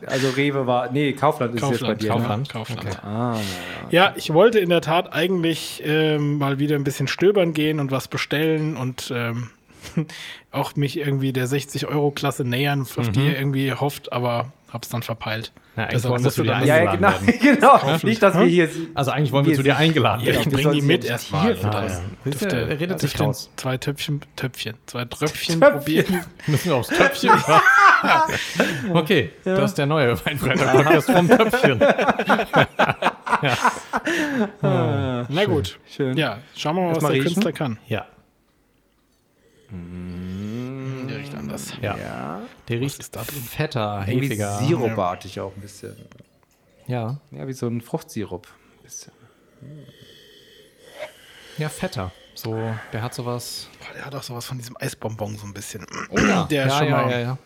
Also 0.07 0.31
Rewe 0.31 0.67
war. 0.67 0.91
Nee, 0.93 1.13
Kaufland 1.13 1.55
ist 1.55 1.63
jetzt 1.63 1.81
bei 1.81 1.95
Kaufland, 1.95 2.03
dir. 2.03 2.09
Kaufland, 2.09 2.43
Ne? 2.47 2.53
Kaufland. 2.53 2.81
Okay. 2.87 2.97
Ah, 3.07 3.37
Ja, 3.91 4.13
ich 4.17 4.33
wollte 4.33 4.59
in 4.59 4.69
der 4.71 4.81
Tat 4.81 5.13
eigentlich 5.13 5.83
ähm, 5.85 6.39
mal 6.39 6.59
wieder 6.59 6.77
ein 6.77 6.85
bisschen 6.85 7.09
stöbern 7.09 7.53
gehen 7.53 7.81
und 7.81 7.91
was 7.91 8.09
bestellen 8.09 8.77
und 8.77 9.13
ähm, 9.15 9.51
auch 10.51 10.77
mich 10.77 10.99
irgendwie 10.99 11.33
der 11.33 11.47
60-Euro-Klasse 11.47 12.45
nähern, 12.45 12.83
auf 12.83 13.11
die 13.11 13.27
ihr 13.27 13.39
irgendwie 13.39 13.73
hofft, 13.73 14.13
aber 14.13 14.53
hab's 14.73 14.89
dann 14.91 15.03
verpeilt. 15.03 15.53
Na, 15.77 15.85
eigentlich 15.85 15.95
Deshalb 15.97 16.11
wollen 16.13 16.21
wir 16.21 16.25
musst 16.27 16.37
zu 16.37 16.43
du 16.43 16.49
dir 16.49 16.55
dann- 16.59 16.67
ja, 16.67 16.83
ja, 16.83 16.91
eingeladen 16.91 17.27
genau. 17.27 17.43
werden. 17.81 17.97
genau. 17.97 18.07
Nicht, 18.09 18.23
dass 18.23 18.35
wir 18.39 18.45
hier. 18.47 18.69
Also 18.95 19.11
eigentlich 19.13 19.33
wollen 19.33 19.47
wir 19.47 19.55
zu 19.55 19.63
dir 19.63 19.77
eingeladen 19.77 20.21
Ja, 20.21 20.27
werden. 20.27 20.41
ich 20.41 20.45
wir 20.47 20.53
bringe 20.53 20.63
sollen 20.65 20.75
die 20.77 20.83
mit 20.83 21.05
ja 21.05 21.11
erstmal. 21.13 21.57
Ah, 21.65 21.87
ja. 21.87 22.01
Dürfte- 22.25 22.69
er 22.69 22.81
redet 22.81 23.01
sich 23.01 23.19
raus. 23.21 23.51
Zwei 23.57 23.77
Töpfchen, 23.79 24.21
Töpfchen, 24.37 24.75
zwei 24.87 25.05
Tröpfchen 25.07 25.61
Töpfchen. 25.61 25.79
probieren. 25.79 26.25
Müssen 26.47 26.69
wir 26.71 26.77
aufs 26.77 26.89
Töpfchen. 26.89 27.31
okay, 28.93 29.31
das 29.45 29.71
ist 29.71 29.79
der 29.79 29.87
neue 29.87 30.25
Weinfreitag-Podcast 30.25 31.11
vom 31.11 31.29
Töpfchen. 31.29 31.81
Na 34.61 35.45
gut. 35.47 35.79
Schön. 35.89 36.17
Ja, 36.17 36.39
schauen 36.57 36.77
wir 36.77 36.83
mal, 36.83 36.97
was 36.97 37.11
der. 37.11 37.21
Künstler 37.23 37.53
kann. 37.53 37.79
Ja, 37.89 38.07
Der 39.71 39.79
anders. 41.59 41.83
ja. 41.83 41.97
Ja. 41.97 42.43
Der 42.69 42.81
riecht 42.81 42.99
ist 43.01 43.17
da 43.17 43.23
drin? 43.23 43.43
fetter, 43.43 44.05
Irgendwie 44.07 44.27
hefiger. 44.29 44.59
sirupartig 44.59 45.41
auch 45.41 45.55
ein 45.55 45.61
bisschen. 45.61 45.97
Ja, 46.87 47.19
Ja, 47.31 47.47
wie 47.47 47.53
so 47.53 47.67
ein 47.67 47.81
Fruchtsirup. 47.81 48.47
Ein 48.79 48.83
bisschen. 48.83 49.13
ja, 51.59 51.69
fetter. 51.69 52.13
So, 52.35 52.55
der 52.93 53.03
hat 53.03 53.15
sowas. 53.15 53.69
Boah, 53.81 53.93
Der 53.95 54.05
hat 54.07 54.15
auch 54.15 54.23
sowas 54.23 54.47
von 54.47 54.59
diesem 54.59 54.77
Eisbonbon 54.79 55.37
so 55.37 55.47
ein 55.47 55.55
bisschen. 55.55 55.85
Oh 56.11 56.19
ja, 56.19 56.45
Der 56.51 56.67
ja, 56.69 56.79
schon 56.79 56.89
ja, 56.89 57.03
mal 57.03 57.11
ja, 57.11 57.19
ja. 57.21 57.39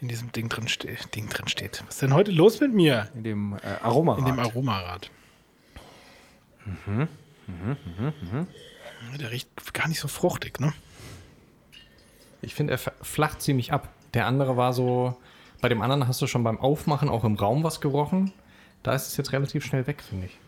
in 0.00 0.08
diesem 0.08 0.32
Ding 0.32 0.48
drin, 0.48 0.66
ste 0.66 0.96
Ding 1.14 1.28
drin 1.28 1.46
steht. 1.48 1.82
Was 1.86 1.96
ist 1.96 2.02
denn 2.02 2.14
heute 2.14 2.30
los 2.32 2.60
mit 2.60 2.72
mir? 2.72 3.08
In 3.14 3.22
dem 3.22 3.54
äh, 3.56 3.60
Aroma. 3.82 4.16
In 4.18 4.24
dem 4.24 4.38
Aromarad. 4.38 5.10
Ja, 6.86 7.06
Der 9.18 9.30
riecht 9.30 9.74
gar 9.74 9.88
nicht 9.88 10.00
so 10.00 10.08
fruchtig, 10.08 10.58
ne? 10.60 10.72
Ich 12.44 12.54
finde, 12.54 12.72
er 12.74 12.78
flacht 12.78 13.42
ziemlich 13.42 13.72
ab. 13.72 13.88
Der 14.14 14.26
andere 14.26 14.56
war 14.56 14.72
so. 14.72 15.16
Bei 15.60 15.68
dem 15.68 15.80
anderen 15.82 16.06
hast 16.06 16.20
du 16.20 16.26
schon 16.26 16.44
beim 16.44 16.58
Aufmachen 16.58 17.08
auch 17.08 17.24
im 17.24 17.34
Raum 17.36 17.64
was 17.64 17.80
gerochen. 17.80 18.32
Da 18.82 18.94
ist 18.94 19.08
es 19.08 19.16
jetzt 19.16 19.32
relativ 19.32 19.64
schnell 19.64 19.86
weg, 19.86 20.02
finde 20.02 20.26
ich. 20.26 20.38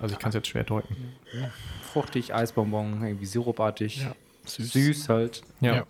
Also 0.00 0.14
ich 0.14 0.18
kann 0.18 0.28
es 0.28 0.34
jetzt 0.34 0.48
schwer 0.48 0.64
deuten. 0.64 1.14
Fruchtig, 1.92 2.34
Eisbonbon, 2.34 3.02
irgendwie 3.02 3.26
sirupartig. 3.26 4.02
Ja, 4.02 4.14
süß. 4.44 4.72
Süß 4.72 5.08
halt. 5.08 5.42
Ja. 5.60 5.74
Ja. 5.76 5.86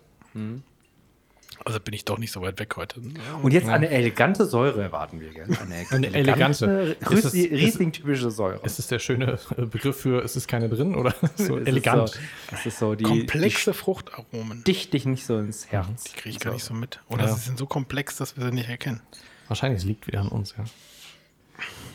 Also 1.65 1.79
bin 1.79 1.93
ich 1.93 2.05
doch 2.05 2.17
nicht 2.17 2.31
so 2.31 2.41
weit 2.41 2.59
weg 2.59 2.75
heute. 2.75 2.99
Und 3.41 3.51
jetzt 3.53 3.67
Ja. 3.67 3.73
eine 3.73 3.89
elegante 3.89 4.45
Säure 4.45 4.81
erwarten 4.81 5.19
wir. 5.19 5.29
Gell? 5.29 5.45
Eine, 5.61 5.85
Eine 5.89 6.13
elegante. 6.13 6.97
Ist- 6.99 7.33
Riesling-typische 7.33 8.31
Säure. 8.31 8.59
Ist 8.65 8.79
es 8.79 8.87
der 8.87 8.99
schöne 8.99 9.39
Begriff 9.57 9.97
für, 10.01 10.21
ist 10.23 10.35
es 10.35 10.47
keine 10.47 10.69
drin 10.69 10.95
oder 10.95 11.13
so 11.35 11.57
Es 11.57 11.67
elegant? 11.67 12.09
Ist 12.09 12.13
so, 12.15 12.19
es 12.55 12.65
ist 12.65 12.79
so 12.79 12.95
die, 12.95 13.03
Komplexe 13.03 13.73
Fruchtaromen. 13.73 14.59
die 14.65 14.73
dich 14.73 14.89
dich 14.89 15.05
nicht 15.05 15.25
so 15.25 15.37
ins 15.37 15.67
Herz. 15.71 16.03
Die 16.05 16.13
kriege 16.13 16.29
ich 16.29 16.39
gar 16.39 16.53
nicht 16.53 16.63
so 16.63 16.73
mit. 16.73 16.99
Oder 17.09 17.25
Ja. 17.25 17.33
sie 17.33 17.39
sind 17.41 17.57
so 17.57 17.65
komplex, 17.65 18.17
dass 18.17 18.35
wir 18.37 18.45
sie 18.45 18.51
nicht 18.51 18.69
erkennen. 18.69 19.01
Wahrscheinlich 19.47 19.81
es 19.81 19.85
liegt 19.85 20.07
wieder 20.07 20.21
an 20.21 20.29
uns, 20.29 20.55
ja. 20.57 20.63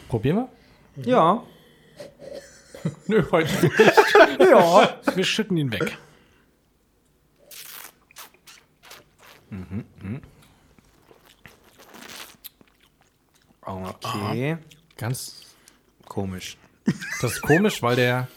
Probieren 0.08 0.46
wir? 0.96 1.04
Ja. 1.06 1.42
Nö, 3.06 3.24
heute 3.32 3.48
nicht. 3.66 3.74
Ja. 4.50 4.96
Wir 5.14 5.24
schütten 5.24 5.56
ihn 5.56 5.72
weg. 5.72 5.98
Okay. 13.62 14.56
Ganz 14.96 15.42
komisch. 16.06 16.56
Das 17.20 17.32
ist 17.34 17.42
komisch, 17.42 17.82
weil 17.82 17.96
der. 17.96 18.28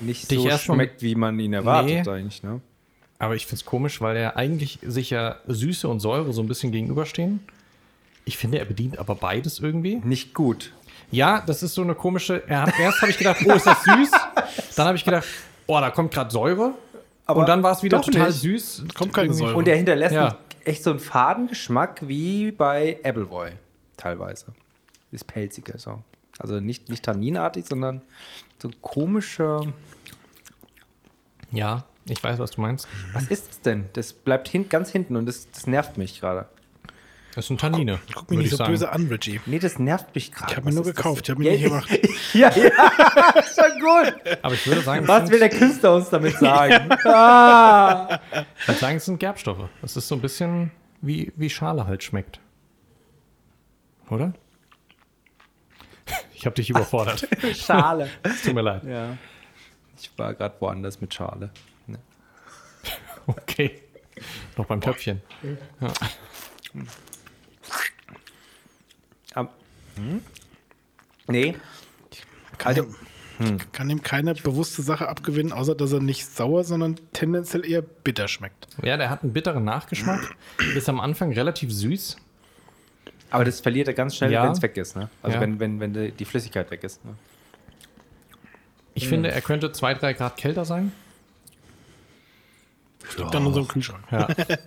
Nicht 0.00 0.30
Dich 0.30 0.40
so 0.40 0.50
schmeckt, 0.58 1.02
wie 1.02 1.14
man 1.14 1.38
ihn 1.38 1.52
erwartet 1.52 2.06
Nee. 2.06 2.10
eigentlich, 2.10 2.42
ne? 2.42 2.60
Aber 3.18 3.36
ich 3.36 3.46
finde 3.46 3.56
es 3.56 3.64
komisch, 3.64 4.00
weil 4.00 4.14
der 4.14 4.36
eigentlich 4.36 4.78
sich 4.82 5.10
ja 5.10 5.36
Süße 5.46 5.86
und 5.86 6.00
Säure 6.00 6.32
so 6.32 6.42
ein 6.42 6.48
bisschen 6.48 6.72
gegenüberstehen. 6.72 7.40
Ich 8.24 8.38
finde, 8.38 8.58
er 8.58 8.64
bedient 8.64 8.98
aber 8.98 9.14
beides 9.14 9.60
irgendwie. 9.60 9.96
Nicht 9.96 10.32
gut. 10.34 10.72
Ja, 11.10 11.42
das 11.46 11.62
ist 11.62 11.74
so 11.74 11.82
eine 11.82 11.94
komische. 11.94 12.42
Er 12.48 12.62
hat, 12.62 12.78
erst 12.80 13.00
habe 13.02 13.10
ich 13.12 13.18
gedacht, 13.18 13.40
oh, 13.46 13.52
ist 13.52 13.66
das 13.66 13.84
süß? 13.84 14.10
Dann 14.76 14.86
habe 14.86 14.96
ich 14.96 15.04
gedacht, 15.04 15.26
oh, 15.66 15.78
da 15.78 15.90
kommt 15.90 16.12
gerade 16.14 16.30
Säure. 16.30 16.74
Aber 17.26 17.40
und 17.40 17.48
dann 17.48 17.62
war 17.62 17.72
es 17.72 17.82
wieder 17.82 18.00
total 18.00 18.28
nicht. 18.28 18.40
süß. 18.40 18.84
Kommt 18.94 19.12
keine 19.12 19.32
Säure. 19.34 19.54
Und 19.54 19.68
er 19.68 19.76
hinterlässt 19.76 20.14
Ja. 20.14 20.38
Echt 20.64 20.82
so 20.82 20.90
einen 20.90 20.98
Fadengeschmack 20.98 22.06
wie 22.06 22.52
bei 22.52 22.98
Appleboy 23.02 23.52
teilweise. 23.96 24.46
Ist 25.10 25.26
pelziger 25.26 25.78
so. 25.78 26.02
Also 26.38 26.60
nicht, 26.60 26.88
nicht 26.88 27.04
tanninartig, 27.04 27.66
sondern 27.66 28.02
so 28.60 28.70
komischer. 28.80 29.66
Ja, 31.50 31.84
ich 32.06 32.22
weiß, 32.22 32.38
was 32.38 32.52
du 32.52 32.60
meinst. 32.62 32.88
Was 33.12 33.28
ist 33.28 33.48
das 33.48 33.60
denn? 33.60 33.88
Das 33.92 34.12
bleibt 34.12 34.48
hin, 34.48 34.68
ganz 34.68 34.90
hinten 34.90 35.16
und 35.16 35.26
das, 35.26 35.50
das 35.50 35.66
nervt 35.66 35.98
mich 35.98 36.20
gerade. 36.20 36.48
Das 37.34 37.46
sind 37.46 37.60
Tannine. 37.60 37.98
Guck 38.14 38.30
mich 38.30 38.30
würd 38.30 38.38
nicht 38.38 38.44
ich 38.46 38.50
so 38.50 38.56
sagen. 38.58 38.72
böse 38.72 38.92
an, 38.92 39.06
Reggie. 39.08 39.40
Nee, 39.46 39.58
das 39.58 39.78
nervt 39.78 40.14
mich 40.14 40.32
gerade. 40.32 40.50
Ich 40.52 40.56
habe 40.56 40.66
mir 40.66 40.76
Was 40.76 40.84
nur 40.84 40.84
gekauft, 40.94 41.22
ich 41.24 41.30
habe 41.30 41.40
mir 41.42 41.46
ja, 41.46 41.52
nicht 41.52 41.64
gemacht. 41.64 42.34
ja, 42.34 42.50
ja, 42.50 43.38
ist 43.40 43.56
schon 43.60 43.80
gut. 43.80 44.38
Aber 44.42 44.54
ich 44.54 44.66
würde 44.66 44.82
sagen, 44.82 45.08
Was 45.08 45.24
es 45.24 45.30
will 45.30 45.38
sind, 45.38 45.50
der 45.52 45.58
Künstler 45.58 45.94
uns 45.94 46.10
damit 46.10 46.36
sagen? 46.38 46.92
ah. 47.06 48.20
ich 48.60 48.68
würde 48.68 48.80
sagen, 48.80 48.96
es 48.96 49.04
sind 49.06 49.18
Gerbstoffe. 49.18 49.68
Das 49.80 49.96
ist 49.96 50.08
so 50.08 50.14
ein 50.14 50.20
bisschen 50.20 50.72
wie, 51.00 51.32
wie 51.36 51.48
Schale 51.48 51.86
halt 51.86 52.02
schmeckt. 52.02 52.38
Oder? 54.10 54.34
Ich 56.34 56.44
habe 56.44 56.54
dich 56.56 56.68
überfordert. 56.68 57.26
Schale. 57.54 58.10
Tut 58.44 58.52
mir 58.52 58.60
leid. 58.62 58.82
Ja. 58.84 59.16
Ich 59.98 60.10
war 60.18 60.34
gerade 60.34 60.54
woanders 60.60 61.00
mit 61.00 61.14
Schale. 61.14 61.50
Ja. 61.86 61.96
Okay. 63.26 63.80
Noch 64.58 64.66
beim 64.66 64.80
Köpfchen. 64.80 65.22
Am- 65.80 66.86
Hm? 69.96 70.22
Nee. 71.28 71.56
Kann, 72.58 72.76
Also- 72.76 72.94
ihm, 73.40 73.58
kann 73.72 73.90
ihm 73.90 74.02
keine 74.02 74.34
bewusste 74.34 74.82
Sache 74.82 75.08
abgewinnen, 75.08 75.52
außer 75.52 75.74
dass 75.74 75.92
er 75.92 76.00
nicht 76.00 76.26
sauer, 76.26 76.64
sondern 76.64 76.96
tendenziell 77.12 77.68
eher 77.68 77.82
bitter 77.82 78.28
schmeckt. 78.28 78.68
Ja, 78.82 78.96
der 78.96 79.10
hat 79.10 79.22
einen 79.22 79.32
bitteren 79.32 79.64
Nachgeschmack. 79.64 80.34
Ist 80.76 80.88
am 80.88 81.00
Anfang 81.00 81.32
relativ 81.32 81.72
süß. 81.72 82.16
Aber 83.30 83.44
das 83.44 83.60
verliert 83.60 83.88
er 83.88 83.94
ganz 83.94 84.16
schnell, 84.16 84.30
Ja. 84.30 84.44
wenn 84.44 84.52
es 84.52 84.62
weg 84.62 84.76
ist. 84.76 84.94
Ne? 84.94 85.08
Also 85.22 85.36
Ja. 85.36 85.40
wenn, 85.40 85.58
wenn, 85.58 85.80
wenn 85.80 86.16
die, 86.16 86.24
Flüssigkeit 86.24 86.70
weg 86.70 86.84
ist. 86.84 87.04
Ne? 87.04 87.14
Ich 88.94 89.08
finde, 89.08 89.30
er 89.32 89.40
könnte 89.40 89.72
2, 89.72 89.94
3 89.94 90.12
Grad 90.12 90.36
kälter 90.36 90.66
sein. 90.66 90.92
Liegt 93.16 93.34
an 93.34 93.46
unserem 93.46 93.66
Kühlschrank. 93.66 94.04
Ja. 94.10 94.28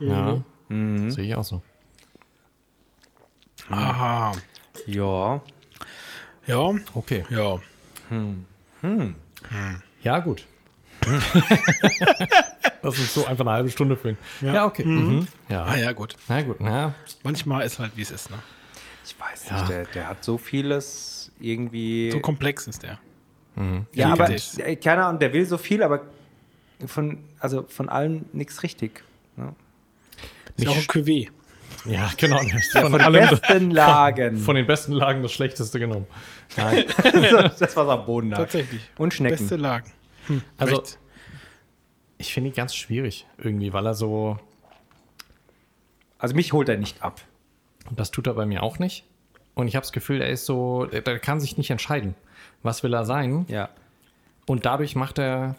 ja. 0.00 0.42
Sehe 0.68 1.24
ich 1.24 1.34
auch 1.34 1.44
so. 1.44 1.62
Aha. 3.78 4.32
Ja. 4.86 5.40
Ja, 6.46 6.74
Okay. 6.94 7.24
ja. 7.30 7.58
Ja, 10.02 10.18
gut. 10.20 10.46
Lass 12.82 12.98
uns 12.98 13.14
so 13.14 13.24
einfach 13.26 13.44
eine 13.46 13.52
halbe 13.56 13.70
Stunde 13.70 13.96
füllen. 13.96 14.18
Ja, 14.40 14.66
okay. 14.66 14.84
Mhm. 14.84 15.26
Ja. 15.48 15.64
Ah 15.64 15.76
ja, 15.76 15.92
gut. 15.92 16.16
Na 16.28 16.42
gut, 16.42 16.60
na. 16.60 16.94
Manchmal 17.22 17.64
ist 17.66 17.78
halt, 17.78 17.92
wie 17.96 18.02
es 18.02 18.10
ist. 18.10 18.30
Ne? 18.30 18.36
Ich 19.04 19.16
weiß 19.18 19.48
Ja. 19.48 19.56
nicht, 19.58 19.68
der, 19.70 19.84
der 19.86 20.08
hat 20.08 20.24
so 20.24 20.36
vieles 20.38 21.30
irgendwie. 21.40 22.10
So 22.10 22.20
komplex 22.20 22.66
ist 22.66 22.82
der. 22.82 22.98
ja, 23.92 24.12
aber 24.12 24.28
keine 24.82 25.04
Ahnung, 25.04 25.18
der 25.20 25.32
will 25.32 25.46
so 25.46 25.58
viel, 25.58 25.82
aber 25.82 26.02
von, 26.86 27.18
also 27.38 27.64
von 27.68 27.88
allem 27.88 28.24
nichts 28.32 28.62
richtig. 28.62 29.02
Ne? 29.36 29.54
Ist 30.56 30.64
ja 30.64 30.70
auch 30.70 30.76
ein 30.76 30.82
Cuvée. 30.84 31.30
Ja, 31.84 32.10
genau. 32.16 32.38
Von, 32.72 32.90
Von 32.90 33.00
allem, 33.00 33.28
besten 33.28 33.70
Lagen. 33.70 34.38
von 34.38 34.56
den 34.56 34.66
besten 34.66 34.92
Lagen 34.92 35.22
das 35.22 35.32
Schlechteste 35.32 35.78
genommen. 35.78 36.06
Nein. 36.56 36.84
das, 37.02 37.60
was 37.60 37.76
am 37.76 38.06
Boden 38.06 38.30
lag. 38.30 38.38
Tatsächlich. 38.38 38.80
Und 38.96 39.12
Schnecken. 39.12 39.38
Beste 39.38 39.56
Lagen. 39.56 39.92
Also, 40.56 40.76
Recht. 40.76 40.98
ich 42.16 42.32
finde 42.32 42.50
ihn 42.50 42.54
ganz 42.54 42.74
schwierig 42.74 43.26
irgendwie, 43.38 43.72
weil 43.72 43.86
er 43.86 43.94
so. 43.94 44.38
Also 46.18 46.34
mich 46.34 46.52
holt 46.54 46.68
er 46.68 46.78
nicht 46.78 47.02
ab. 47.02 47.20
Das 47.90 48.10
tut 48.10 48.26
er 48.26 48.34
bei 48.34 48.46
mir 48.46 48.62
auch 48.62 48.78
nicht. 48.78 49.04
Und 49.54 49.68
ich 49.68 49.76
habe 49.76 49.82
das 49.82 49.92
Gefühl, 49.92 50.22
er 50.22 50.30
ist 50.30 50.46
so. 50.46 50.86
Der 50.86 51.18
kann 51.18 51.38
sich 51.38 51.58
nicht 51.58 51.70
entscheiden. 51.70 52.14
Was 52.62 52.82
will 52.82 52.94
er 52.94 53.04
sein? 53.04 53.44
Ja. 53.48 53.68
Und 54.46 54.64
dadurch 54.64 54.96
macht 54.96 55.18
er 55.18 55.56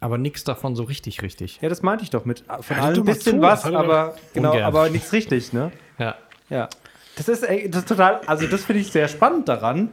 aber 0.00 0.18
nichts 0.18 0.44
davon 0.44 0.74
so 0.76 0.82
richtig, 0.84 1.22
richtig. 1.22 1.58
Ja, 1.60 1.68
das 1.68 1.82
meinte 1.82 2.04
ich 2.04 2.10
doch 2.10 2.24
mit 2.24 2.44
äh, 2.48 2.62
von 2.62 2.76
Ja, 2.76 2.82
allem 2.84 2.94
tu 2.94 3.00
ein 3.02 3.04
bisschen 3.04 3.36
zu, 3.36 3.42
was, 3.42 3.64
er 3.64 3.78
aber 3.78 4.16
genau, 4.34 4.50
Ungern. 4.52 4.64
aber 4.64 4.88
nichts 4.90 5.12
richtig, 5.12 5.52
ne? 5.52 5.70
Ja. 5.98 6.16
Ja. 6.48 6.68
Das 7.16 7.28
ist, 7.28 7.42
das 7.42 7.50
ist 7.82 7.88
total, 7.88 8.20
also 8.26 8.46
das 8.46 8.64
finde 8.64 8.80
ich 8.80 8.90
sehr 8.92 9.06
spannend 9.08 9.48
daran, 9.48 9.90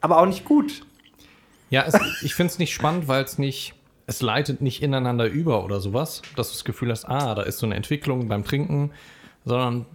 aber 0.00 0.18
auch 0.18 0.26
nicht 0.26 0.44
gut. 0.44 0.82
Ja, 1.70 1.84
es, 1.86 1.94
ich 2.22 2.34
finde 2.34 2.52
es 2.52 2.58
nicht 2.58 2.74
spannend, 2.74 3.08
weil 3.08 3.24
es 3.24 3.38
nicht, 3.38 3.74
es 4.06 4.20
leitet 4.22 4.60
nicht 4.60 4.82
ineinander 4.82 5.26
über 5.26 5.64
oder 5.64 5.80
sowas, 5.80 6.22
dass 6.36 6.48
du 6.48 6.54
das 6.54 6.64
Gefühl 6.64 6.90
hast, 6.90 7.06
ah, 7.06 7.34
da 7.34 7.42
ist 7.42 7.58
so 7.58 7.66
eine 7.66 7.76
Entwicklung 7.76 8.28
beim 8.28 8.44
Trinken, 8.44 8.90
sondern 9.48 9.86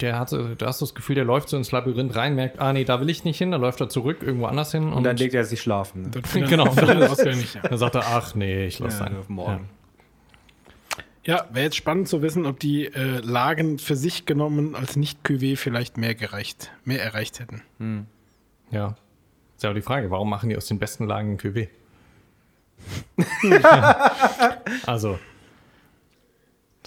der 0.00 0.18
hat, 0.18 0.28
so- 0.30 0.54
da 0.54 0.66
hast 0.66 0.80
du 0.80 0.84
das 0.86 0.94
Gefühl, 0.94 1.14
der 1.16 1.24
läuft 1.24 1.48
so 1.48 1.56
ins 1.56 1.72
Labyrinth 1.72 2.14
rein, 2.16 2.34
merkt, 2.34 2.58
ah, 2.60 2.72
nee, 2.72 2.84
da 2.84 3.00
will 3.00 3.10
ich 3.10 3.24
nicht 3.24 3.38
hin, 3.38 3.50
dann 3.50 3.60
läuft 3.60 3.80
er 3.80 3.88
zurück 3.88 4.18
irgendwo 4.22 4.46
anders 4.46 4.72
hin 4.72 4.84
und, 4.84 4.92
Und 4.94 5.04
dann 5.04 5.16
legt 5.16 5.34
er 5.34 5.44
sich 5.44 5.60
schlafen. 5.60 6.02
Ne? 6.02 6.10
Dann 6.10 6.22
genau, 6.48 6.66
er 6.76 6.86
dann, 6.86 7.00
ja. 7.00 7.60
dann 7.62 7.78
sagt 7.78 7.94
er, 7.94 8.06
ach 8.06 8.34
nee, 8.34 8.66
ich 8.66 8.78
lasse 8.78 8.98
Ja, 9.00 9.04
sein. 9.10 9.16
morgen. 9.28 9.68
Ja, 11.24 11.46
wäre 11.52 11.64
jetzt 11.66 11.76
spannend 11.76 12.08
zu 12.08 12.22
wissen, 12.22 12.46
ob 12.46 12.58
die 12.58 12.86
äh, 12.86 13.18
Lagen 13.20 13.78
für 13.78 13.96
sich 13.96 14.24
genommen 14.24 14.74
als 14.74 14.96
Nicht-Cuvée 14.96 15.56
vielleicht 15.58 15.98
mehr 15.98 16.14
gereicht, 16.14 16.70
mehr 16.84 17.02
erreicht 17.02 17.40
hätten. 17.40 18.06
Ja. 18.70 18.96
Ist 19.56 19.62
ja 19.62 19.68
aber 19.70 19.74
die 19.78 19.82
Frage, 19.84 20.10
warum 20.10 20.30
machen 20.30 20.48
die 20.48 20.56
aus 20.56 20.66
den 20.66 20.78
besten 20.78 21.06
Lagen 21.06 21.32
ein 21.32 21.38
Cuvée? 21.38 21.68
also, 24.86 25.18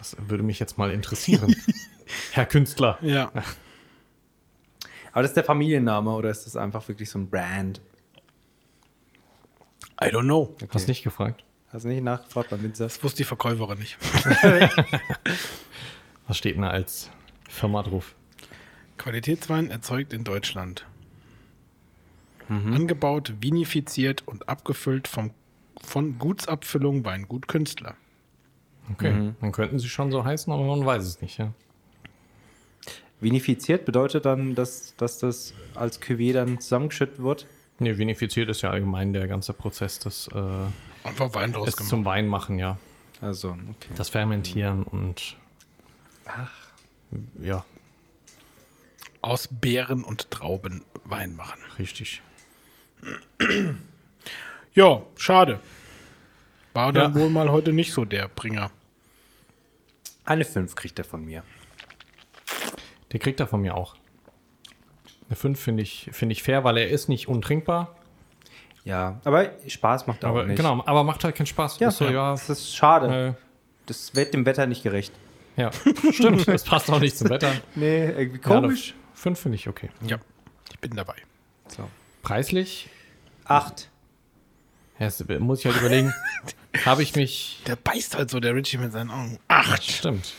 das 0.02 0.18
würde 0.18 0.42
mich 0.42 0.58
jetzt 0.60 0.80
mal 0.80 0.90
interessieren. 0.90 1.56
Herr 2.32 2.48
Künstler. 2.48 2.98
Ja. 3.04 3.32
Aber 5.12 5.22
das 5.22 5.32
ist 5.32 5.36
der 5.36 5.44
Familienname 5.44 6.10
oder 6.10 6.32
ist 6.32 6.48
das 6.48 6.56
einfach 6.56 6.88
wirklich 6.88 7.08
so 7.08 7.20
ein 7.20 7.30
Brand? 7.30 7.82
I 10.02 10.06
don't 10.06 10.24
know. 10.24 10.56
Hast 10.70 10.88
nicht 10.88 11.04
gefragt? 11.04 11.44
Hast 11.72 11.86
du 11.86 11.90
nicht 11.90 12.04
nachgefragt 12.04 12.50
bei 12.50 12.60
Winzer? 12.64 12.86
Das 12.86 13.04
wusste 13.04 13.18
die 13.18 13.26
Verkäuferin 13.26 13.78
nicht. 13.78 13.98
Was 16.28 16.38
steht 16.40 16.56
denn 16.56 16.64
da 16.64 16.72
als 16.72 17.12
Firma 17.48 17.84
drauf? 17.84 18.16
Qualitätswein 18.98 19.70
erzeugt 19.70 20.14
in 20.14 20.24
Deutschland. 20.24 20.88
Angebaut, 22.50 23.36
vinifiziert 23.40 24.28
und 24.28 24.50
abgefüllt 24.50 25.08
vom, 25.08 25.32
von 25.80 26.18
Gutsabfüllung 26.18 27.06
Weingut 27.06 27.48
Künstler. 27.48 27.96
Okay, 28.94 29.34
dann 29.40 29.52
könnten 29.52 29.80
sie 29.80 29.88
schon 29.90 30.12
so 30.12 30.24
heißen, 30.26 30.52
aber 30.52 30.64
man 30.64 30.86
weiß 30.86 31.04
es 31.04 31.22
nicht, 31.22 31.38
ja. 31.38 31.54
Vinifiziert 33.20 33.86
bedeutet 33.86 34.26
dann, 34.26 34.56
dass, 34.56 34.96
dass 34.98 35.20
das 35.20 35.54
als 35.76 36.02
Cuvée 36.02 36.34
dann 36.34 36.60
zusammengeschüttet 36.60 37.20
wird? 37.22 37.46
Nee, 37.80 37.98
vinifiziert 37.98 38.50
ist 38.50 38.62
ja 38.62 38.72
allgemein 38.72 39.14
der 39.14 39.28
ganze 39.28 39.54
Prozess 39.54 40.00
des 40.00 40.28
äh, 40.34 41.08
Einfach 41.08 41.34
Wein 41.34 41.54
draus 41.54 41.76
gemacht. 41.76 41.90
zum 41.90 42.06
Wein 42.06 42.28
machen, 42.28 42.58
ja. 42.60 42.78
Also, 43.22 43.50
okay. 43.52 43.94
Das 43.96 44.10
Fermentieren 44.10 44.84
und 44.84 45.36
Ach. 46.26 46.52
ja, 47.40 47.64
Aus 49.22 49.48
Beeren 49.52 50.04
und 50.04 50.32
Trauben 50.32 50.84
Wein 51.06 51.36
machen. 51.36 51.60
richtig. 51.80 52.22
Ja, 54.74 55.02
schade. 55.18 55.60
War 56.74 56.92
dann 56.94 57.14
Ja. 57.16 57.20
wohl 57.20 57.30
mal 57.30 57.50
heute 57.52 57.74
nicht 57.74 57.92
so 57.94 58.06
der 58.06 58.28
Bringer. 58.28 58.72
Eine 60.26 60.46
5 60.46 60.76
kriegt 60.76 61.00
er 61.00 61.06
von 61.06 61.26
mir. 61.26 61.44
Der 63.12 63.20
kriegt 63.20 63.40
er 63.40 63.48
von 63.48 63.62
mir 63.62 63.76
auch. 63.76 63.96
Eine 65.28 65.36
5 65.36 65.60
finde 65.60 65.84
ich, 65.84 66.10
finde 66.14 66.34
ich 66.34 66.44
fair, 66.44 66.64
weil 66.64 66.78
er 66.78 66.90
ist 66.90 67.10
nicht 67.10 67.28
untrinkbar. 67.28 67.96
Ja, 68.84 69.20
aber 69.26 69.52
Spaß 69.68 70.08
macht 70.08 70.24
er 70.24 70.30
Aber 70.30 70.42
auch 70.42 70.46
nicht. 70.46 70.58
genau, 70.58 70.82
aber 70.86 71.04
macht 71.04 71.24
halt 71.24 71.36
keinen 71.36 71.46
Spaß. 71.46 71.80
Ja, 71.80 71.92
so, 71.92 72.06
ja, 72.10 72.32
das 72.32 72.50
ist 72.50 72.76
schade. 72.76 73.36
äh, 73.38 73.42
Das 73.86 74.16
wird 74.16 74.34
dem 74.34 74.46
Wetter 74.46 74.66
nicht 74.66 74.82
gerecht. 74.84 75.14
ja. 75.56 75.70
stimmt. 76.12 76.48
Das 76.48 76.64
passt 76.64 76.90
auch 76.90 77.00
nicht 77.00 77.18
zum 77.18 77.30
Wetter. 77.30 77.52
Nee, 77.76 78.06
irgendwie 78.10 78.40
Komisch. 78.40 78.96
5 79.14 79.40
finde 79.40 79.56
ich 79.58 79.68
okay. 79.68 79.90
Ja, 80.08 80.18
ich 80.72 80.80
bin 80.80 80.96
dabei. 80.96 81.16
So. 81.68 81.88
Preislich, 82.24 82.90
Acht. 83.46 83.90
Ja, 85.02 85.40
muss 85.40 85.60
ich 85.60 85.66
halt 85.66 85.78
überlegen, 85.78 86.14
habe 86.86 87.04
ich 87.04 87.16
mich. 87.16 87.60
Der 87.68 87.76
beißt 87.76 88.16
halt 88.18 88.30
so, 88.30 88.40
der 88.40 88.56
Richie 88.56 88.78
mit 88.78 88.92
seinen 88.92 89.10
Augen. 89.10 89.40
Acht. 89.48 89.84
Stimmt. 89.84 90.34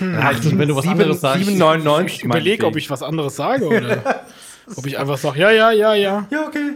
Also, 0.00 0.56
wenn 0.56 0.68
du 0.68 0.76
was 0.76 0.82
Sieben- 0.82 0.92
anderes 1.00 1.20
sagst. 1.20 1.48
7,99. 1.48 2.06
Ich 2.06 2.22
überlege, 2.24 2.66
ob 2.66 2.76
ich 2.76 2.88
was 2.90 3.02
anderes 3.02 3.34
sage 3.36 3.66
oder 3.68 4.24
ob 4.76 4.86
ich 4.86 4.98
einfach 4.98 5.18
sage, 5.18 5.40
ja, 5.40 5.50
ja, 5.50 5.72
ja, 5.72 5.94
ja. 5.94 6.26
Ja, 6.30 6.46
okay. 6.46 6.72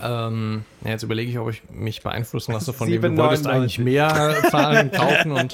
Ähm, 0.00 0.64
ja, 0.84 0.90
jetzt 0.92 1.02
überlege 1.02 1.30
ich, 1.30 1.38
ob 1.38 1.50
ich 1.50 1.62
mich 1.70 2.02
beeinflussen 2.02 2.52
lasse 2.52 2.72
von 2.72 2.88
dem, 2.88 3.02
du 3.02 3.08
7,99. 3.08 3.16
wolltest 3.18 3.46
eigentlich 3.48 3.78
mehr 3.78 4.36
Zahlen 4.50 4.90
kaufen 4.92 5.32
und 5.32 5.52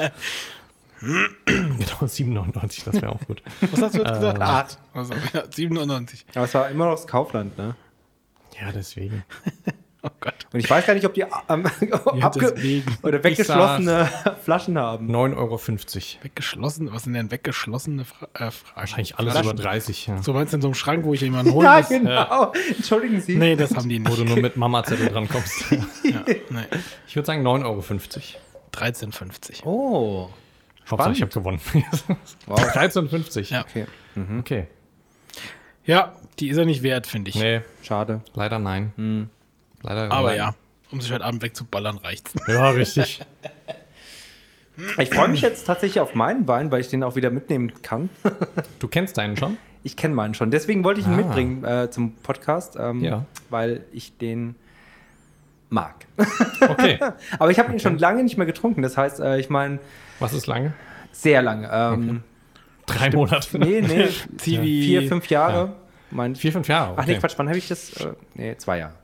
genau, 1.46 1.98
7,99, 2.02 2.84
das 2.84 2.94
wäre 3.00 3.10
auch 3.10 3.20
gut. 3.26 3.42
Was 3.72 3.82
hast 3.82 3.94
du 3.94 3.98
jetzt 4.00 4.12
gesagt? 4.14 4.36
Ähm. 4.36 4.42
Acht. 4.42 4.78
Also, 4.94 5.14
ja, 5.32 5.44
97. 5.50 6.26
Aber 6.34 6.44
es 6.44 6.54
war 6.54 6.68
immer 6.68 6.86
noch 6.86 6.92
das 6.96 7.06
Kaufland, 7.06 7.56
ne? 7.56 7.74
Ja, 8.60 8.70
deswegen. 8.72 9.24
Oh 10.02 10.10
Gott. 10.20 10.34
Und 10.52 10.60
ich 10.60 10.70
weiß 10.70 10.86
gar 10.86 10.94
nicht, 10.94 11.04
ob 11.06 11.14
die 11.14 11.22
ähm, 11.22 11.66
abge 12.20 12.52
deswegen. 12.54 12.96
oder 13.02 13.22
weggeschlossene 13.24 14.08
Flaschen 14.44 14.78
haben. 14.78 15.10
9,50 15.10 15.36
Euro. 15.36 15.60
Weggeschlossen? 16.24 16.92
Was 16.92 17.02
sind 17.02 17.14
denn 17.14 17.32
weggeschlossene 17.32 18.04
Fra 18.04 18.28
äh, 18.34 18.50
Fragen? 18.52 18.76
Wahrscheinlich 18.76 19.16
alles 19.18 19.32
Flaschen. 19.34 19.50
über 19.52 19.62
30, 19.62 20.06
ja. 20.06 20.22
So 20.22 20.32
meinst 20.34 20.52
du 20.52 20.58
in 20.58 20.62
so 20.62 20.68
einem 20.68 20.74
Schrank, 20.74 21.04
wo 21.04 21.14
ich 21.14 21.20
jemanden 21.22 21.52
holen 21.52 21.64
Ja, 21.66 21.78
muss? 21.78 21.88
genau. 21.88 22.52
Entschuldigen 22.76 23.20
Sie. 23.20 23.34
Nee, 23.36 23.56
das 23.56 23.74
haben 23.74 23.88
die 23.88 24.00
Wo 24.06 24.14
du 24.14 24.22
nicht. 24.22 24.28
nur 24.34 24.40
mit 24.42 24.56
Mama-Zettel 24.56 25.08
dran 25.08 25.28
kommst. 25.28 25.64
Ja, 26.04 26.22
nee. 26.26 26.40
Ich 27.08 27.16
würde 27.16 27.26
sagen 27.26 27.44
9,50 27.46 27.64
Euro. 27.64 27.80
13,50. 28.72 29.64
Oh. 29.66 30.28
Hauptsache, 30.88 31.12
ich 31.12 31.22
habe 31.22 31.32
gewonnen. 31.32 31.60
Wow. 32.46 32.58
13,50. 32.72 33.50
Ja. 33.52 33.62
Okay. 33.68 33.86
Okay. 34.38 34.66
Ja, 35.84 36.14
die 36.38 36.48
ist 36.50 36.56
er 36.56 36.64
nicht 36.66 36.82
wert, 36.82 37.06
finde 37.06 37.30
ich. 37.30 37.34
Nee, 37.36 37.62
Schade. 37.82 38.20
leider 38.34 38.58
nein. 38.58 39.28
Leider 39.82 40.10
Aber 40.12 40.34
ja, 40.34 40.54
um 40.90 41.00
sich 41.00 41.12
heute 41.12 41.24
Abend 41.24 41.42
wegzuballern, 41.42 41.98
reicht's. 41.98 42.32
Ja, 42.48 42.70
richtig. 42.70 43.20
Ich 44.98 45.10
freue 45.10 45.28
mich 45.28 45.40
jetzt 45.40 45.66
tatsächlich 45.66 45.98
auf 46.00 46.14
meinen 46.14 46.46
Wein, 46.46 46.70
weil 46.70 46.80
ich 46.80 46.88
den 46.88 47.02
auch 47.02 47.16
wieder 47.16 47.30
mitnehmen 47.30 47.72
kann. 47.82 48.10
Du 48.78 48.86
kennst 48.86 49.18
deinen 49.18 49.36
schon? 49.36 49.56
Ich 49.82 49.96
kenne 49.96 50.14
meinen 50.14 50.34
schon. 50.34 50.50
Deswegen 50.52 50.84
wollte 50.84 51.00
ich 51.00 51.06
ihn 51.06 51.14
Ah. 51.14 51.16
mitbringen 51.16 51.64
äh, 51.64 51.90
zum 51.90 52.14
Podcast, 52.16 52.76
ähm, 52.78 53.02
Ja. 53.02 53.24
weil 53.50 53.84
ich 53.92 54.16
den 54.18 54.54
mag. 55.68 56.06
Okay. 56.60 56.98
Aber 57.40 57.50
ich 57.50 57.58
habe 57.58 57.72
ihn 57.72 57.80
schon 57.80 57.98
lange 57.98 58.22
nicht 58.22 58.36
mehr 58.36 58.46
getrunken. 58.46 58.82
Das 58.82 58.96
heißt, 58.96 59.18
äh, 59.20 59.38
ich 59.40 59.50
meine, 59.50 59.80
Was 60.20 60.32
ist 60.32 60.46
lange? 60.46 60.72
sehr 61.10 61.42
lange. 61.42 61.68
Ähm, 61.72 62.22
Drei 62.86 63.10
Monate. 63.10 63.58
Nee, 63.58 63.80
nee, 63.82 64.08
Zivi. 64.38 64.82
vier, 64.84 65.08
fünf 65.08 65.26
Jahre. 65.28 65.72
Mein, 66.10 66.36
Vier, 66.36 66.52
fünf 66.52 66.68
Jahre. 66.68 66.94
Ach 66.96 67.04
nee, 67.04 67.12
okay. 67.12 67.20
Quatsch, 67.20 67.34
wann 67.36 67.48
habe 67.48 67.58
ich 67.58 67.68
das? 67.68 67.92
Äh, 68.00 68.12
nee, 68.34 68.56
zwei 68.56 68.78
Jahre. 68.78 68.94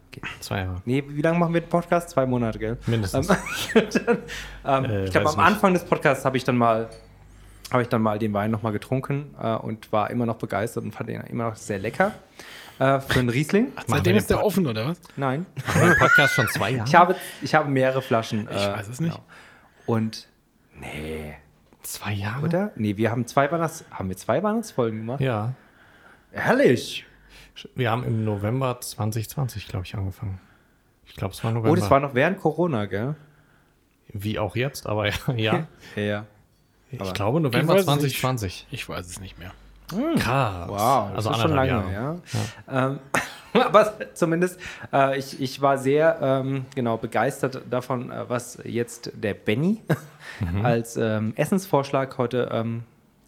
Zwei 0.41 0.59
Jahre. 0.61 0.83
Nee, 0.85 1.03
wie 1.07 1.23
lange 1.23 1.39
machen 1.39 1.55
wir 1.55 1.61
den 1.61 1.69
Podcast? 1.69 2.11
Zwei 2.11 2.27
Monate, 2.27 2.59
gell? 2.59 2.77
Mindestens. 2.87 3.29
Ähm, 3.31 3.37
ähm, 4.67 4.85
Äh, 4.85 5.05
ich 5.05 5.11
glaube, 5.11 5.31
am 5.31 5.41
Anfang 5.41 5.73
des 5.75 5.85
Podcasts 5.85 6.25
habe 6.25 6.37
ich 6.37 6.45
dann 6.45 6.57
mal 6.57 6.89
habe 7.73 7.83
ich 7.83 7.89
dann 7.89 8.03
mal 8.03 8.19
den 8.19 8.33
Wein 8.35 8.51
nochmal 8.51 8.73
getrunken 8.73 9.35
äh, 9.43 9.55
und 9.55 9.91
war 9.91 10.11
immer 10.11 10.27
noch 10.27 10.37
begeistert 10.37 10.85
und 10.85 10.93
fand 10.93 11.09
ihn 11.11 11.21
immer 11.23 11.45
noch 11.45 11.57
sehr 11.57 11.79
lecker. 11.79 12.13
Äh, 12.79 13.01
für 13.01 13.21
einen 13.21 13.31
Riesling? 13.31 13.73
Seitdem 13.87 14.13
wir 14.15 14.19
ist 14.21 14.29
der 14.31 14.37
den 14.37 14.45
offen, 14.45 14.67
oder 14.67 14.87
was? 14.87 15.01
Nein. 15.17 15.47
Den 15.75 15.97
Podcast 15.97 16.35
schon 16.35 16.47
zwei 16.49 16.71
Jahre? 16.73 16.87
Ich 16.89 16.95
habe, 16.95 17.17
ich 17.43 17.55
habe 17.55 17.69
mehrere 17.71 18.03
Flaschen. 18.03 18.47
äh, 18.49 18.55
Ich 18.55 18.69
weiß 18.69 18.89
es 18.89 19.01
nicht. 19.01 19.19
Und 19.87 20.29
nee, 20.79 21.35
zwei 21.83 22.13
Jahre? 22.13 22.45
oder? 22.45 22.71
Nee, 22.77 22.97
wir 22.97 23.11
haben 23.11 23.27
zwei 23.27 23.51
Weihnachts 23.51 23.85
haben 23.91 24.09
wir 24.09 24.17
zwei 24.17 24.43
Weihnachtsfolgen 24.43 24.99
gemacht? 25.01 25.21
Ja. 25.21 25.55
Herrlich. 26.33 27.07
Wir 27.75 27.91
haben 27.91 28.05
im 28.05 28.25
November 28.25 28.81
2020, 28.81 29.69
glaube 29.69 29.85
ich, 29.87 29.95
angefangen. 29.95 30.41
Ich 31.07 31.15
glaube, 31.17 31.35
es 31.35 31.45
war 31.45 31.51
November. 31.53 31.71
Oh, 31.71 31.77
das 31.77 31.91
war 31.91 32.01
noch 32.01 32.15
während 32.15 32.39
Corona, 32.41 32.87
gell? 32.87 33.15
Wie 34.09 34.39
auch 34.39 34.57
jetzt, 34.57 34.87
aber 34.87 35.07
ja. 35.09 35.15
ja. 35.37 35.67
Ja, 35.97 36.03
ja. 36.03 36.27
Ich 36.91 37.01
Aber- 37.01 37.13
glaube, 37.13 37.39
Ich 37.39 37.43
November 37.45 37.75
nicht. 37.75 37.85
2020. 37.85 38.67
Ich 38.71 38.89
weiß 38.89 39.07
es 39.07 39.21
nicht 39.21 39.39
mehr. 39.39 39.53
Krass. 40.19 40.69
Wow, 40.69 41.09
das 41.15 41.27
also 41.27 41.31
ist 41.33 41.41
schon 41.41 41.53
lange, 41.55 41.69
Jahre. 41.71 41.93
ja. 41.93 42.87
Ähm, 42.89 42.99
aber 43.53 43.93
zumindest, 44.15 44.59
äh, 44.93 45.19
ich, 45.19 45.41
ich 45.41 45.61
war 45.61 45.77
sehr 45.79 46.19
ähm, 46.23 46.65
genau 46.75 46.97
begeistert 46.97 47.61
davon, 47.71 48.11
äh, 48.11 48.29
was 48.29 48.59
jetzt 48.65 49.11
der 49.15 49.35
Benny 49.35 49.81
Mhm. 50.41 50.65
als 50.65 50.97
ähm, 50.97 51.33
Essensvorschlag 51.37 52.17
heute 52.19 52.49
ähm, 52.51 52.83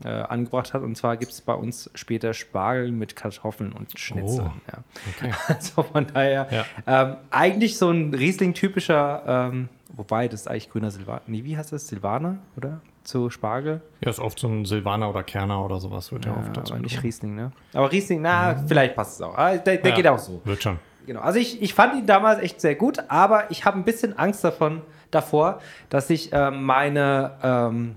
äh, 0.04 0.08
angebracht 0.08 0.74
hat. 0.74 0.82
Und 0.82 0.96
zwar 0.96 1.16
gibt 1.16 1.32
es 1.32 1.40
bei 1.40 1.54
uns 1.54 1.90
später 1.94 2.34
Spargel 2.34 2.92
mit 2.92 3.16
Kartoffeln 3.16 3.72
und 3.72 3.98
Schnitzel. 3.98 4.46
Oh. 4.46 4.70
Ja. 4.70 4.78
Okay. 5.16 5.32
Also 5.54 5.82
von 5.82 6.06
daher, 6.12 6.48
Ja. 6.50 6.64
ähm, 6.86 7.16
eigentlich 7.30 7.78
so 7.78 7.90
ein 7.90 8.12
Riesling-typischer, 8.14 9.22
ähm, 9.52 9.68
wobei 9.94 10.28
das 10.28 10.40
ist 10.42 10.48
eigentlich 10.48 10.70
grüner 10.70 10.90
Silvaner. 10.90 11.22
Nee, 11.26 11.44
wie 11.44 11.56
heißt 11.56 11.72
das? 11.72 11.86
Silvaner, 11.88 12.36
oder? 12.56 12.80
Zu 13.04 13.30
Spargel? 13.30 13.82
Ja, 14.04 14.10
ist 14.10 14.18
oft 14.18 14.38
so 14.38 14.48
ein 14.48 14.64
Silvaner 14.64 15.08
oder 15.08 15.22
Kerner 15.22 15.64
oder 15.64 15.78
sowas 15.78 16.10
wird 16.10 16.24
ja, 16.26 16.32
Ja, 16.32 16.38
oft 16.40 16.56
dazu. 16.56 16.74
aber 16.74 16.82
nicht. 16.82 17.02
Riesling, 17.02 17.36
ne? 17.36 17.52
Aber 17.72 17.90
Riesling, 17.92 18.20
na, 18.20 18.56
vielleicht 18.66 18.96
passt 18.96 19.14
es 19.14 19.22
auch. 19.22 19.36
Ah, 19.38 19.56
Der, 19.56 19.76
der 19.76 19.92
geht 19.92 20.06
auch 20.08 20.18
so. 20.18 20.40
Wird 20.44 20.62
schon. 20.62 20.78
Genau. 21.06 21.20
Also 21.20 21.38
ich, 21.38 21.62
ich 21.62 21.72
fand 21.72 21.94
ihn 21.94 22.06
damals 22.06 22.40
echt 22.40 22.60
sehr 22.60 22.74
gut, 22.74 22.98
aber 23.08 23.48
ich 23.52 23.64
habe 23.64 23.78
ein 23.78 23.84
bisschen 23.84 24.18
Angst 24.18 24.42
davon, 24.42 24.82
davor, 25.12 25.60
dass 25.88 26.10
ich 26.10 26.32
äh, 26.32 26.50
meine, 26.50 27.30
ähm, 27.44 27.94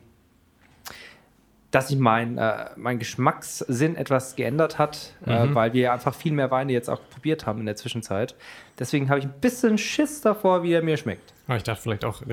dass 1.71 1.89
sich 1.89 1.99
mein, 1.99 2.37
äh, 2.37 2.71
mein 2.77 2.97
Geschmackssinn 2.97 3.95
etwas 3.95 4.35
geändert 4.35 4.79
hat, 4.79 5.13
äh, 5.25 5.47
weil 5.53 5.73
wir 5.73 5.93
einfach 5.93 6.15
viel 6.15 6.31
mehr 6.31 6.49
Weine 6.49 6.73
jetzt 6.73 6.89
auch 6.89 7.01
probiert 7.09 7.45
haben 7.45 7.59
in 7.59 7.67
der 7.67 7.75
Zwischenzeit. 7.75 8.35
Deswegen 8.79 9.09
habe 9.09 9.19
ich 9.19 9.25
ein 9.25 9.33
bisschen 9.39 9.77
Schiss 9.77 10.21
davor, 10.21 10.63
wie 10.63 10.73
er 10.73 10.81
mir 10.81 10.97
schmeckt. 10.97 11.33
Aber 11.47 11.57
ich 11.57 11.63
dachte 11.63 11.81
vielleicht 11.81 12.05
auch, 12.05 12.23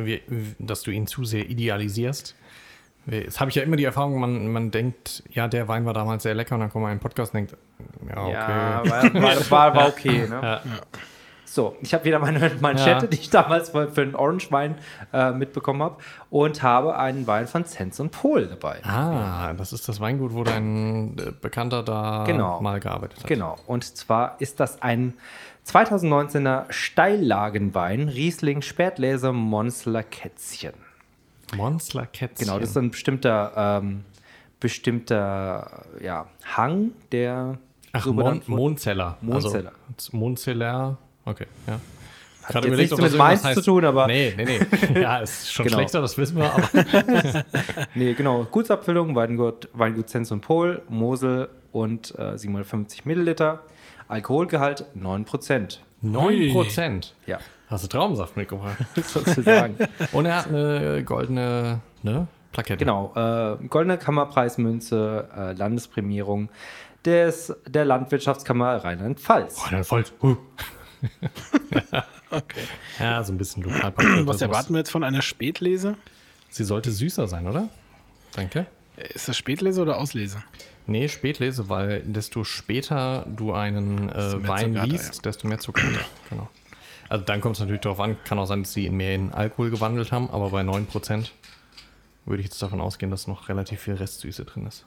dass 0.59 0.83
du 0.83 0.91
ihn 0.91 1.07
zu 1.07 1.25
sehr 1.25 1.49
idealisierst. 1.51 2.35
Jetzt 3.09 3.39
habe 3.39 3.51
ich 3.51 3.55
ja 3.55 3.63
immer 3.63 3.77
die 3.77 3.85
Erfahrung, 3.85 4.19
man, 4.19 4.49
man 4.49 4.71
denkt, 4.71 5.23
ja, 5.31 5.47
der 5.47 5.69
Wein 5.69 5.85
war 5.85 5.95
damals 5.95 6.25
sehr 6.25 6.35
lecker 6.35 6.55
und 6.55 6.63
dann 6.63 6.71
kommt 6.71 6.83
man 6.83 6.91
in 6.91 6.93
einen 6.93 7.01
Podcast 7.01 7.35
und 7.35 7.39
denkt, 7.39 7.57
ja, 8.09 8.23
okay. 8.23 8.33
Ja, 8.33 8.83
war, 8.85 9.15
war, 9.15 9.51
war, 9.51 9.75
war 9.77 9.89
okay. 9.89 10.27
Ne? 10.29 10.41
Ja. 10.43 10.61
So, 11.49 11.77
ich 11.81 11.95
habe 11.95 12.05
wieder 12.05 12.19
meine 12.19 12.51
Manschette, 12.61 13.05
Ja. 13.05 13.11
die 13.11 13.17
ich 13.17 13.31
damals 13.31 13.71
für, 13.71 13.89
für 13.91 14.03
einen 14.03 14.15
Orange-Wein 14.17 14.75
äh, 15.13 15.31
mitbekommen 15.31 15.81
habe 15.81 15.97
und 16.29 16.63
habe 16.63 16.97
einen 16.99 17.27
Wein 17.29 17.47
von 17.47 17.65
Zenz 17.65 18.01
und 18.01 18.11
Pol 18.11 18.49
dabei. 18.49 18.85
Ah, 18.85 19.53
das 19.55 19.73
ist 19.73 19.89
das 19.89 20.01
Weingut, 20.01 20.35
wo 20.35 20.43
dein 20.45 21.17
äh, 21.19 21.31
Bekannter 21.41 21.83
da 21.85 22.25
Genau. 22.27 22.61
mal 22.61 22.81
gearbeitet 22.81 23.21
hat. 23.21 23.27
Genau, 23.27 23.57
und 23.67 23.85
zwar 23.97 24.35
ist 24.41 24.59
das 24.61 24.83
ein 24.83 25.15
2019er 25.67 26.65
Steillagenwein, 26.71 28.09
Riesling 28.09 28.63
Spätläser 28.63 29.33
Monsler 29.33 30.03
Kätzchen. 30.03 30.75
Monsler 31.57 32.07
Kätzchen. 32.07 32.47
Genau, 32.49 32.59
das 32.59 32.71
ist 32.71 32.77
ein 32.77 32.91
bestimmter, 32.91 33.53
ähm, 33.57 34.05
bestimmter 34.61 35.85
ja, 36.03 36.27
Hang, 36.57 36.91
der 37.13 37.59
Ach, 37.93 38.05
so 38.05 38.13
Mon. 38.13 38.43
Mondzeller. 38.47 39.17
Mondzeller. 39.21 39.73
Also, 39.97 40.17
Mondzeller. 40.17 40.99
Okay, 41.27 41.47
ja. 41.67 41.79
Hat 42.43 42.53
Gerade 42.53 42.69
jetzt 42.69 42.79
nichts 42.79 42.97
mit 43.01 43.17
Mainz 43.19 43.43
zu 43.43 43.61
tun, 43.61 43.85
aber- 43.85 44.07
Nee, 44.07 44.33
nee, 44.37 44.45
nee. 44.45 45.01
Ja, 45.01 45.19
ist 45.19 45.53
schon 45.53 45.67
Genau. 45.67 45.79
schlechter, 45.79 46.01
das 46.01 46.17
wissen 46.17 46.37
wir, 46.39 46.53
aber. 46.55 46.69
Nee, 47.95 48.15
genau, 48.15 48.45
Gutsabfüllung, 48.45 49.15
Weingut, 49.17 49.69
Weingut 49.73 50.09
Zenz 50.09 50.31
und 50.31 50.41
Pol, 50.43 50.81
Mosel 50.89 51.49
und 51.73 52.17
äh, 52.19 52.39
750 52.39 53.05
Milliliter. 53.05 53.65
Alkoholgehalt 54.09 54.85
9%. 54.97 55.79
9 56.03 56.53
Prozent. 56.53 57.15
Ja, 57.27 57.39
Hast 57.69 57.83
du 57.83 57.89
Traubensaft 57.89 58.37
mitgebracht? 58.37 58.77
sozusagen. 58.95 59.77
Und 60.13 60.27
er 60.27 60.37
hat 60.37 60.47
eine 60.47 61.03
goldene 61.05 61.81
ne, 62.05 62.29
Plakette. 62.53 62.79
Genau, 62.79 63.13
äh, 63.17 63.57
Goldene 63.67 63.99
Kammerpreismünze, 63.99 65.29
äh, 65.37 65.53
Landesprämierung 65.55 66.49
des, 67.05 67.53
der 67.67 67.85
Landwirtschaftskammer 67.85 68.85
Rheinland-Pfalz. 68.85 69.63
Voll. 69.83 70.05
Huh. 70.23 70.37
Okay. 72.31 72.61
Ja, 72.99 73.23
so 73.23 73.33
ein 73.33 73.39
bisschen 73.39 73.63
Lokalpapier. 73.63 74.27
Was 74.27 74.43
erwarten 74.43 74.75
wir 74.75 74.79
jetzt 74.79 74.91
von 74.91 75.05
einer 75.05 75.23
Spätlese? 75.23 75.97
Sie 76.51 76.65
sollte 76.65 76.91
süßer 76.91 77.29
sein, 77.29 77.47
oder? 77.47 77.69
Danke. 78.33 78.67
Ist 78.97 79.29
das 79.29 79.37
Spätlese 79.37 79.81
oder 79.83 79.99
Auslese? 79.99 80.43
Nee, 80.87 81.09
Spätlese, 81.09 81.69
weil 81.69 82.01
desto 82.01 82.45
später 82.45 83.27
du 83.29 83.53
einen 83.53 84.09
äh, 84.09 84.47
Wein 84.49 84.75
liest, 84.75 85.25
desto 85.25 85.47
mehr 85.49 85.59
Zucker 85.59 85.83
er. 85.83 86.01
Genau. 86.31 86.49
Also 87.09 87.25
dann 87.25 87.41
kommt 87.41 87.55
es 87.55 87.61
natürlich 87.61 87.83
darauf 87.83 88.01
an, 88.01 88.17
kann 88.25 88.39
auch 88.39 88.47
sein, 88.47 88.65
dass 88.65 88.73
sie 88.73 88.91
mehr 88.91 89.15
in 89.15 89.33
Alkohol 89.33 89.71
gewandelt 89.71 90.11
haben, 90.11 90.29
aber 90.29 90.51
bei 90.51 90.63
9% 90.63 91.31
würde 92.25 92.41
ich 92.41 92.49
jetzt 92.49 92.61
davon 92.61 92.81
ausgehen, 92.81 93.13
dass 93.13 93.29
noch 93.29 93.49
relativ 93.49 93.83
viel 93.83 93.95
Restsüße 93.95 94.45
drin 94.45 94.67
ist. 94.67 94.85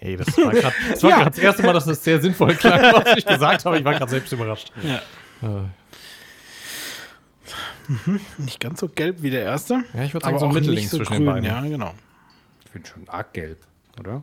Hey, 0.00 0.16
das 0.16 0.36
war 0.38 0.52
gerade 0.52 0.74
das, 0.90 1.02
Ja. 1.02 1.24
das 1.24 1.38
erste 1.38 1.62
Mal, 1.62 1.72
dass 1.72 1.84
das 1.84 2.02
sehr 2.02 2.20
sinnvoll 2.20 2.54
klang, 2.54 2.80
was 3.04 3.16
ich 3.16 3.26
gesagt 3.26 3.64
habe. 3.64 3.78
Ich 3.78 3.84
war 3.84 3.94
gerade 3.94 4.10
selbst 4.10 4.32
überrascht. 4.32 4.72
Ja. 4.82 5.02
Äh, 5.42 5.62
Nicht 8.38 8.60
ganz 8.60 8.80
so 8.80 8.88
gelb 8.88 9.22
wie 9.22 9.30
der 9.30 9.42
erste. 9.42 9.82
Ja, 9.94 10.02
ich 10.04 10.12
würde 10.14 10.24
sagen, 10.24 10.36
aber 10.36 10.52
so 10.52 10.70
nicht 10.70 10.88
so 10.90 10.98
zwischen 10.98 11.12
grün. 11.14 11.24
den 11.24 11.26
beiden. 11.26 11.44
Ja, 11.44 11.60
genau. 11.62 11.94
ich 12.64 12.70
finde 12.70 12.88
schon 12.88 13.08
arg 13.08 13.32
gelb, 13.32 13.58
oder? 13.98 14.22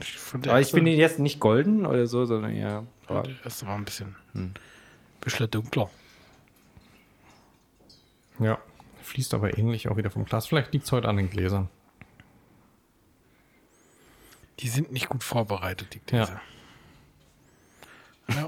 Ich 0.00 0.16
Aber 0.48 0.60
ich 0.60 0.70
finde 0.70 0.92
ihn 0.92 0.98
jetzt 0.98 1.18
nicht 1.18 1.38
golden 1.40 1.84
oder 1.84 2.06
so, 2.06 2.24
sondern. 2.24 2.54
Ja, 2.56 2.84
der 3.10 3.24
erste 3.44 3.66
war 3.66 3.74
ein 3.74 3.84
bisschen, 3.84 4.14
bisschen 5.20 5.50
dunkler. 5.50 5.90
ja, 8.38 8.58
fließt 9.02 9.34
aber 9.34 9.58
ähnlich 9.58 9.88
auch 9.88 9.96
wieder 9.96 10.10
vom 10.10 10.24
Glas. 10.24 10.46
Vielleicht 10.46 10.72
liegt 10.72 10.84
es 10.86 10.92
heute 10.92 11.08
an 11.08 11.16
den 11.16 11.28
Gläsern. 11.30 11.68
Die 14.60 14.68
sind 14.68 14.90
nicht 14.92 15.08
gut 15.08 15.22
vorbereitet, 15.24 15.94
die 15.94 16.00
Gläser. 16.00 16.40
Ja. 18.28 18.46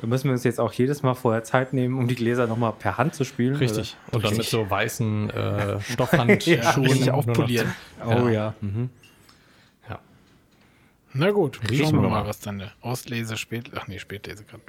Da 0.00 0.06
müssen 0.06 0.24
wir 0.24 0.32
uns 0.32 0.44
jetzt 0.44 0.60
auch 0.60 0.72
jedes 0.72 1.02
Mal 1.02 1.14
vorher 1.14 1.42
Zeit 1.42 1.72
nehmen, 1.72 1.98
um 1.98 2.06
die 2.06 2.14
Gläser 2.14 2.46
nochmal 2.46 2.72
per 2.72 2.96
Hand 2.98 3.14
zu 3.14 3.24
spülen. 3.24 3.56
Richtig. 3.56 3.96
Und 4.12 4.24
dann 4.24 4.36
mit 4.36 4.46
so 4.46 4.70
weißen 4.70 5.28
äh, 5.30 5.80
Stoffhandschuhen. 5.92 6.62
Ja, 6.62 6.70
richtig 6.70 7.06
nur 7.06 7.06
noch- 7.06 7.14
aufpolieren. 7.28 7.74
Oder? 8.06 8.24
Oh 8.24 8.28
ja. 8.28 8.54
Mhm. 8.60 8.90
Ja. 9.88 9.98
Na 11.12 11.30
gut, 11.32 11.60
Riechen 11.68 11.86
schauen 11.86 11.94
wir 11.96 12.02
wir 12.02 12.08
mal, 12.10 12.22
mal. 12.22 12.28
was 12.28 12.38
dann 12.40 12.60
der 12.60 12.72
Auslese, 12.80 13.36
Spät... 13.36 13.72
Ach 13.74 13.88
nee, 13.88 13.98
Spätlese 13.98 14.44
kann. 14.44 14.60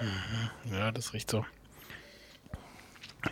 Mhm. 0.00 0.72
Ja, 0.74 0.92
das 0.92 1.12
riecht 1.14 1.30
so. 1.30 1.44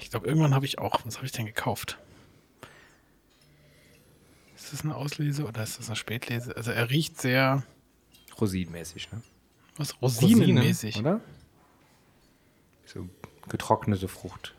Ich 0.01 0.11
glaube, 0.11 0.27
irgendwann 0.27 0.55
habe 0.55 0.65
ich 0.65 0.79
auch... 0.79 1.01
Was 1.05 1.17
habe 1.17 1.27
ich 1.27 1.33
denn 1.33 1.47
gekauft? 1.47 1.99
Ist 4.67 4.73
das 4.73 4.83
eine 4.83 4.97
Auslese 4.97 5.45
oder 5.45 5.63
ist 5.63 5.79
das 5.79 5.87
eine 5.87 5.95
Spätlese? 5.95 6.57
Also 6.57 6.73
er 6.73 6.91
riecht 6.91 7.21
sehr... 7.21 7.63
Rosinenmäßig, 8.41 9.13
ne? 9.13 9.23
Was? 9.77 9.95
Rosinenmäßig. 10.03 10.99
Oder? 10.99 11.21
So 12.85 13.09
getrocknete 13.49 14.09
Frucht. 14.09 14.57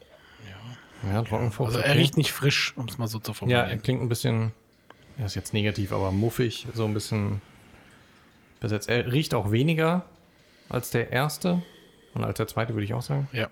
Ja, 1.03 1.21
Trockenfrucht. 1.23 1.67
Also 1.67 1.79
er 1.79 1.89
okay. 1.89 1.99
riecht 1.99 2.15
nicht 2.15 2.31
frisch, 2.31 2.73
um 2.77 2.85
es 2.85 2.97
mal 2.97 3.09
so 3.09 3.19
zu 3.19 3.31
Ja, 3.31 3.33
er 3.33 3.35
formulieren. 3.35 3.81
klingt 3.81 4.01
ein 4.01 4.07
bisschen, 4.07 4.53
ja, 5.17 5.25
ist 5.25 5.35
jetzt 5.35 5.53
negativ, 5.53 5.91
aber 5.91 6.13
muffig, 6.13 6.67
so 6.73 6.85
ein 6.85 6.93
bisschen 6.93 7.41
besetzt. 8.61 8.87
Er 8.87 9.11
riecht 9.11 9.33
auch 9.33 9.51
weniger 9.51 10.05
als 10.69 10.89
der 10.89 11.11
erste 11.11 11.61
und 12.13 12.23
als 12.23 12.37
der 12.37 12.47
zweite, 12.47 12.73
würde 12.75 12.85
ich 12.85 12.93
auch 12.93 13.01
sagen. 13.01 13.27
Ja. 13.33 13.49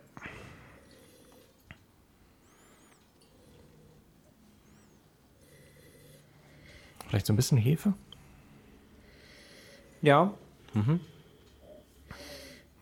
Vielleicht 7.15 7.27
so 7.27 7.31
ein 7.31 7.37
bisschen 7.37 7.57
Hefe. 7.57 7.93
Ja. 10.01 10.33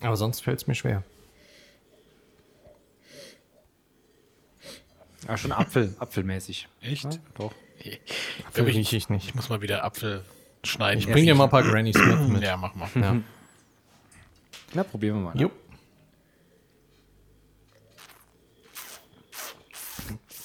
Aber 0.02 0.18
sonst 0.18 0.40
fällt 0.40 0.58
es 0.60 0.66
mir 0.66 0.74
schwer. 0.74 1.04
Ah, 5.28 5.38
schon 5.38 5.52
Apfel, 5.52 5.94
apfelmäßig. 6.00 6.68
Echt? 6.82 7.04
Ja, 7.04 7.12
doch. 7.36 7.54
Ich, 7.78 8.00
Apfel 8.48 8.68
ich, 8.70 8.76
rieche 8.76 8.96
ich 8.98 9.04
ich 9.04 9.10
nicht. 9.10 9.36
muss 9.36 9.50
mal 9.50 9.62
wieder 9.62 9.84
Apfel 9.84 10.26
schneiden. 10.64 10.98
Ich 10.98 11.06
bringe 11.06 11.28
dir 11.28 11.36
mal 11.36 11.44
ein 11.44 11.50
paar 11.52 11.62
Granny 11.62 11.94
Smith 11.94 12.28
mit. 12.28 12.42
Ja, 12.42 12.58
mach 12.58 12.74
mal. 12.74 12.90
Ja. 12.96 13.18
Na, 14.74 14.84
probieren 14.84 15.18
wir 15.18 15.22
mal. 15.26 15.36
ne? 15.36 15.42
Jo. 15.44 15.52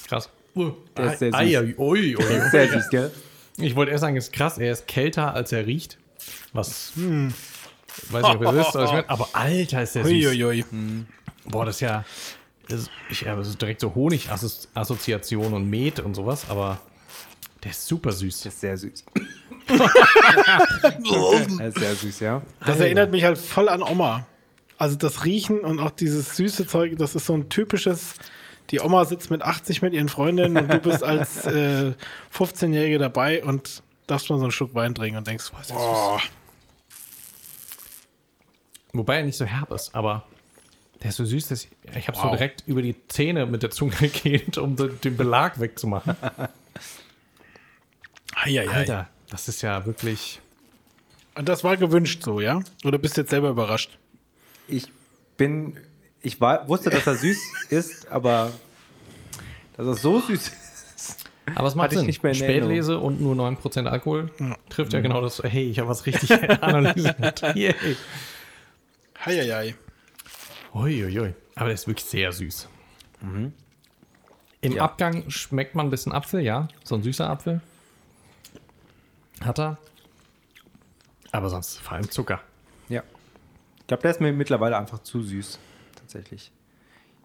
Krass. 0.07 0.29
Uh, 0.55 0.73
Der 0.95 1.13
ist 1.13 1.17
sehr 1.19 1.31
süß. 1.31 1.39
Ei, 1.39 1.57
ei, 1.57 1.75
ui, 1.75 1.75
ui, 1.75 2.15
ui. 2.19 2.49
Sehr 2.51 2.67
süß, 2.69 2.89
gell? 2.91 3.11
Ich 3.59 3.75
wollte 3.75 3.91
erst 3.91 4.01
sagen, 4.01 4.15
es 4.17 4.25
ist 4.25 4.33
krass, 4.33 4.57
er 4.57 4.71
ist 4.71 4.87
kälter, 4.87 5.33
als 5.33 5.51
er 5.51 5.65
riecht. 5.65 5.97
Was. 6.53 6.93
Weiß 6.95 8.23
nicht, 8.23 8.35
ob 8.35 8.41
ihr 8.41 8.53
wisst, 8.55 8.75
aber, 8.75 8.85
ich 8.85 8.91
mein, 8.91 9.09
aber 9.09 9.29
Alter, 9.33 9.83
ist 9.83 9.95
der 9.95 10.05
süß. 10.05 10.11
Uiuiui. 10.11 10.65
Boah, 11.45 11.65
das 11.65 11.75
ist 11.75 11.81
ja. 11.81 12.05
Das 12.67 12.81
ist, 12.81 12.91
ich, 13.09 13.21
ja, 13.21 13.35
das 13.35 13.47
ist 13.47 13.59
direkt 13.59 13.81
so 13.81 13.95
Honig-Assoziation 13.95 15.53
und 15.53 15.69
Met 15.69 15.99
und 15.99 16.13
sowas, 16.13 16.45
aber 16.49 16.79
der 17.63 17.71
ist 17.71 17.87
super 17.87 18.11
süß. 18.11 18.41
Das 18.43 18.53
ist 18.53 18.61
sehr 18.61 18.77
süß. 18.77 19.05
Er 21.59 21.67
ist 21.67 21.77
sehr 21.77 21.95
süß, 21.95 22.19
ja. 22.21 22.41
Das 22.65 22.79
erinnert 22.79 23.11
mich 23.11 23.23
halt 23.23 23.37
voll 23.37 23.69
an 23.69 23.83
Oma. 23.83 24.25
Also 24.79 24.95
das 24.95 25.25
Riechen 25.25 25.59
und 25.59 25.79
auch 25.79 25.91
dieses 25.91 26.35
süße 26.37 26.65
Zeug, 26.65 26.97
das 26.97 27.13
ist 27.13 27.25
so 27.27 27.33
ein 27.33 27.49
typisches. 27.49 28.15
Die 28.71 28.79
Oma 28.79 29.05
sitzt 29.05 29.31
mit 29.31 29.41
80 29.41 29.81
mit 29.81 29.93
ihren 29.93 30.09
Freundinnen 30.09 30.57
und 30.57 30.71
du 30.71 30.79
bist 30.79 31.03
als 31.03 31.45
äh, 31.45 31.93
15-Jährige 32.33 32.99
dabei 32.99 33.43
und 33.43 33.83
darfst 34.07 34.29
mal 34.29 34.37
so 34.37 34.43
einen 34.43 34.51
Schluck 34.51 34.73
Wein 34.75 34.95
trinken 34.95 35.17
und 35.17 35.27
denkst, 35.27 35.45
was 35.53 35.69
ist 35.69 35.75
Oh. 35.75 36.19
Wobei 38.93 39.17
er 39.17 39.23
nicht 39.23 39.37
so 39.37 39.45
herb 39.45 39.71
ist, 39.71 39.93
aber 39.93 40.25
der 41.01 41.09
ist 41.09 41.17
so 41.17 41.25
süß, 41.25 41.47
dass 41.49 41.63
ich, 41.63 41.69
ich 41.95 42.07
habe 42.07 42.17
so 42.17 42.23
Wow. 42.25 42.31
direkt 42.31 42.63
über 42.67 42.81
die 42.81 42.95
Zähne 43.07 43.45
mit 43.45 43.63
der 43.63 43.69
Zunge 43.71 43.95
gegeben, 43.99 44.51
um 44.61 44.75
den 44.75 44.99
den 45.01 45.17
Belag 45.17 45.59
wegzumachen. 45.59 46.15
Eieiei. 48.35 48.69
Alter, 48.69 49.09
das 49.29 49.47
ist 49.47 49.61
ja 49.61 49.85
wirklich. 49.85 50.39
Und 51.35 51.47
das 51.49 51.63
war 51.63 51.77
gewünscht 51.77 52.23
so, 52.23 52.39
ja? 52.41 52.61
Oder 52.83 52.97
bist 52.97 53.17
du 53.17 53.21
jetzt 53.21 53.29
selber 53.29 53.49
überrascht? 53.49 53.97
Ich 54.67 54.87
bin, 55.37 55.77
ich 56.21 56.39
war, 56.41 56.67
wusste, 56.67 56.89
dass 56.89 57.07
er 57.07 57.15
süß 57.15 57.37
ist, 57.69 58.07
aber 58.09 58.51
dass 59.77 59.87
er 59.87 59.93
so 59.95 60.19
süß 60.19 60.47
ist. 60.47 60.55
Aber 61.55 61.67
es 61.67 61.73
macht 61.75 61.91
Sinn. 61.91 62.05
nicht 62.05 62.21
mehr 62.21 62.33
Spätlese 62.35 62.99
und 62.99 63.21
nur 63.21 63.33
9% 63.35 63.85
Alkohol 63.87 64.29
trifft 64.69 64.93
ja 64.93 64.99
genau 64.99 65.19
das. 65.21 65.41
Hey, 65.43 65.69
ich 65.69 65.79
habe 65.79 65.89
was 65.89 66.05
richtig 66.05 66.31
analysiert. 66.63 67.41
Yay. 67.55 67.73
Eieiei. 69.25 69.75
Uiuiui. 70.73 71.33
Aber 71.55 71.65
der 71.65 71.73
ist 71.73 71.87
wirklich 71.87 72.05
sehr 72.05 72.31
süß. 72.31 72.69
Im 74.61 74.71
Ja. 74.73 74.83
Abgang 74.83 75.27
schmeckt 75.29 75.73
man 75.73 75.87
ein 75.87 75.89
bisschen 75.89 76.11
Apfel, 76.11 76.41
ja. 76.41 76.67
So 76.83 76.95
ein 76.95 77.01
süßer 77.03 77.27
Apfel. 77.27 77.61
Hat 79.41 79.57
er. 79.59 79.77
Aber 81.31 81.49
sonst 81.49 81.79
vor 81.79 81.93
allem 81.93 82.09
Zucker. 82.11 82.41
Ja. 82.89 83.01
Ich 83.79 83.87
glaube, 83.87 84.01
der 84.03 84.11
ist 84.11 84.21
mir 84.21 84.31
mittlerweile 84.31 84.77
einfach 84.77 84.99
zu 84.99 85.23
süß. 85.23 85.57
Tatsächlich. 86.09 86.51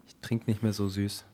Ich 0.07 0.15
trinke 0.21 0.45
nicht 0.47 0.63
mehr 0.63 0.75
so 0.75 0.89
süß. 0.89 1.25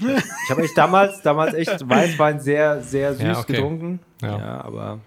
Ich 0.00 0.50
habe 0.50 0.62
echt 0.64 0.76
damals, 0.76 1.22
damals 1.22 1.54
echt 1.54 1.70
Weißwein 1.88 2.40
sehr, 2.40 2.82
sehr 2.82 3.14
süß 3.14 3.22
Ja, 3.22 3.38
okay. 3.38 3.52
getrunken. 3.52 4.00
Ja. 4.20 4.38
Ja. 4.38 4.60
aber 4.64 4.98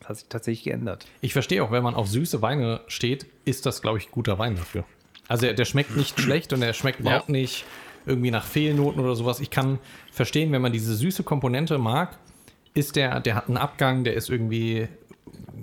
das 0.00 0.08
hat 0.08 0.16
sich 0.16 0.28
tatsächlich 0.28 0.64
geändert. 0.64 1.06
Ich 1.20 1.32
verstehe 1.32 1.62
auch, 1.62 1.70
wenn 1.70 1.84
man 1.84 1.94
auf 1.94 2.08
süße 2.08 2.42
Weine 2.42 2.80
steht, 2.88 3.26
ist 3.44 3.64
das, 3.64 3.80
glaube 3.80 3.98
ich, 3.98 4.10
guter 4.10 4.40
Wein 4.40 4.56
dafür. 4.56 4.82
Also 5.28 5.46
der, 5.46 5.54
der 5.54 5.64
schmeckt 5.64 5.96
nicht 5.96 6.18
schlecht 6.20 6.52
und 6.52 6.60
der 6.62 6.72
schmeckt 6.72 6.98
überhaupt 6.98 7.28
nicht 7.28 7.64
irgendwie 8.06 8.32
nach 8.32 8.44
Fehlnoten 8.44 9.00
oder 9.00 9.14
sowas. 9.14 9.38
Ich 9.38 9.50
kann 9.50 9.78
verstehen, 10.10 10.50
wenn 10.50 10.62
man 10.62 10.72
diese 10.72 10.96
süße 10.96 11.22
Komponente 11.22 11.78
mag, 11.78 12.18
ist 12.74 12.96
der, 12.96 13.20
der 13.20 13.34
hat 13.34 13.48
einen 13.48 13.56
Abgang, 13.56 14.04
der 14.04 14.14
ist 14.14 14.30
irgendwie 14.30 14.88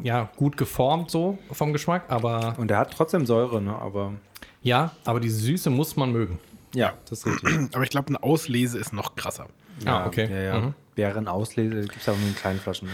ja 0.03 0.29
gut 0.35 0.57
geformt 0.57 1.09
so 1.09 1.37
vom 1.51 1.73
Geschmack, 1.73 2.03
aber 2.09 2.55
Und 2.57 2.67
der 2.69 2.77
hat 2.79 2.91
trotzdem 2.91 3.25
Säure, 3.25 3.61
ne? 3.61 3.75
Aber 3.79 4.13
ja, 4.61 4.91
aber 5.05 5.19
diese 5.19 5.37
Süße 5.39 5.69
muss 5.69 5.95
man 5.95 6.11
mögen. 6.11 6.39
ja, 6.73 6.93
das 7.09 7.19
ist 7.19 7.27
richtig. 7.43 7.69
Aber 7.73 7.83
ich 7.83 7.89
glaube, 7.89 8.09
eine 8.09 8.21
Auslese 8.21 8.77
ist 8.77 8.91
noch 8.93 9.15
krasser. 9.15 9.47
Ah, 9.85 10.05
okay. 10.05 10.27
Ja, 10.29 10.41
ja. 10.41 10.59
Mhm. 10.59 10.73
Beeren 10.95 11.27
Auslese 11.27 11.81
gibt 11.81 11.97
es 12.01 12.09
aber 12.09 12.17
nur 12.17 12.27
in 12.29 12.35
kleinen 12.35 12.59
Flaschen. 12.59 12.89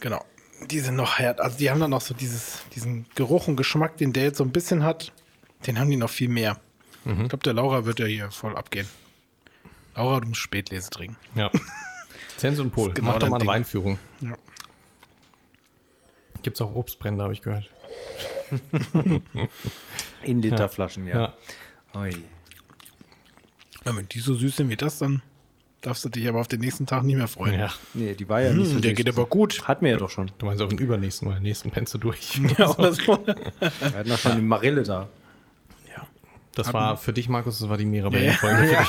Genau. 0.00 0.24
Die 0.70 0.80
sind 0.80 0.96
noch 0.96 1.18
hart. 1.18 1.38
Also 1.40 1.58
die 1.58 1.70
haben 1.70 1.80
dann 1.80 1.90
noch 1.90 2.00
so 2.00 2.14
dieses, 2.14 2.62
diesen 2.74 3.04
Geruch 3.14 3.46
und 3.46 3.56
Geschmack, 3.56 3.98
den 3.98 4.12
der 4.14 4.24
jetzt 4.24 4.38
so 4.38 4.44
ein 4.44 4.50
bisschen 4.52 4.82
hat, 4.82 5.12
den 5.66 5.78
haben 5.78 5.90
die 5.90 5.96
noch 5.96 6.08
viel 6.10 6.28
mehr. 6.30 6.58
Ich 7.04 7.28
glaube, 7.28 7.44
der 7.44 7.52
Laura 7.52 7.84
wird 7.84 8.00
ja 8.00 8.06
hier 8.06 8.30
voll 8.30 8.56
abgehen. 8.56 8.88
Laura, 9.94 10.18
du 10.20 10.28
musst 10.28 10.40
Spätlese 10.40 10.90
trinken. 10.90 11.16
Ja. 11.34 11.50
Zenz 12.36 12.58
und 12.58 12.70
Pol, 12.70 12.92
genau 12.92 13.12
mach 13.12 13.18
doch 13.18 13.28
mal 13.28 13.36
eine. 13.40 13.46
Weinführung. 13.46 13.98
Ja. 14.20 14.34
Gibt 16.42 16.56
es 16.56 16.60
auch 16.60 16.74
Obstbrände, 16.74 17.22
habe 17.22 17.32
ich 17.32 17.42
gehört. 17.42 17.70
In 20.22 20.42
Literflaschen, 20.42 21.06
ja. 21.06 21.34
Ja. 21.94 22.06
Ja, 23.84 23.96
wenn 23.96 24.08
die 24.08 24.20
so 24.20 24.34
süß 24.34 24.56
sind 24.56 24.68
wie 24.68 24.76
das, 24.76 24.98
dann 24.98 25.22
darfst 25.80 26.04
du 26.04 26.08
dich 26.08 26.28
aber 26.28 26.40
auf 26.40 26.48
den 26.48 26.60
nächsten 26.60 26.86
Tag 26.86 27.04
nicht 27.04 27.16
mehr 27.16 27.28
freuen. 27.28 27.58
ja. 27.60 27.72
Nee, 27.94 28.14
die 28.14 28.28
war 28.28 28.40
ja 28.42 28.52
nicht 28.52 28.68
so 28.68 28.74
Hm, 28.74 28.82
der 28.82 28.90
süß. 28.90 28.96
geht 28.96 29.08
aber 29.08 29.26
gut. 29.26 29.66
Hatten 29.68 29.84
wir 29.84 29.92
ja 29.92 29.96
doch 29.98 30.10
schon. 30.10 30.30
Du 30.38 30.46
meinst 30.46 30.60
auch 30.62 30.68
den 30.68 30.78
übernächsten 30.78 31.28
oder 31.28 31.38
den 31.38 31.44
nächsten 31.44 31.70
pennst 31.70 31.94
du 31.94 31.98
durch. 31.98 32.40
Ja, 32.58 32.70
oder 32.76 32.92
so. 32.92 33.02
Wir 33.26 33.92
hatten 33.94 34.08
doch 34.08 34.18
schon 34.18 34.36
die 34.36 34.42
Marille 34.42 34.82
da. 34.82 35.08
Ja. 36.56 36.62
Das 36.64 36.72
war 36.72 36.96
für 36.96 37.12
dich, 37.12 37.28
Markus, 37.28 37.58
das 37.58 37.68
war 37.68 37.76
die 37.76 37.84
Ja, 37.84 37.90
Mirabelle-Folge. 37.90 38.72
Ja, 38.72 38.84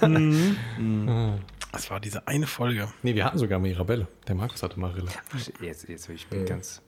genau. 0.00 1.38
Das 1.72 1.90
war 1.90 2.00
diese 2.00 2.26
eine 2.26 2.46
Folge. 2.46 2.88
Nee, 3.02 3.14
wir 3.14 3.24
hatten 3.24 3.38
sogar 3.38 3.58
Mirabelle. 3.58 4.08
Der 4.26 4.34
Markus 4.34 4.62
hatte 4.62 4.80
Marille. 4.80 5.08
Jetzt, 5.60 5.88
jetzt 5.88 6.08
ich 6.08 6.26
bin 6.28 6.46
ganz, 6.46 6.80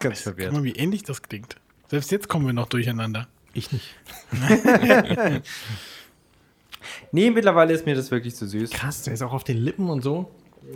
ganz 0.00 0.16
Guck 0.24 0.34
verwirrt. 0.34 0.52
mal, 0.52 0.64
wie 0.64 0.72
ähnlich 0.72 1.04
das 1.04 1.22
klingt. 1.22 1.56
Selbst 1.88 2.10
jetzt 2.10 2.28
kommen 2.28 2.44
wir 2.46 2.52
noch 2.52 2.68
durcheinander. 2.68 3.28
Ich 3.54 3.70
nicht. 3.72 3.94
Nee, 7.12 7.30
mittlerweile 7.30 7.72
ist 7.72 7.86
mir 7.86 7.94
das 7.94 8.10
wirklich 8.10 8.34
zu 8.34 8.46
süß. 8.46 8.70
Krass, 8.70 9.02
der 9.02 9.14
ist 9.14 9.22
auch 9.22 9.32
auf 9.32 9.44
den 9.44 9.56
Lippen 9.58 9.88
und 9.90 10.02
so. 10.02 10.30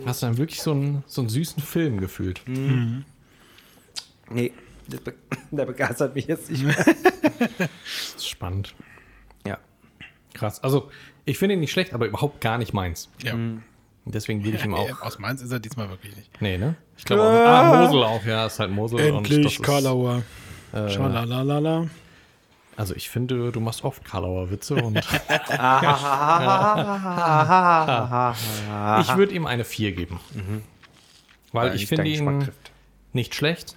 Hast 0.05 0.21
du 0.21 0.27
dann 0.27 0.37
wirklich 0.37 0.61
so 0.61 0.71
einen, 0.71 1.03
so 1.07 1.21
einen 1.21 1.29
süßen 1.29 1.61
Film 1.61 1.99
gefühlt. 1.99 2.41
Nee, 4.29 4.51
das 4.87 5.01
be 5.01 5.13
der 5.51 5.65
begeistert 5.65 6.15
mich 6.15 6.27
jetzt 6.27 6.49
nicht 6.51 6.63
mehr. 6.63 6.75
Das 7.57 7.69
ist 8.15 8.27
spannend. 8.29 8.73
Ja. 9.45 9.57
Krass. 10.33 10.63
Also, 10.63 10.89
ich 11.25 11.37
finde 11.37 11.53
ihn 11.55 11.59
nicht 11.61 11.71
schlecht, 11.71 11.93
aber 11.93 12.05
überhaupt 12.07 12.41
gar 12.41 12.57
nicht 12.57 12.73
meins. 12.73 13.09
Ja. 13.21 13.33
Und 13.33 13.63
deswegen 14.05 14.41
gebe 14.43 14.57
ich 14.57 14.65
ihm 14.65 14.73
auch. 14.73 15.01
Aus 15.01 15.19
Mainz 15.19 15.41
ist 15.41 15.51
er 15.51 15.59
diesmal 15.59 15.89
wirklich 15.89 16.15
nicht. 16.15 16.41
Nee, 16.41 16.57
ne? 16.57 16.75
Ich 16.97 17.05
glaube 17.05 17.21
auch. 17.23 17.27
Ah, 17.27 17.85
Mosel 17.85 18.03
auch, 18.03 18.25
ja, 18.25 18.45
ist 18.45 18.59
halt 18.59 18.71
Mosel. 18.71 18.99
und 19.11 19.17
Endlich 19.17 19.43
das 19.43 19.53
ist, 19.53 19.63
Karlauer. 19.63 20.23
äh, 20.73 20.89
Schalalalala. 20.89 21.87
Also 22.75 22.95
ich 22.95 23.09
finde, 23.11 23.51
du 23.51 23.59
machst 23.59 23.83
oft 23.83 24.03
Karlauer 24.03 24.49
Witze 24.49 24.73
und 24.75 24.97
ich 24.97 25.05
würde 29.15 29.33
ihm 29.35 29.45
eine 29.45 29.63
4 29.63 29.91
geben. 29.91 30.19
Weil 31.51 31.69
Weil 31.69 31.75
ich 31.75 31.85
finde 31.87 32.07
ihn 32.09 32.39
trifft. 32.41 32.71
nicht 33.13 33.35
schlecht, 33.35 33.75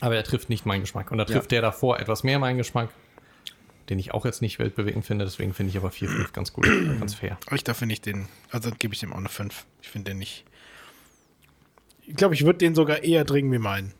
aber 0.00 0.16
er 0.16 0.24
trifft 0.24 0.48
nicht 0.48 0.66
meinen 0.66 0.80
Geschmack. 0.82 1.10
Und 1.10 1.18
da 1.18 1.24
trifft 1.24 1.50
der 1.52 1.62
davor 1.62 1.98
etwas 2.00 2.22
mehr 2.24 2.38
meinen 2.38 2.58
Geschmack, 2.58 2.90
den 3.88 3.98
ich 3.98 4.12
auch 4.14 4.24
jetzt 4.24 4.42
nicht 4.42 4.58
weltbewegend 4.58 5.04
finde. 5.04 5.24
Deswegen 5.24 5.52
finde 5.54 5.70
ich 5.70 5.76
aber 5.76 5.90
4, 5.90 6.08
5 6.08 6.32
ganz 6.32 6.52
gut, 6.52 6.64
ganz 6.98 7.14
fair. 7.14 7.38
Ich 7.54 7.64
da 7.64 7.74
finde 7.74 7.92
ich 7.92 8.00
den, 8.00 8.28
also 8.50 8.70
gebe 8.78 8.94
ich 8.94 9.00
dem 9.00 9.12
auch 9.12 9.18
eine 9.18 9.28
5. 9.28 9.64
Ich 9.82 9.88
finde 9.88 10.10
den 10.12 10.18
nicht. 10.18 10.44
Ich 12.06 12.16
glaube, 12.16 12.34
ich 12.34 12.44
würde 12.44 12.58
den 12.58 12.74
sogar 12.74 13.02
eher 13.02 13.24
trinken 13.24 13.50
wie 13.52 13.58
meinen. 13.58 13.92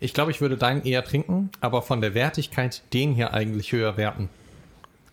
Ich 0.00 0.12
glaube, 0.14 0.30
ich 0.30 0.40
würde 0.40 0.56
deinen 0.58 0.82
eher 0.84 1.02
trinken, 1.04 1.50
aber 1.60 1.80
von 1.82 2.00
der 2.00 2.12
Wertigkeit 2.14 2.82
den 2.92 3.14
hier 3.14 3.32
eigentlich 3.34 3.72
höher 3.72 3.96
werten. 3.96 4.28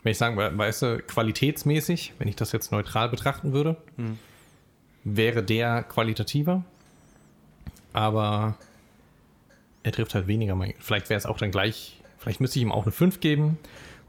Wenn 0.04 0.12
ich 0.12 0.18
sagen, 0.18 0.36
we- 0.38 0.58
weißt 0.58 0.82
du, 0.82 0.98
qualitätsmäßig, 1.00 2.14
wenn 2.20 2.28
ich 2.28 2.36
das 2.36 2.52
jetzt 2.52 2.72
neutral 2.74 3.08
betrachten 3.08 3.54
würde, 3.54 3.78
wäre 5.06 5.42
der 5.44 5.84
qualitativer. 5.84 6.64
Aber 7.94 8.58
er 9.84 9.92
trifft 9.92 10.16
halt 10.16 10.28
weniger. 10.28 10.58
Vielleicht 10.80 11.10
wäre 11.10 11.18
es 11.18 11.26
auch 11.26 11.38
dann 11.38 11.52
gleich, 11.52 12.02
vielleicht 12.18 12.42
müsste 12.42 12.60
ich 12.60 12.64
ihm 12.64 12.72
auch 12.72 12.84
eine 12.84 12.92
5 12.92 13.20
geben 13.20 13.58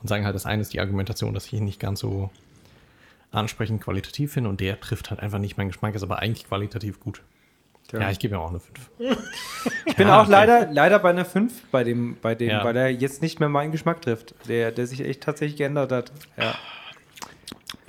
und 0.02 0.08
sagen 0.08 0.24
halt, 0.24 0.34
das 0.34 0.46
eine 0.46 0.62
ist 0.62 0.72
die 0.72 0.80
Argumentation, 0.80 1.34
dass 1.34 1.46
ich 1.46 1.54
ihn 1.54 1.64
nicht 1.64 1.80
ganz 1.80 2.00
so 2.00 2.30
ansprechend 3.32 3.82
qualitativ 3.82 4.32
finde 4.32 4.48
und 4.50 4.60
der 4.60 4.78
trifft 4.80 5.10
halt 5.10 5.20
einfach 5.20 5.38
nicht 5.38 5.56
meinen 5.56 5.68
Geschmack, 5.68 5.94
ist 5.94 6.02
aber 6.04 6.20
eigentlich 6.20 6.46
qualitativ 6.46 7.00
gut. 7.00 7.22
Ja, 7.92 8.10
ich 8.10 8.18
gebe 8.18 8.34
ihm 8.34 8.40
auch 8.40 8.50
eine 8.50 8.60
5. 8.60 8.90
Ich 9.86 9.96
bin 9.96 10.08
Ja, 10.08 10.18
auch 10.18 10.22
okay. 10.22 10.32
leider, 10.32 10.72
leider 10.72 10.98
bei 10.98 11.10
einer 11.10 11.24
5 11.24 11.66
bei 11.70 11.84
dem, 11.84 12.16
bei 12.22 12.34
dem, 12.34 12.48
Ja. 12.50 12.64
weil 12.64 12.76
er 12.76 12.88
jetzt 12.90 13.20
nicht 13.22 13.40
mehr 13.40 13.48
meinen 13.48 13.72
Geschmack 13.72 14.00
trifft. 14.02 14.34
Der, 14.48 14.72
der 14.72 14.86
sich 14.86 15.00
echt 15.00 15.22
tatsächlich 15.22 15.56
geändert 15.58 15.92
hat. 15.92 16.12
Ja. 16.36 16.54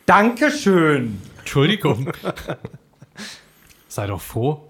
Dankeschön. 0.05 1.21
Entschuldigung. 1.39 2.11
Sei 3.87 4.07
doch 4.07 4.21
froh. 4.21 4.69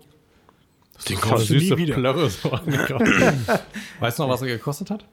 Den 1.09 1.19
kaufst 1.19 1.49
du 1.49 1.55
nie 1.55 1.77
wieder. 1.77 1.95
Plörre 1.95 2.29
so 2.29 2.51
angekauft. 2.51 3.03
weißt 3.99 4.19
du 4.19 4.23
noch, 4.23 4.29
was 4.29 4.41
er 4.41 4.47
gekostet 4.47 4.89
hat? 4.91 5.05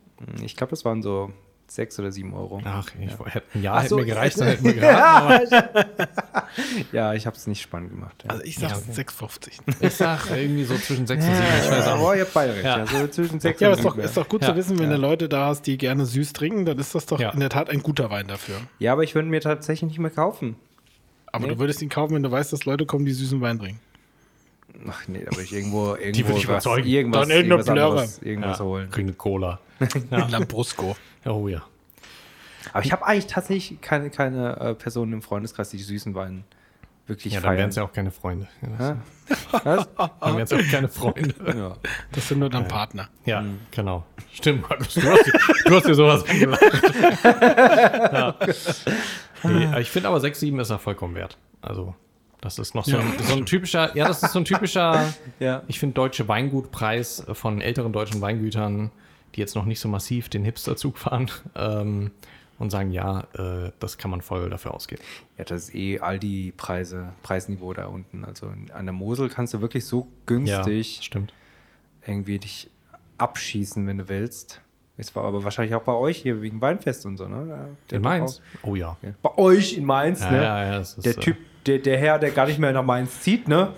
Ich 0.45 0.57
glaube, 0.57 0.71
das 0.71 0.85
waren 0.85 1.03
so 1.03 1.33
6 1.69 1.99
oder 2.01 2.13
7 2.13 2.33
Euro. 2.35 2.61
Ach, 2.65 2.89
ich 3.01 3.11
hätte 3.35 3.45
ein 3.55 3.63
Jahr 3.63 3.79
hätte 3.81 3.89
so, 3.91 3.97
mir 3.97 4.05
gereicht, 4.05 4.39
dann 4.41 4.49
äh, 4.49 4.51
hätten 4.53 4.65
wir 4.65 4.75
geraten. 4.75 5.55
Aber 5.55 6.47
Ja, 6.93 7.15
ich 7.15 7.27
habe 7.27 7.35
es 7.37 7.47
nicht 7.47 7.63
spannend 7.63 7.91
gemacht. 7.91 8.23
Ja. 8.25 8.31
Also 8.31 8.45
ich 8.45 8.57
sag 8.59 8.71
Ja, 8.71 8.77
okay. 8.77 9.01
6,50. 9.03 9.51
ich 9.87 9.95
sag 9.95 10.31
irgendwie 10.31 10.65
so 10.65 10.77
zwischen 10.77 11.07
6 11.07 11.25
und 11.27 11.35
7. 11.35 11.47
Ich 11.65 11.71
weiß 11.71 11.87
auch 11.87 11.93
Aber 11.93 12.11
nicht. 12.11 12.19
ihr 12.19 12.25
habt 12.25 12.35
beide 12.35 12.53
recht. 12.55 12.65
Ja. 12.65 12.75
Also 12.77 13.07
zwischen 13.09 13.41
6 13.41 13.61
Ja, 13.61 13.69
aber 13.69 13.73
und 13.73 13.79
ist 13.79 13.85
doch, 13.87 13.95
7. 13.95 14.05
ist 14.05 14.17
doch 14.19 14.29
gut 14.29 14.43
Ja. 14.43 14.49
zu 14.51 14.57
wissen, 14.57 14.79
wenn 14.79 14.91
du 14.91 14.97
Leute 14.97 15.29
da 15.29 15.47
hast, 15.47 15.63
die 15.67 15.79
gerne 15.79 16.05
süß 16.05 16.33
trinken, 16.35 16.67
dann 16.67 16.79
ist 16.79 16.95
das 16.95 17.07
doch 17.07 17.19
Ja. 17.21 17.31
in 17.31 17.41
der 17.41 17.49
Tat 17.49 17.71
ein 17.71 17.83
guter 17.83 18.11
Wein 18.11 18.29
dafür. 18.29 18.57
Ja, 18.79 18.93
aber 18.93 19.03
ich 19.03 19.15
würde 19.15 19.29
ihn 19.29 19.31
mir 19.31 19.41
tatsächlich 19.41 19.89
nicht 19.89 19.99
mehr 19.99 20.11
kaufen. 20.11 20.57
Aber 21.27 21.47
Nee. 21.47 21.55
du 21.55 21.59
würdest 21.59 21.81
ihn 21.81 21.89
kaufen, 21.89 22.15
wenn 22.15 22.23
du 22.23 22.31
weißt, 22.31 22.53
dass 22.53 22.67
Leute 22.67 22.85
kommen, 22.85 23.07
die 23.07 23.13
süßen 23.13 23.41
Wein 23.41 23.59
trinken. 23.59 23.81
Ach 24.89 25.07
nee, 25.09 25.25
da 25.25 25.31
würde 25.33 25.43
ich 25.43 25.53
irgendwo, 25.53 25.95
irgendwo 25.95 26.29
würde 26.29 26.39
ich 26.39 26.49
was, 26.49 26.65
überzeugen. 26.65 26.89
irgendwas, 26.89 27.21
Dann 27.29 27.31
irgendeine 27.31 27.63
irgendwas, 27.63 27.69
anderes, 27.69 28.19
irgendwas 28.23 28.59
Ja, 28.59 28.65
holen. 28.65 28.91
krieg 28.91 29.05
eine 29.05 29.13
Cola. 29.15 29.61
Lambrusco. 30.11 30.97
Oh 31.25 31.49
ja. 31.49 31.63
Aber 32.73 32.85
ich 32.85 32.93
habe 32.93 33.07
eigentlich 33.07 33.27
tatsächlich 33.27 33.81
keine, 33.81 34.11
keine 34.11 34.57
äh, 34.59 34.75
Person 34.75 35.13
im 35.13 35.23
Freundeskreis, 35.23 35.71
die 35.71 35.79
süßen 35.79 36.15
Wein 36.15 36.45
wirklich 37.07 37.35
Ja, 37.35 37.41
dann 37.41 37.57
wären 37.57 37.71
es 37.71 37.77
ja 37.77 37.83
auch 37.83 37.93
keine 37.93 38.11
Freunde. 38.11 38.49
Ja? 38.79 38.97
Was? 39.65 39.89
Dann 40.21 40.37
wären 40.37 40.43
es 40.43 40.53
auch 40.53 40.71
keine 40.71 40.89
Freunde. 40.89 41.35
ja. 41.47 41.77
Das 42.13 42.29
sind 42.29 42.39
nur 42.39 42.51
dann 42.51 42.69
Partner. 42.69 43.09
Ja, 43.25 43.45
genau. 43.71 44.05
Stimmt, 44.33 44.69
Markus. 44.69 44.95
Du 44.95 45.03
hast, 45.03 45.33
du 45.65 45.75
hast 45.75 45.87
dir 45.87 45.95
sowas 45.95 46.25
angelacht. 46.29 46.63
ja. 48.13 48.37
nee, 49.43 49.81
ich 49.81 49.91
finde 49.91 50.09
aber 50.09 50.21
6, 50.21 50.41
7 50.41 50.59
ist 50.61 50.71
er 50.71 50.79
vollkommen 50.79 51.15
wert. 51.15 51.37
Also, 51.61 51.95
das 52.43 52.59
ist 52.59 52.75
noch 52.75 52.85
so, 52.85 52.99
ein, 52.99 53.13
so 53.23 53.35
ein 53.35 53.47
typischer, 53.47 53.97
ja, 53.97 54.07
das 54.09 54.23
ist 54.23 54.33
so 54.33 54.41
ein 54.41 54.45
typischer, 54.45 55.15
Ja. 55.41 55.63
ich 55.69 55.79
finde, 55.81 55.95
deutsche 55.95 56.29
Weingutpreis 56.29 57.25
von 57.33 57.61
älteren 57.63 57.93
deutschen 57.95 58.21
Weingütern, 58.21 58.91
die 59.35 59.41
jetzt 59.41 59.55
noch 59.57 59.65
nicht 59.65 59.81
so 59.81 59.89
massiv 59.89 60.29
den 60.29 60.45
Hipsterzug 60.45 60.99
fahren 60.99 61.31
ähm, 61.57 62.11
und 62.59 62.71
sagen, 62.71 62.91
ja, 62.93 63.21
äh, 63.35 63.71
das 63.81 63.97
kann 63.97 64.11
man 64.11 64.21
voll 64.21 64.51
dafür 64.51 64.75
ausgeben. 64.75 65.03
ja, 65.39 65.45
das 65.45 65.69
ist 65.69 65.75
eh 65.75 66.01
all 66.01 66.19
die 66.19 66.53
Preise, 66.53 67.13
Preisniveau 67.23 67.73
da 67.73 67.87
unten. 67.87 68.25
Also 68.25 68.53
an 68.75 68.85
der 68.87 68.93
Mosel 68.93 69.29
kannst 69.31 69.55
du 69.55 69.61
wirklich 69.63 69.87
so 69.87 70.07
günstig 70.27 70.97
Ja, 70.99 71.03
stimmt. 71.03 71.33
irgendwie 72.07 72.39
dich 72.39 72.69
abschießen, 73.19 73.87
wenn 73.87 73.99
du 73.99 74.09
willst. 74.09 74.61
Es 74.97 75.17
war 75.17 75.25
aber 75.25 75.43
wahrscheinlich 75.43 75.75
auch 75.75 75.83
bei 75.83 75.95
euch 75.95 76.19
hier 76.19 76.43
wegen 76.43 76.61
Weinfest 76.61 77.07
und 77.07 77.17
so, 77.17 77.27
ne? 77.27 77.47
Ja, 77.49 77.69
der 77.91 77.97
In 77.97 78.03
Mainz? 78.03 78.43
Oh 78.63 78.75
ja. 78.77 78.97
Ja. 79.03 79.11
Bei 79.23 79.37
euch 79.39 79.73
in 79.77 79.85
Mainz, 79.85 80.21
Ja, 80.21 80.31
ne? 80.31 80.37
ja, 80.43 80.65
ja, 80.65 80.79
das 80.79 80.95
ist, 80.99 81.07
der 81.07 81.17
äh, 81.17 81.21
Typ, 81.21 81.37
der, 81.67 81.79
der 81.79 81.99
Herr, 81.99 82.19
der 82.19 82.31
gar 82.31 82.47
nicht 82.47 82.59
mehr 82.59 82.73
nach 82.73 82.85
Mainz 82.85 83.21
zieht, 83.21 83.49
ne? 83.49 83.73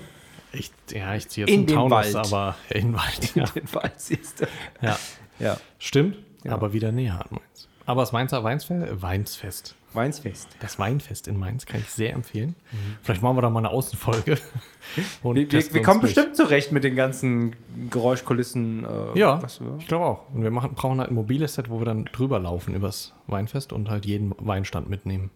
Ich, 0.53 0.70
ja, 0.93 1.14
ich 1.14 1.28
ziehe 1.28 1.47
jetzt 1.47 1.53
In 1.53 1.61
einen 1.61 1.66
den 1.66 1.76
Taunus, 1.76 1.91
Wald. 2.14 2.16
aber 2.16 2.55
in 2.70 2.93
den 2.93 2.95
Wald. 2.95 3.35
Ja, 3.35 3.45
Den 3.47 3.74
Wald 3.74 4.01
siehst 4.01 4.41
du. 4.43 4.47
ja. 4.82 4.99
Ja. 5.41 5.57
stimmt, 5.78 6.16
aber 6.49 6.72
wieder 6.72 6.93
näher 6.93 7.14
an 7.14 7.26
Mainz. 7.30 7.68
Aber 7.87 8.03
das 8.03 8.12
Mainzer 8.12 8.45
Weinsfest, 8.45 9.03
Weinsfest. 9.03 9.74
Weinsfest. 9.93 10.49
Das 10.61 10.78
Weinfest 10.80 11.28
in 11.28 11.39
Mainz 11.39 11.66
kann 11.66 11.80
ich 11.80 11.89
sehr 11.91 12.14
empfehlen. 12.14 12.57
Vielleicht 13.03 13.22
machen 13.22 13.37
wir 13.37 13.43
da 13.43 13.51
mal 13.51 13.61
eine 13.61 13.70
Außenfolge. 13.70 14.39
Und 15.22 15.37
Wir, 15.37 15.51
wir, 15.53 15.82
kommen 15.82 16.01
durch. 16.01 16.14
bestimmt 16.14 16.35
zurecht 16.37 16.72
mit 16.72 16.82
den 16.82 16.97
ganzen 16.97 17.55
Geräuschkulissen. 17.91 18.85
Äh, 18.85 19.18
Ja, 19.18 19.41
was, 19.43 19.59
ja. 19.61 19.66
ich 19.78 19.87
glaube 19.87 20.05
auch. 20.07 20.28
Und 20.35 20.43
wir 20.43 20.51
machen, 20.51 20.74
brauchen 20.74 20.99
halt 20.99 21.11
ein 21.11 21.14
mobiles 21.14 21.55
Set, 21.55 21.70
wo 21.70 21.78
wir 21.80 21.85
dann 21.85 22.07
drüber 22.07 22.41
laufen 22.41 22.74
übers 22.74 23.12
Weinfest 23.28 23.72
und 23.72 23.89
halt 23.89 24.05
jeden 24.07 24.35
Weinstand 24.39 24.89
mitnehmen. 24.91 25.30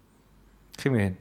Kriegen 0.77 0.95
wir 0.97 1.03
hin. 1.05 1.17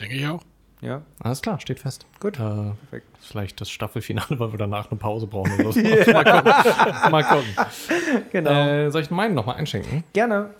Denke 0.00 0.16
ich 0.16 0.26
auch. 0.26 0.42
Ja, 0.82 1.02
Alles 1.22 1.42
klar, 1.42 1.60
steht 1.60 1.78
fest. 1.78 2.06
Gut. 2.20 2.36
Äh, 2.36 2.38
perfekt. 2.38 3.06
vielleicht 3.20 3.60
das 3.60 3.68
Staffelfinale, 3.70 4.38
weil 4.40 4.50
wir 4.52 4.58
danach 4.58 4.90
eine 4.90 4.98
Pause 4.98 5.26
brauchen 5.26 5.52
oder 5.60 5.72
so. 5.72 5.80
Mal 6.12 6.24
gucken. 6.24 7.10
Mal 7.10 7.24
gucken. 7.24 8.24
Genau. 8.32 8.50
Äh, 8.50 8.90
soll 8.90 9.02
ich 9.02 9.10
meinen 9.10 9.34
nochmal 9.34 9.56
einschenken? 9.56 10.04
Gerne. 10.14 10.54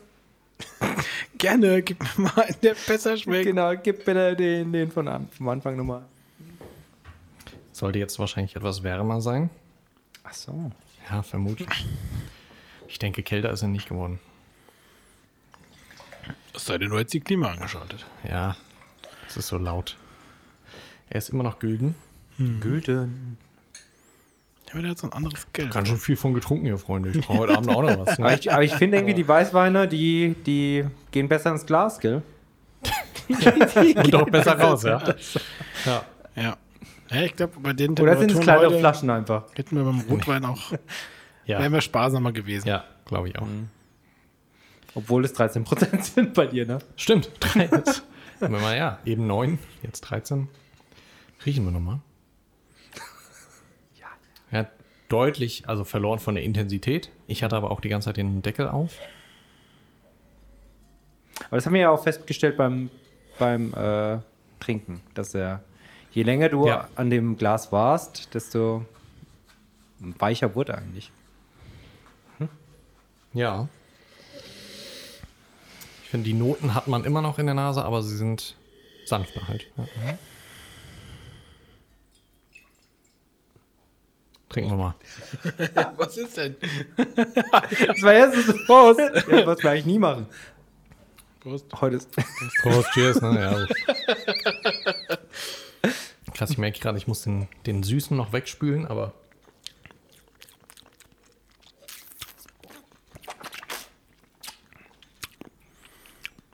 Gerne, 1.39 1.81
gib 1.81 2.01
mir 2.19 2.25
mal 2.25 2.43
einen, 2.43 2.61
der 2.63 2.75
besser 2.87 3.17
schmeckt. 3.17 3.47
Genau, 3.47 3.73
gib 3.83 4.05
bitte 4.05 4.37
den, 4.37 4.73
den 4.75 4.91
von 4.91 5.09
an, 5.09 5.27
vom 5.35 5.49
Anfang 5.49 5.75
nochmal. 5.75 6.03
Sollte 7.73 7.99
jetzt 7.99 8.19
wahrscheinlich 8.19 8.57
etwas 8.57 8.83
wärmer 8.83 9.23
sein. 9.23 9.49
Ach 10.23 10.35
so. 10.35 10.71
Ja, 11.11 11.23
vermutlich. 11.23 11.69
Ich 12.89 12.99
denke, 12.99 13.23
kälter 13.23 13.51
ist 13.51 13.63
er 13.63 13.69
nicht 13.69 13.89
geworden. 13.89 14.21
Es 16.55 16.67
sei 16.67 16.77
denn, 16.77 16.91
du 16.91 16.99
hättest 16.99 17.15
die 17.15 17.21
Klima 17.21 17.53
angeschaltet. 17.53 18.05
Ja, 18.29 18.55
es 19.27 19.39
ist 19.39 19.49
so 19.49 19.57
laut. 19.57 19.97
Er 21.11 21.19
ist 21.19 21.29
immer 21.31 21.43
noch 21.43 21.59
gülden. 21.59 21.95
Gülden. 22.61 23.37
Ja, 24.69 24.73
aber 24.75 24.83
der 24.83 24.91
hat 24.93 24.99
so 24.99 25.09
ein 25.09 25.13
anderes 25.13 25.47
Geld. 25.53 25.73
Ganz 25.73 25.89
schön 25.89 25.99
viel 25.99 26.17
von 26.17 26.33
getrunken 26.33 26.65
hier, 26.67 26.79
Freunde. 26.79 27.11
Ich 27.11 27.27
brauche 27.27 27.39
heute 27.41 27.57
Abend 27.59 27.69
auch 27.71 27.83
noch 27.83 27.99
was. 27.99 28.19
Aber 28.19 28.31
Ne? 28.31 28.39
ich, 28.39 28.51
aber 28.53 28.63
ich 28.63 28.73
finde 28.75 28.97
irgendwie, 28.97 29.15
die 29.15 29.27
Weißweine, 29.29 29.89
die, 29.89 30.37
die 30.47 30.87
gehen 31.11 31.29
besser 31.29 31.51
ins 31.51 31.67
Glas, 31.67 31.99
gell? 31.99 32.23
Und 33.29 34.15
auch 34.15 34.31
besser 34.31 34.59
raus, 34.59 34.85
ja. 34.85 35.03
ja. 35.85 36.05
Ja. 36.37 36.57
ja 37.11 37.23
ich 37.23 37.37
glaube, 37.37 37.55
bei 37.61 37.73
den 37.73 37.93
Oder 37.99 38.17
sind 38.17 38.31
es 38.31 38.41
kleinere 38.41 38.79
Flaschen 38.79 39.11
einfach? 39.11 39.45
hätten 39.55 39.77
wir 39.77 39.85
beim 39.85 40.01
Rotwein 40.09 40.45
auch, 40.45 40.73
Ja, 41.45 41.59
wären 41.59 41.73
wir 41.73 41.81
sparsamer 41.81 42.33
gewesen. 42.33 42.69
ja 42.69 42.85
glaube 43.05 43.29
ich 43.29 43.39
auch. 43.39 43.47
Obwohl 44.95 45.25
es 45.25 45.35
13% 45.35 46.03
sind 46.15 46.33
bei 46.35 46.47
dir, 46.47 46.65
ne? 46.67 46.79
Stimmt. 46.97 47.31
Wenn 48.41 48.53
wir 48.53 48.61
mal, 48.61 48.77
ja, 48.77 48.99
eben 49.05 49.27
9, 49.27 49.59
jetzt 49.83 50.01
13. 50.03 50.49
Riechen 51.45 51.65
wir 51.65 51.71
nochmal. 51.71 52.01
Ja. 53.99 54.07
Er 54.51 54.59
hat 54.61 54.71
deutlich, 55.09 55.69
also 55.69 55.85
verloren 55.85 56.19
von 56.19 56.35
der 56.35 56.45
Intensität. 56.45 57.11
Ich 57.27 57.43
hatte 57.43 57.57
aber 57.57 57.71
auch 57.71 57.81
die 57.81 57.89
ganze 57.89 58.07
Zeit 58.07 58.17
den 58.17 58.43
Deckel 58.43 58.69
auf. 58.69 58.95
Aber 61.47 61.57
das 61.57 61.67
haben 61.67 61.73
wir 61.75 61.81
ja 61.81 61.91
auch 61.91 62.03
festgestellt 62.03 62.57
beim, 62.57 62.91
beim 63.39 63.73
äh, 63.75 64.19
Trinken, 64.61 65.01
dass 65.15 65.35
er, 65.35 65.63
je 66.13 66.23
länger 66.23 66.49
du 66.51 66.67
Ja. 66.67 66.89
an 66.97 67.09
dem 67.11 67.37
Glas 67.39 67.73
warst, 67.73 68.35
desto 68.35 68.85
weicher 69.99 70.55
wurde 70.55 70.73
er 70.73 70.79
eigentlich. 70.79 71.11
Ja. 73.33 73.69
Ich 76.03 76.11
finde, 76.11 76.25
die 76.25 76.35
Noten 76.35 76.75
hat 76.75 76.89
man 76.89 77.05
immer 77.05 77.23
noch 77.23 77.39
in 77.39 77.47
der 77.47 77.55
Nase, 77.55 77.85
aber 77.85 78.03
sie 78.03 78.17
sind 78.17 78.57
sanfter 79.07 79.47
halt. 79.47 79.69
Ja. 79.77 79.85
Trinken 84.51 84.71
wir 84.73 84.77
mal. 84.77 84.95
Was 85.97 86.17
ist 86.17 86.37
denn? 86.37 86.57
Das 86.97 88.03
war 88.03 88.15
jetzt 88.15 88.49
das 88.49 88.67
Prost. 88.67 88.99
Ja, 89.31 89.47
was 89.47 89.63
wir 89.63 89.71
eigentlich 89.71 89.87
nie 89.87 89.99
machen. 89.99 90.27
Prost. 91.41 91.67
Heute 91.81 91.97
ist. 91.97 92.11
Prost, 92.63 92.91
cheers, 92.93 93.21
ne? 93.23 93.41
Ja. 93.41 93.67
Krass, 96.35 96.51
ich 96.51 96.59
merke 96.59 96.81
gerade, 96.81 96.99
ich 96.99 97.07
muss 97.07 97.23
den, 97.23 97.49
den 97.67 97.83
Süßen 97.83 98.17
noch 98.17 98.33
wegspülen, 98.33 98.87
aber. 98.87 99.15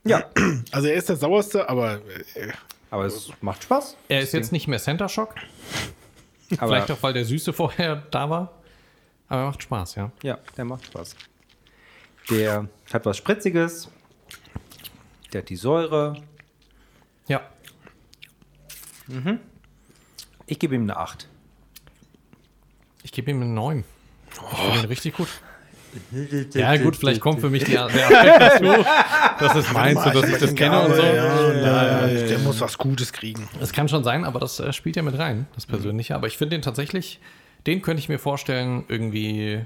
Ja, 0.05 0.30
Also 0.70 0.88
er 0.88 0.94
ist 0.94 1.09
der 1.09 1.16
sauerste, 1.16 1.68
aber 1.68 2.01
äh, 2.34 2.53
aber 2.90 3.07
es 3.07 3.30
macht 3.40 3.64
Spaß. 3.64 3.97
Er 4.09 4.20
ist 4.20 4.32
jetzt 4.32 4.53
nicht 4.53 4.68
mehr 4.68 4.78
Center 4.78 5.09
Shock. 5.09 5.34
Aber 6.59 6.68
Vielleicht 6.68 6.90
auch, 6.90 7.03
weil 7.03 7.12
der 7.12 7.24
Süße 7.24 7.53
vorher 7.53 7.97
da 8.11 8.30
war. 8.30 8.53
Aber 9.28 9.40
er 9.40 9.47
macht 9.47 9.62
Spaß, 9.62 9.97
ja. 9.97 10.12
Ja, 10.22 10.38
der 10.57 10.64
macht 10.64 10.86
Spaß. 10.86 11.16
Der 12.30 12.68
hat 12.92 13.05
was 13.07 13.16
Spritziges. 13.16 13.88
Der 15.32 15.42
hat 15.42 15.49
die 15.49 15.57
Säure. 15.57 16.22
Ja. 17.26 17.42
Ich 20.47 20.59
gebe 20.59 20.74
ihm 20.74 20.82
eine 20.82 20.97
8. 20.97 21.28
Ich 23.03 23.12
gebe 23.12 23.30
ihm 23.30 23.42
eine 23.42 23.51
9. 23.51 23.84
Ich 24.30 24.59
finde 24.59 24.78
ihn 24.80 24.84
richtig 24.86 25.14
gut. 25.14 25.28
Ja, 26.55 26.76
gut, 26.76 26.97
vielleicht 26.97 27.20
kommt 27.20 27.40
für 27.40 27.51
mich 27.51 27.64
die, 27.64 27.72
der 27.72 27.84
Aspekt 27.86 28.40
dazu. 28.40 28.84
Das 29.40 29.57
ist 29.57 29.72
meins, 29.72 30.03
so, 30.03 30.11
dass 30.11 30.28
ich 30.30 30.38
das 30.38 30.55
kenne 30.55 30.80
und 30.80 30.94
so. 30.94 31.03
ja, 31.03 32.07
der 32.07 32.38
muss 32.40 32.61
was 32.61 32.78
Gutes 32.78 33.12
kriegen. 33.12 33.49
Es 33.61 33.72
kann 33.72 33.88
schon 33.88 34.05
sein, 34.05 34.24
aber 34.24 34.40
das 34.40 34.61
äh, 34.61 34.72
spielt 34.72 34.97
ja 34.97 35.03
mit 35.03 35.18
rein, 35.18 35.47
das 35.55 35.66
Persönliche. 35.66 36.14
Aber 36.14 36.26
ich 36.26 36.36
finde 36.36 36.57
den 36.57 36.62
tatsächlich, 36.62 37.20
den 37.66 37.82
könnte 37.82 38.01
ich 38.01 38.09
mir 38.09 38.18
vorstellen, 38.18 38.84
irgendwie 38.88 39.61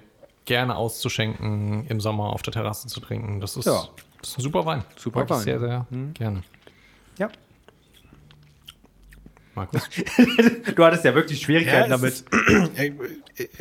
gerne 0.47 0.77
auszuschenken, 0.77 1.87
im 1.89 2.01
Sommer 2.01 2.31
auf 2.31 2.43
der 2.43 2.53
Terrasse 2.53 2.89
zu 2.89 3.01
trinken. 3.01 3.41
Das 3.41 3.57
ist, 3.57 3.67
Ja. 3.67 3.85
das 4.21 4.31
ist 4.31 4.39
ein 4.39 4.43
super 4.43 4.65
Wein. 4.67 4.85
Super 4.97 5.21
Mag 5.21 5.27
ich 5.31 5.37
Wein. 5.37 5.41
sehr, 5.43 5.61
sehr 5.61 5.87
gerne. 6.15 6.43
Ja. 7.19 7.29
Markus? 9.61 9.83
Du 10.75 10.85
hattest 10.85 11.05
ja 11.05 11.15
wirklich 11.15 11.41
Schwierigkeiten 11.43 11.91
Ja, 11.91 11.97
damit. 11.97 12.13
ist- 12.15 12.27
er, 12.77 12.93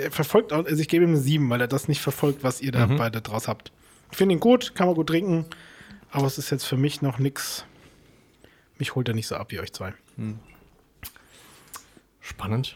er 0.05 0.11
verfolgt 0.11 0.53
auch, 0.53 0.65
also 0.65 0.81
ich 0.81 0.87
gebe 0.87 1.03
ihm 1.05 1.11
eine 1.11 1.19
7, 1.19 1.49
weil 1.49 1.61
er 1.61 1.67
das 1.67 1.87
nicht 1.87 2.01
verfolgt, 2.01 2.43
was 2.43 2.61
ihr 2.61 2.71
da 2.71 2.85
beide 2.85 3.21
draus 3.21 3.47
habt. 3.47 3.71
Ich 4.11 4.17
finde 4.17 4.33
ihn 4.35 4.39
gut, 4.39 4.73
kann 4.75 4.87
man 4.87 4.95
gut 4.95 5.07
trinken, 5.07 5.45
aber 6.11 6.25
es 6.27 6.37
ist 6.37 6.49
jetzt 6.49 6.65
für 6.65 6.77
mich 6.77 7.01
noch 7.01 7.19
nix. 7.19 7.65
Mich 8.77 8.95
holt 8.95 9.07
er 9.07 9.13
nicht 9.13 9.27
so 9.27 9.35
ab 9.35 9.51
wie 9.51 9.59
euch 9.59 9.73
zwei. 9.73 9.93
Spannend, 12.21 12.75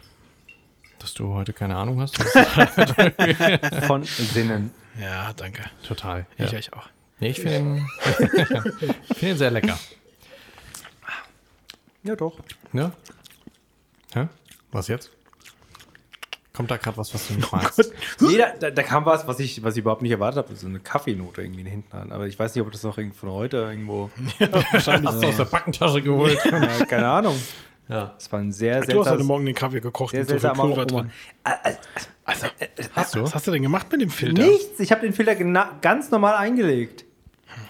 dass 1.00 1.14
du 1.14 1.34
heute 1.34 1.54
keine 1.54 1.76
Ahnung 1.76 2.02
hast. 2.02 2.18
Von 3.88 4.04
Sinnen. 4.04 4.72
Ja, 5.00 5.34
danke. 5.34 5.64
Total. 5.88 6.26
Ich 6.38 6.52
Ja. 6.52 6.58
euch 6.58 6.74
auch. 6.74 6.88
Nee, 7.20 7.30
ich 7.30 7.40
finde 7.40 7.58
ihn, 7.58 7.88
ich 9.10 9.18
find 9.18 9.32
ihn 9.32 9.38
sehr 9.38 9.52
lecker. 9.52 9.78
Ja, 12.04 12.16
doch. 12.16 12.38
Ne? 12.72 12.92
Hä? 14.14 14.28
Was 14.72 14.88
jetzt? 14.88 15.12
Kommt 16.54 16.70
da 16.70 16.78
gerade 16.78 16.98
was, 16.98 17.14
was 17.14 17.28
du 17.28 17.34
nicht 17.34 17.52
magst? 17.52 17.92
Nee, 18.20 18.38
da, 18.38 18.52
da, 18.60 18.70
da 18.70 18.84
kam 18.84 19.06
was, 19.06 19.28
was 19.28 19.40
ich, 19.40 19.64
was 19.64 19.74
ich 19.76 19.80
überhaupt 19.80 20.02
nicht 20.04 20.12
erwartet 20.12 20.46
habe. 20.46 20.56
So 20.56 20.68
eine 20.68 20.80
Kaffeenote 20.80 21.42
irgendwie 21.42 21.64
hinten 21.68 21.96
an. 21.96 22.12
Aber 22.12 22.28
ich 22.28 22.38
weiß 22.38 22.54
nicht, 22.54 22.64
ob 22.64 22.72
das 22.72 22.84
noch 22.84 22.98
irgend 22.98 23.16
von 23.16 23.32
heute 23.32 23.58
irgendwo. 23.58 24.12
Wahrscheinlich. 24.72 25.10
Hast 25.12 25.24
du 25.24 25.28
aus 25.28 25.38
der 25.38 25.46
Backentasche 25.46 26.02
geholt? 26.04 26.38
ja, 26.46 26.86
keine 26.86 27.08
Ahnung. 27.08 27.36
ja. 27.88 28.14
Es 28.18 28.32
war 28.32 28.40
ein 28.40 28.52
sehr, 28.52 28.82
Du 28.82 29.00
hast 29.00 29.10
heute 29.10 29.24
Morgen 29.24 29.46
den 29.46 29.56
Kaffee 29.56 29.80
gekocht 29.82 30.12
sehr 30.12 30.26
viel 30.26 30.40
seltsamer 30.40 30.64
Pulver 30.64 30.86
drin. 30.86 31.12
Also, 32.26 32.48
Hast 32.94 33.16
du? 33.16 33.22
was 33.24 33.34
hast 33.34 33.48
du 33.48 33.52
denn 33.52 33.64
gemacht 33.64 33.92
mit 33.92 34.02
dem 34.02 34.10
Filter? 34.10 34.44
Nichts. 34.44 34.80
Ich 34.80 34.92
habe 34.92 35.02
den 35.02 35.14
Filter 35.14 35.36
ganz 35.82 36.12
normal 36.12 36.36
eingelegt. 36.36 37.06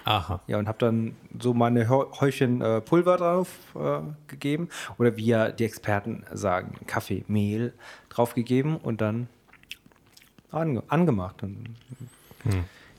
Aha. 0.06 0.42
Ja, 0.48 0.58
und 0.58 0.68
habe 0.68 0.78
dann 0.80 1.16
so 1.40 1.54
meine 1.54 1.88
Häufchen 1.90 2.62
äh, 2.62 2.82
Pulver 2.82 3.18
drauf 3.18 3.50
äh, 3.76 4.00
gegeben. 4.28 4.70
Oder 4.98 5.18
wie 5.18 5.26
ja 5.26 5.52
die 5.52 5.66
Experten 5.66 6.24
sagen, 6.32 6.76
Kaffee, 6.88 7.24
Mehl 7.28 7.74
drauf 8.10 8.34
gegeben 8.34 8.78
und 8.78 9.02
dann 9.02 9.28
ange 10.52 10.84
angemacht. 10.88 11.44
Und 11.44 11.76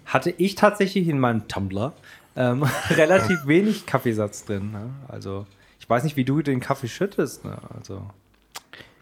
Hatte 0.04 0.30
ich 0.30 0.54
tatsächlich 0.54 1.08
in 1.08 1.18
meinem 1.18 1.48
Tumbler 1.48 1.92
ähm, 2.36 2.62
relativ 2.90 3.46
wenig 3.46 3.86
Kaffeesatz 3.86 4.44
drin. 4.44 4.72
Ne? 4.72 4.90
Also 5.08 5.46
ich 5.78 5.88
weiß 5.88 6.04
nicht, 6.04 6.16
wie 6.16 6.24
du 6.24 6.42
den 6.42 6.60
Kaffee 6.60 6.88
schüttest. 6.88 7.44
Ne? 7.44 7.58
Also 7.76 8.08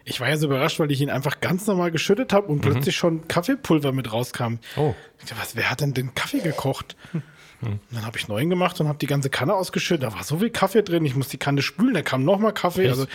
Ich 0.05 0.20
war 0.20 0.28
ja 0.28 0.37
so 0.37 0.47
überrascht, 0.47 0.80
weil 0.80 0.91
ich 0.91 1.01
ihn 1.01 1.11
einfach 1.11 1.41
ganz 1.41 1.66
normal 1.66 1.91
geschüttet 1.93 2.33
habe 2.33 2.49
und 2.49 2.61
plötzlich 2.61 2.97
schon 2.97 3.28
Kaffeepulver 3.28 3.93
mit 3.93 4.12
rauskam. 4.12 4.57
Oh. 4.76 4.95
Ich 5.18 5.26
dachte, 5.26 5.41
was, 5.41 5.57
wer 5.57 5.70
hat 5.70 5.80
denn 5.80 5.95
den 5.95 6.14
Kaffee 6.14 6.41
gekocht? 6.41 6.97
Und 7.62 7.80
Dann 7.90 8.04
habe 8.04 8.18
ich 8.18 8.28
neuen 8.28 8.50
gemacht 8.50 8.80
und 8.80 8.88
habe 8.88 8.98
die 8.98 9.06
ganze 9.06 9.30
Kanne 9.30 9.54
ausgeschüttet. 9.54 10.04
Da 10.04 10.14
war 10.14 10.24
so 10.24 10.38
viel 10.38 10.50
Kaffee 10.50 10.82
drin, 10.82 11.04
ich 11.04 11.14
muss 11.14 11.28
die 11.28 11.38
Kanne 11.38 11.62
spülen, 11.62 11.94
da 11.94 12.02
kam 12.02 12.24
noch 12.24 12.38
mal 12.38 12.52
Kaffee. 12.52 12.88
Also 12.88 13.06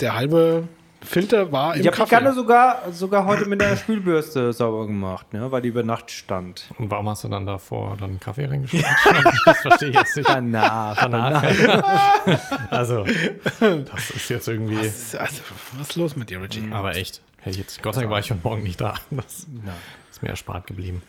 der 0.00 0.14
halbe 0.14 0.68
Filter 1.04 1.52
war 1.52 1.74
im 1.74 1.80
ich 1.80 1.86
habe 1.86 1.96
die 1.96 2.00
Kaffee. 2.00 2.14
Kanne 2.16 2.34
sogar, 2.34 2.92
sogar 2.92 3.26
heute 3.26 3.46
mit 3.46 3.60
der 3.60 3.76
Spülbürste 3.76 4.52
sauber 4.52 4.86
gemacht, 4.86 5.32
ne? 5.32 5.50
weil 5.52 5.62
die 5.62 5.68
über 5.68 5.82
Nacht 5.82 6.10
stand. 6.10 6.70
Und 6.78 6.90
warum 6.90 7.08
hast 7.08 7.24
du 7.24 7.28
dann 7.28 7.46
davor 7.46 7.96
dann 7.98 8.18
Kaffee 8.20 8.46
reingeschüttet? 8.46 8.86
das 9.44 9.58
verstehe 9.58 9.90
ich 9.90 9.96
jetzt 9.96 10.16
nicht. 10.16 10.28
Danach. 10.28 10.96
Danach. 10.96 11.42
also, 12.70 13.04
das 13.04 14.10
ist 14.10 14.28
jetzt 14.30 14.48
irgendwie. 14.48 14.78
also, 14.78 15.42
was 15.78 15.90
ist 15.90 15.96
los 15.96 16.16
mit 16.16 16.30
dir, 16.30 16.40
Richie? 16.40 16.70
Aber 16.72 16.96
echt. 16.96 17.20
Hätte 17.38 17.50
ich 17.50 17.58
jetzt, 17.58 17.82
Gott 17.82 17.94
sei 17.94 18.00
Dank 18.02 18.12
war 18.12 18.20
ich 18.20 18.30
heute 18.30 18.40
Morgen 18.42 18.62
nicht 18.62 18.80
da. 18.80 18.94
Das 19.10 19.46
ist 20.10 20.22
mir 20.22 20.30
erspart 20.30 20.66
geblieben. 20.66 21.02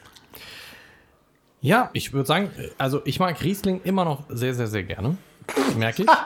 Ja, 1.66 1.90
ich 1.94 2.14
würde 2.14 2.28
sagen, 2.28 2.50
also 2.78 3.02
ich 3.06 3.20
mag 3.20 3.42
Riesling 3.44 3.82
immer 3.84 4.06
noch 4.06 4.24
sehr, 4.30 4.54
sehr, 4.54 4.68
sehr 4.68 4.84
gerne. 4.84 5.18
Merke 5.78 6.04
ich. 6.04 6.10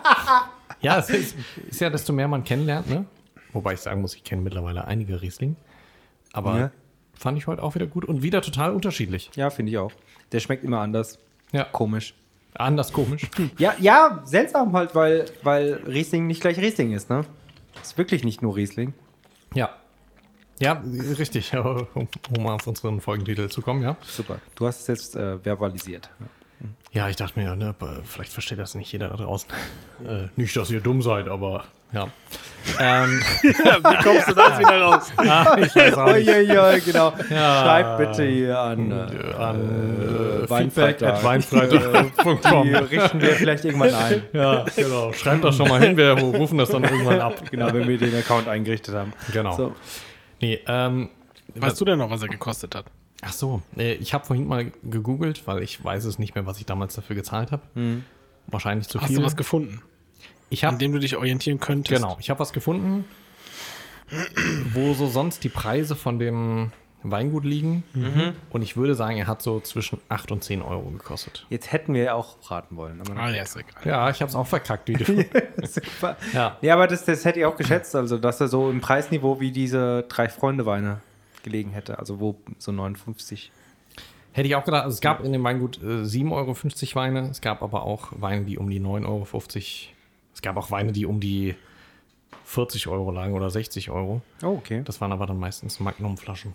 Ja, 0.82 0.98
es 1.00 1.10
ist, 1.10 1.36
ist 1.70 1.82
ja, 1.82 1.90
desto 1.90 2.14
mehr 2.14 2.30
man 2.30 2.46
kennenlernt, 2.46 2.90
ne? 2.90 3.04
Wobei 3.52 3.74
ich 3.74 3.82
sagen 3.82 4.00
muss, 4.00 4.16
ich 4.16 4.24
kenne 4.24 4.42
mittlerweile 4.42 4.86
einige 4.86 5.22
Riesling. 5.22 5.58
Aber 6.32 6.58
Ja. 6.58 6.72
fand 7.18 7.38
ich 7.38 7.48
heute 7.48 7.62
auch 7.64 7.76
wieder 7.76 7.86
gut 7.86 8.06
und 8.06 8.22
wieder 8.24 8.42
total 8.42 8.72
unterschiedlich. 8.74 9.30
Ja, 9.36 9.50
finde 9.50 9.72
ich 9.74 9.78
auch. 9.78 9.92
Der 10.32 10.40
schmeckt 10.40 10.64
immer 10.64 10.80
anders. 10.80 11.20
Ja, 11.52 11.66
Komisch. 11.66 12.14
anders 12.54 12.94
komisch. 12.94 13.24
Ja, 13.58 13.74
ja, 13.80 14.22
seltsam 14.24 14.72
halt, 14.72 14.96
weil, 14.96 15.26
weil 15.44 15.82
Riesling 15.86 16.28
nicht 16.28 16.40
gleich 16.40 16.58
Riesling 16.58 16.94
ist, 16.94 17.10
ne? 17.10 17.26
Ist 17.82 17.98
wirklich 17.98 18.24
nicht 18.24 18.42
nur 18.42 18.56
Riesling. 18.56 18.94
Ja. 19.54 19.72
Ja, 20.60 20.82
richtig, 21.18 21.56
um, 21.56 21.88
um 22.38 22.48
auf 22.48 22.68
unseren 22.68 23.02
Folgentitel 23.02 23.48
zu 23.50 23.62
kommen, 23.62 23.82
ja. 23.82 23.96
Super. 24.02 24.40
Du 24.56 24.68
hast 24.68 24.82
es 24.82 24.88
jetzt 24.88 25.16
äh, 25.16 25.40
verbalisiert. 25.40 26.10
Ja, 26.92 27.08
ich 27.08 27.16
dachte 27.16 27.40
mir, 27.40 27.56
ne, 27.56 27.74
vielleicht 28.04 28.34
versteht 28.34 28.60
das 28.60 28.76
nicht 28.76 28.92
jeder 28.92 29.10
da 29.10 29.16
draußen. 29.16 29.50
Äh, 30.08 30.30
nicht, 30.38 30.56
dass 30.56 30.72
ihr 30.72 30.80
dumm 30.80 31.02
seid, 31.02 31.28
aber 31.28 31.66
ja. 31.92 32.08
ähm, 32.80 33.20
Wie 33.42 34.04
kommst 34.04 34.30
du 34.30 34.34
das 34.34 34.58
wieder 34.58 34.82
raus? 34.82 35.12
ah, 35.18 35.58
ich 35.60 35.76
weiß 35.76 35.94
auch 35.96 36.14
nicht. 36.14 36.26
ja, 36.26 36.78
genau. 36.78 37.14
Schreibt 37.28 37.98
bitte 37.98 38.24
hier 38.24 38.58
an. 38.58 38.90
Äh, 38.90 39.34
An 39.34 40.46
äh, 40.46 40.50
Weinfreitag. 40.50 41.00
feedback 41.00 41.02
at 41.02 41.24
weinfreitag.com. 41.26 42.64
die 42.64 42.76
richten 42.76 43.22
wir 43.22 43.30
vielleicht 43.32 43.66
irgendwann 43.66 43.94
ein. 43.94 44.24
Ja, 44.32 44.64
genau. 44.74 45.12
Schreibt 45.12 45.44
das 45.44 45.58
schon 45.58 45.68
mal 45.68 45.82
hin, 45.82 45.98
wir 45.98 46.14
rufen 46.14 46.58
das 46.58 46.70
dann 46.70 46.86
irgendwann 46.86 47.20
ab. 47.20 47.52
Genau, 47.52 47.74
wenn 47.74 47.86
wir 47.86 47.98
den 47.98 48.16
Account 48.16 48.48
eingerichtet 48.48 48.96
haben. 48.96 49.12
Genau. 49.34 49.58
So. 49.58 49.76
Nee, 50.42 50.60
ähm, 50.68 51.10
Weißt 51.56 51.80
du 51.82 51.86
denn 51.86 51.98
noch, 52.00 52.10
was 52.12 52.22
er 52.22 52.28
gekostet 52.30 52.76
hat? 52.76 52.86
ach 53.22 53.34
so, 53.34 53.62
äh, 53.78 53.94
ich 53.96 54.14
habe 54.14 54.26
vorhin 54.26 54.48
mal 54.48 54.72
gegoogelt, 54.84 55.46
weil 55.46 55.62
ich 55.64 55.84
weiß 55.84 56.06
es 56.06 56.20
nicht 56.20 56.36
mehr, 56.36 56.46
was 56.46 56.58
ich 56.60 56.66
damals 56.66 56.96
dafür 56.96 57.16
gezahlt 57.18 57.52
habe. 57.52 57.64
Wahrscheinlich 58.48 58.88
zu 58.88 59.02
Hast 59.02 59.08
viel. 59.08 59.18
du 59.18 59.24
was 59.24 59.36
gefunden, 59.36 59.82
ich 60.50 60.64
an 60.64 60.74
habe 60.74 60.78
dem 60.80 60.94
du 60.94 61.00
dich 61.00 61.16
orientieren 61.18 61.60
könntest? 61.60 62.02
Genau, 62.02 62.18
ich 62.20 62.30
habe 62.30 62.40
was 62.40 62.54
gefunden, 62.54 63.04
wo 64.74 64.94
so 64.94 65.08
sonst 65.08 65.44
die 65.44 65.50
Preise 65.50 65.96
von 65.96 66.18
dem 66.18 66.72
Weingut 67.04 67.46
liegen. 67.46 67.84
Und 68.50 68.62
ich 68.62 68.76
würde 68.76 68.94
sagen, 68.96 69.18
er 69.18 69.28
hat 69.28 69.42
so 69.42 69.60
zwischen 69.62 70.00
8 70.10 70.32
und 70.32 70.44
10 70.44 70.62
Euro 70.62 70.90
gekostet. 70.90 71.46
Jetzt 71.50 71.72
hätten 71.72 71.94
wir 71.94 72.04
ja 72.04 72.14
auch 72.14 72.36
raten 72.52 72.76
wollen. 72.76 73.00
Aber 73.02 73.18
Ah, 73.20 73.30
ja, 73.30 73.44
ist 73.44 73.56
egal. 73.56 73.82
Ja, 73.86 74.10
ich 74.10 74.22
habe 74.22 74.30
es 74.30 74.36
auch 74.36 74.48
verkackt, 74.48 74.88
wie 74.90 74.94
du. 74.96 75.26
Super. 75.66 76.18
ja. 76.34 76.58
Ja, 76.62 76.74
aber 76.74 76.88
das, 76.88 77.06
das 77.06 77.24
hätte 77.24 77.40
ich 77.40 77.46
auch 77.46 77.56
geschätzt, 77.56 77.96
also 77.96 78.18
dass 78.18 78.42
er 78.42 78.48
so 78.50 78.70
im 78.70 78.82
Preisniveau 78.82 79.40
wie 79.40 79.52
diese 79.52 80.04
drei 80.10 80.28
Freunde 80.28 80.66
Weine 80.66 81.00
gelegen 81.44 81.72
hätte, 81.72 82.00
also 82.00 82.20
wo 82.20 82.36
so 82.58 82.72
59. 82.74 83.52
Hätte 84.34 84.48
ich 84.48 84.56
auch 84.56 84.64
gedacht, 84.66 84.84
also 84.84 84.94
es 84.94 85.02
gab 85.02 85.24
in 85.24 85.32
dem 85.32 85.44
Weingut 85.44 85.82
äh, 85.82 86.04
7,50 86.04 86.32
Euro 86.34 86.96
Weine, 86.96 87.30
es 87.30 87.42
gab 87.42 87.64
aber 87.64 87.84
auch 87.84 88.10
Weine, 88.12 88.44
die 88.46 88.58
um 88.58 88.70
die 88.70 88.80
9,50 88.82 89.06
Euro. 89.06 89.28
Es 90.34 90.42
gab 90.42 90.58
auch 90.58 90.70
Weine, 90.72 90.92
die 90.92 91.06
um 91.06 91.20
die 91.20 91.56
40 92.46 92.88
Euro 92.88 93.12
lagen 93.12 93.34
oder 93.34 93.50
60 93.50 93.90
Euro. 93.90 94.22
Oh, 94.44 94.48
okay. 94.50 94.82
Das 94.86 95.02
waren 95.02 95.12
aber 95.12 95.26
dann 95.26 95.40
meistens 95.40 95.80
Magnum-Flaschen. 95.80 96.54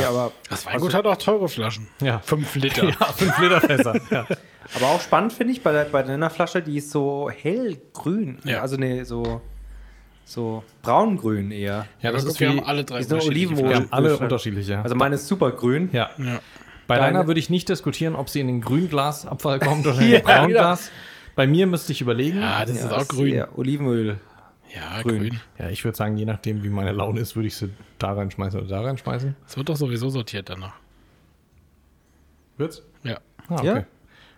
Ja, 0.00 0.08
aber, 0.08 0.32
Das 0.50 0.66
Weingut 0.66 0.94
hat 0.94 1.06
auch 1.06 1.16
teure 1.16 1.48
Flaschen. 1.48 1.88
Ja. 2.00 2.18
Fünf 2.20 2.54
Liter. 2.56 2.84
Ja, 2.88 3.06
5 3.06 3.38
Liter 3.38 3.60
Fässer. 3.60 4.00
ja. 4.10 4.26
aber 4.76 4.86
auch 4.88 5.00
spannend 5.00 5.32
finde 5.32 5.52
ich 5.52 5.62
bei, 5.62 5.72
der, 5.72 5.84
bei 5.84 6.02
deiner 6.02 6.30
Flasche, 6.30 6.62
die 6.62 6.78
ist 6.78 6.90
so 6.90 7.30
hellgrün. 7.30 8.38
Ja. 8.44 8.60
Also 8.60 8.76
ne, 8.76 9.04
so, 9.04 9.40
so 10.24 10.62
braungrün 10.82 11.50
eher. 11.50 11.86
ja, 12.00 12.12
das 12.12 12.24
ist 12.24 12.38
wir 12.40 12.52
wie, 12.52 12.58
haben 12.58 12.66
alle 12.66 12.84
drei 12.84 12.98
unterschiedliche 13.00 13.48
Olivenöl. 13.48 13.68
wir 13.70 13.76
haben 13.76 13.88
alle 13.90 14.16
unterschiedliche. 14.16 14.78
Also 14.80 14.94
meine 14.94 15.16
ist 15.16 15.26
super 15.26 15.50
grün. 15.52 15.88
ja. 15.92 16.10
Ja. 16.18 16.40
Bei 16.86 16.96
Deine- 16.98 17.14
deiner 17.14 17.26
würde 17.26 17.40
ich 17.40 17.48
nicht 17.48 17.70
diskutieren, 17.70 18.14
ob 18.14 18.28
sie 18.28 18.40
in 18.40 18.46
den 18.46 18.60
Grünglasabfall 18.60 19.58
kommt 19.58 19.86
oder 19.86 19.98
in 20.00 20.08
Ja, 20.10 20.18
den 20.18 20.24
Braunglas. 20.24 20.90
Bei 21.34 21.46
mir 21.46 21.66
müsste 21.66 21.92
ich 21.92 22.02
überlegen. 22.02 22.42
Ah, 22.42 22.60
das 22.66 22.76
ist 22.76 22.84
Ja, 22.84 22.96
auch 22.98 23.08
grün. 23.08 23.32
eher 23.32 23.58
Olivenöl. 23.58 24.18
Ja, 24.74 25.02
Grün. 25.02 25.18
grün. 25.28 25.40
Ja, 25.58 25.68
ich 25.68 25.84
würde 25.84 25.96
sagen, 25.96 26.16
je 26.16 26.24
nachdem, 26.24 26.62
wie 26.64 26.68
meine 26.68 26.92
Laune 26.92 27.20
ist, 27.20 27.36
würde 27.36 27.46
ich 27.48 27.56
sie 27.56 27.70
da 27.98 28.12
reinschmeißen 28.12 28.58
oder 28.60 28.68
da 28.68 28.80
reinschmeißen. 28.82 29.36
Es 29.46 29.56
wird 29.56 29.68
doch 29.68 29.76
sowieso 29.76 30.08
sortiert 30.10 30.48
danach. 30.48 30.74
Wird's? 32.56 32.82
Ja. 33.02 33.18
Ah, 33.48 33.54
okay. 33.54 33.66
Ja. 33.66 33.84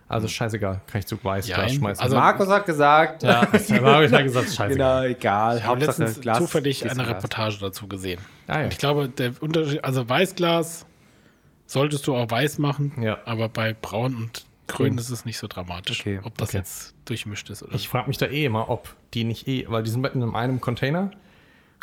Also 0.09 0.29
scheißegal, 0.29 0.79
kann 0.87 0.99
ich 0.99 1.05
zu 1.05 1.21
Weißglas 1.21 1.57
Jein. 1.57 1.69
schmeißen. 1.79 2.01
Also- 2.01 2.15
Markus 2.15 2.47
hat 2.47 2.65
gesagt. 2.65 3.23
ja, 3.23 3.45
ich 3.53 3.67
ja 3.69 4.21
gesagt, 4.21 4.53
scheißegal. 4.53 4.69
Genau, 5.09 5.17
egal. 5.17 5.57
Ich 5.57 5.63
habe 5.65 5.81
letztens 5.81 6.21
Glas. 6.21 6.37
zufällig 6.37 6.83
eine 6.85 6.93
Glas. 7.03 7.09
Reportage 7.09 7.57
dazu 7.59 7.87
gesehen. 7.87 8.21
Ah, 8.47 8.59
ja. 8.59 8.63
Und 8.65 8.73
ich 8.73 8.79
glaube, 8.79 9.09
der 9.09 9.33
Unterschied, 9.41 9.83
also 9.83 10.07
Weißglas 10.07 10.85
solltest 11.65 12.07
du 12.07 12.15
auch 12.15 12.31
weiß 12.31 12.57
machen, 12.59 12.93
Ja. 13.01 13.17
aber 13.25 13.49
bei 13.49 13.73
braun 13.73 14.15
und 14.15 14.45
grün 14.67 14.97
ist 14.97 15.09
es 15.09 15.25
nicht 15.25 15.37
so 15.37 15.47
dramatisch, 15.47 16.01
Okay, 16.01 16.19
ob 16.23 16.37
das 16.37 16.49
okay. 16.49 16.57
jetzt 16.59 16.93
durchmischt 17.05 17.49
ist 17.49 17.63
oder 17.63 17.73
Ich 17.75 17.87
frage 17.89 18.07
mich 18.07 18.17
da 18.17 18.25
eh 18.27 18.45
immer, 18.45 18.69
ob 18.69 18.93
die 19.13 19.23
nicht 19.23 19.47
eh, 19.47 19.65
weil 19.69 19.83
die 19.83 19.89
sind 19.89 20.05
in 20.05 20.23
einem 20.35 20.61
Container. 20.61 21.11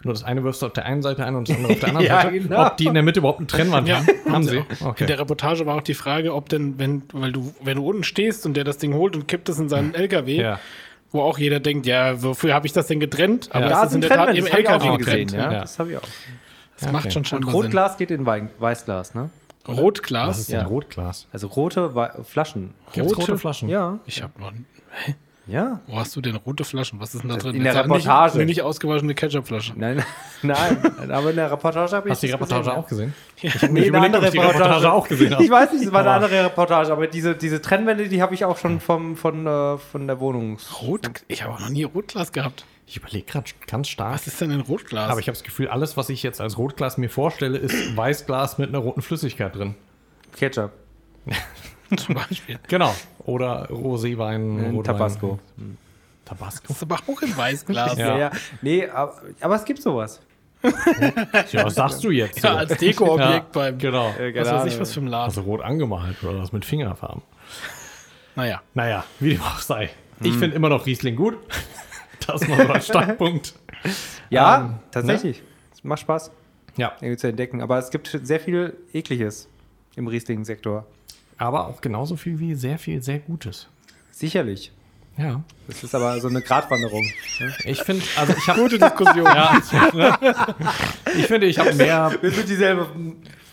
Nur 0.02 0.12
das 0.12 0.24
eine 0.24 0.42
wirfst 0.44 0.60
du 0.60 0.66
auf 0.66 0.72
der 0.72 0.84
einen 0.86 1.02
Seite 1.02 1.24
ein 1.24 1.34
und 1.36 1.48
das 1.48 1.56
andere 1.56 1.72
auf 1.72 1.78
der 1.80 1.88
anderen 1.90 2.06
Ja, 2.08 2.22
Seite. 2.22 2.40
genau. 2.40 2.66
Ob 2.66 2.76
die 2.76 2.86
in 2.86 2.94
der 2.94 3.02
Mitte 3.04 3.20
überhaupt 3.20 3.38
eine 3.38 3.46
Trennwand 3.46 3.88
Ja, 3.88 3.98
haben. 3.98 4.08
Haben 4.32 4.42
sie? 4.44 4.58
auch. 4.58 4.80
In 4.80 4.86
Okay. 4.88 5.06
der 5.06 5.18
Reportage 5.20 5.64
war 5.66 5.76
auch 5.76 5.82
die 5.82 5.94
Frage, 5.94 6.34
ob 6.34 6.48
denn, 6.48 6.78
wenn, 6.78 7.02
weil 7.12 7.32
du, 7.32 7.54
wenn 7.62 7.76
du 7.76 7.86
unten 7.88 8.02
stehst 8.04 8.44
und 8.44 8.54
der 8.54 8.64
das 8.64 8.78
Ding 8.78 8.92
holt 8.94 9.14
und 9.16 9.28
kippt 9.28 9.48
es 9.48 9.58
in 9.58 9.68
seinen 9.68 9.94
LKW, 9.94 10.36
Ja. 10.36 10.58
wo 11.12 11.22
auch 11.22 11.38
jeder 11.38 11.60
denkt, 11.60 11.86
ja, 11.86 12.20
wofür 12.22 12.52
habe 12.54 12.66
ich 12.66 12.72
das 12.72 12.88
denn 12.88 12.98
getrennt? 13.00 13.48
Aber 13.52 13.66
Ja. 13.66 13.68
das 13.70 13.78
Da 13.78 13.84
ist 13.84 13.86
in 13.86 13.92
sind 13.92 14.00
der 14.02 14.10
Tat 14.10 14.26
Trennwände, 14.26 14.50
im 14.50 14.56
LKW 14.56 14.86
schon 14.86 14.98
gesehen. 14.98 15.26
getrennt. 15.28 15.32
Ja, 15.32 15.52
Ja. 15.52 15.60
das 15.60 15.78
habe 15.78 15.90
ich 15.92 15.96
auch. 15.96 16.02
Das 16.76 16.86
Ja, 16.86 16.92
macht 16.92 17.04
okay. 17.04 17.12
schon 17.12 17.24
schon 17.24 17.44
Und. 17.44 17.52
Rotglas 17.54 17.96
geht 17.96 18.10
in 18.10 18.26
Weißglas, 18.26 19.14
ne? 19.14 19.30
Rotglas? 19.68 20.28
Was 20.28 20.38
ist 20.40 20.52
denn 20.52 20.60
Ja. 20.60 20.66
Rotglas? 20.66 21.26
Also 21.32 21.46
rote 21.48 21.94
Wei- 21.94 22.10
Flaschen. 22.24 22.74
Gibt's 22.92 23.10
Rote? 23.12 23.20
rote 23.22 23.38
Flaschen? 23.38 23.68
Ja. 23.68 23.98
Ich 24.06 24.22
habe 24.22 24.32
noch. 24.40 24.52
Ja. 25.46 25.80
Wo 25.86 25.96
hast 25.98 26.16
du 26.16 26.22
denn 26.22 26.36
rote 26.36 26.64
Flaschen? 26.64 27.00
Was 27.00 27.14
ist 27.14 27.22
denn 27.22 27.28
da 27.30 27.36
drin? 27.36 27.54
In 27.56 27.64
der 27.64 27.74
Jetzt 27.74 27.84
Reportage. 27.84 28.24
Nicht, 28.28 28.34
eine 28.36 28.44
nicht 28.46 28.62
ausgewaschene 28.62 29.14
Ketchupflasche. 29.14 29.74
Nein, 29.76 30.02
nein, 30.42 30.78
aber 31.10 31.30
in 31.30 31.36
der 31.36 31.50
Reportage 31.50 31.94
habe 31.94 32.08
ich 32.08 32.12
Hast 32.12 32.22
du 32.22 32.26
die 32.28 32.32
Reportage 32.32 32.62
gesehen, 32.64 32.78
auch 32.78 32.88
gesehen? 32.88 33.14
Ja. 33.42 33.50
mich 33.68 33.70
Nee, 33.70 33.88
eine 33.88 34.00
andere 34.06 34.26
ich 34.26 34.32
die 34.32 34.38
Reportage 34.38 34.90
auch 34.92 35.06
gesehen 35.06 35.34
habe. 35.34 35.44
Ich 35.44 35.50
weiß 35.50 35.72
nicht, 35.72 35.84
es 35.84 35.92
war 35.92 36.00
eine 36.00 36.10
andere 36.12 36.44
Reportage, 36.46 36.90
aber 36.92 37.06
diese, 37.08 37.34
diese 37.34 37.60
Trennwände, 37.60 38.08
die 38.08 38.22
habe 38.22 38.32
ich 38.34 38.44
auch 38.46 38.56
schon 38.56 38.80
vom, 38.80 39.16
von, 39.16 39.46
äh, 39.46 39.76
von 39.76 40.06
der 40.06 40.18
Wohnung. 40.18 40.58
Rot? 40.80 41.10
Ich 41.28 41.42
habe 41.42 41.52
auch 41.52 41.60
noch 41.60 41.68
nie 41.68 41.84
Rotglas 41.84 42.32
gehabt. 42.32 42.64
Ich 42.86 42.96
überlege 42.98 43.24
gerade 43.24 43.50
ganz 43.66 43.88
stark. 43.88 44.14
Was 44.14 44.26
ist 44.26 44.40
denn 44.40 44.50
ein 44.50 44.60
Rotglas? 44.60 45.10
Aber 45.10 45.20
ich 45.20 45.26
habe 45.28 45.36
das 45.36 45.42
Gefühl, 45.42 45.68
alles, 45.68 45.96
was 45.96 46.10
ich 46.10 46.22
jetzt 46.22 46.40
als 46.40 46.58
Rotglas 46.58 46.98
mir 46.98 47.08
vorstelle, 47.08 47.58
ist 47.58 47.74
Weißglas 47.96 48.58
mit 48.58 48.68
einer 48.68 48.78
roten 48.78 49.02
Flüssigkeit 49.02 49.54
drin. 49.54 49.74
Ketchup. 50.36 50.72
zum 51.96 52.14
Beispiel. 52.14 52.58
Genau. 52.68 52.94
Oder 53.24 53.70
Roséwein. 53.70 54.58
Ein 54.58 54.74
Rotwein. 54.74 54.84
Tabasco. 54.96 55.38
Tabasco. 56.24 56.68
Das 56.68 56.76
ist 56.76 56.82
aber 56.82 56.98
auch 57.06 57.22
in 57.22 57.36
Weißglas. 57.36 57.96
Ja. 57.96 58.08
Ja, 58.14 58.18
ja. 58.18 58.30
Nee, 58.62 58.86
aber, 58.88 59.20
aber 59.40 59.54
es 59.56 59.64
gibt 59.64 59.80
sowas. 59.82 60.20
Ja, 61.52 61.64
was 61.66 61.74
sagst 61.74 62.02
du 62.02 62.10
jetzt? 62.10 62.42
Ja, 62.42 62.56
als 62.56 62.76
Dekoobjekt 62.78 63.32
Ja, 63.32 63.46
beim. 63.52 63.78
Genau. 63.78 64.08
Äh, 64.18 64.34
Was 64.34 64.50
weiß 64.50 64.64
ich, 64.64 64.72
Ahnung. 64.72 64.80
was 64.80 64.92
für 64.92 65.00
ein 65.00 65.06
Laden. 65.08 65.24
Also 65.26 65.40
rot 65.42 65.60
angemalt 65.62 66.22
oder 66.24 66.38
was 66.38 66.52
mit 66.52 66.64
Fingerfarben. 66.64 67.22
Naja. 68.34 68.62
Naja, 68.72 69.04
wie 69.20 69.30
dem 69.34 69.42
auch 69.42 69.58
sei. 69.58 69.90
Hm. 70.20 70.26
Ich 70.26 70.34
finde 70.36 70.56
immer 70.56 70.70
noch 70.70 70.86
Riesling 70.86 71.16
gut. 71.16 71.36
Das 72.26 72.42
ist 72.42 72.48
mal 72.48 72.66
so 72.66 72.72
ein 72.72 72.82
Standpunkt. 72.82 73.54
Ja, 74.30 74.60
Ähm, 74.60 74.74
tatsächlich. 74.90 75.42
Es 75.72 75.84
macht 75.84 76.00
Spaß, 76.00 76.30
Ja, 76.76 76.92
irgendwie 77.00 77.16
zu 77.18 77.26
entdecken. 77.28 77.60
Aber 77.60 77.78
es 77.78 77.90
gibt 77.90 78.18
sehr 78.22 78.40
viel 78.40 78.76
Ekliges 78.92 79.48
im 79.96 80.06
Riesling-Sektor. 80.08 80.86
aber 81.38 81.66
auch 81.68 81.80
genauso 81.80 82.16
viel 82.16 82.38
wie 82.38 82.54
sehr 82.54 82.78
viel 82.78 83.02
sehr 83.02 83.18
Gutes. 83.18 83.68
Sicherlich. 84.10 84.72
Ja. 85.16 85.42
Das 85.68 85.84
ist 85.84 85.94
aber 85.94 86.18
so 86.20 86.26
eine 86.28 86.40
Gratwanderung. 86.42 87.04
Ich 87.64 87.80
finde, 87.82 88.04
also 88.16 88.32
ich 88.36 88.48
habe 88.48 88.60
Gute 88.62 88.78
Diskussion. 88.78 89.24
ja, 89.24 89.56
ich 91.16 91.26
finde, 91.26 91.46
ich 91.46 91.58
habe 91.58 91.72
mehr, 91.74 92.16
Wir 92.20 92.30
sind 92.32 92.48
dieselbe, 92.48 92.88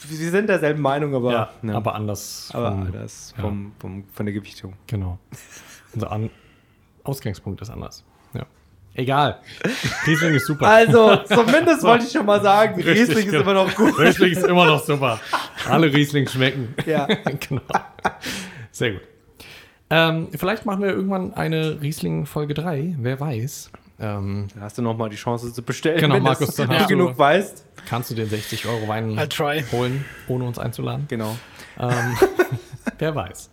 wir 0.08 0.30
sind 0.32 0.50
derselben 0.50 0.82
Meinung, 0.82 1.14
aber, 1.14 1.32
ja, 1.32 1.50
ne. 1.62 1.76
aber 1.76 1.94
anders. 1.94 2.50
aber 2.54 2.72
vom- 2.72 2.94
ja. 2.94 3.42
vom, 3.42 3.72
vom, 3.78 4.04
von 4.12 4.26
der 4.26 4.34
Gewichtung. 4.34 4.74
Genau. 4.88 5.20
Unser 5.94 6.12
An 6.12 6.30
Ausgangspunkt 7.04 7.62
ist 7.62 7.70
anders. 7.70 8.04
Ja. 8.34 8.46
Egal. 8.94 9.40
Riesling 10.06 10.34
ist 10.36 10.48
super. 10.48 10.68
Also, 10.68 11.16
zumindest 11.26 11.84
wollte 11.84 12.06
ich 12.06 12.12
schon 12.12 12.26
mal 12.26 12.42
sagen, 12.42 12.76
Richtig, 12.76 12.98
Riesling 13.10 13.26
ist 13.28 13.32
genau. 13.32 13.42
immer 13.44 13.54
noch 13.54 13.76
gut. 13.76 13.98
Riesling 13.98 14.32
ist 14.34 14.44
immer 14.46 14.66
noch 14.66 14.84
super. 14.84 15.20
Alle 15.70 15.94
Riesling 15.94 16.28
schmecken. 16.28 16.76
Ja. 16.86 17.06
genau. 17.48 17.62
Sehr 18.72 18.92
gut. 18.94 19.02
Ähm, 19.90 20.28
vielleicht 20.36 20.66
machen 20.66 20.84
wir 20.84 20.90
irgendwann 20.92 21.34
eine 21.34 21.82
Riesling 21.82 22.26
Folge 22.26 22.54
3, 22.54 22.96
wer 23.00 23.20
weiß. 23.20 23.72
Ähm, 24.00 24.48
Da 24.56 24.62
hast 24.62 24.78
du 24.78 24.82
noch 24.82 24.98
mal 24.98 25.10
die 25.10 25.16
Chance 25.18 25.54
zu 25.54 25.62
bestellen, 25.64 26.00
Genau, 26.00 26.16
wenn 26.16 26.24
Markus, 26.24 26.56
dann 26.56 26.70
du 26.70 26.78
du- 26.78 26.88
genug 26.88 27.18
weißt. 27.18 27.66
kannst 27.88 28.10
du 28.10 28.16
den 28.16 28.30
60 28.30 28.66
Euro 28.68 28.88
Wein 28.88 29.20
holen, 29.72 30.06
ohne 30.28 30.46
uns 30.46 30.60
einzuladen? 30.60 31.06
Genau. 31.10 31.38
Ähm, 31.80 32.18
wer 33.00 33.16
weiß. 33.16 33.52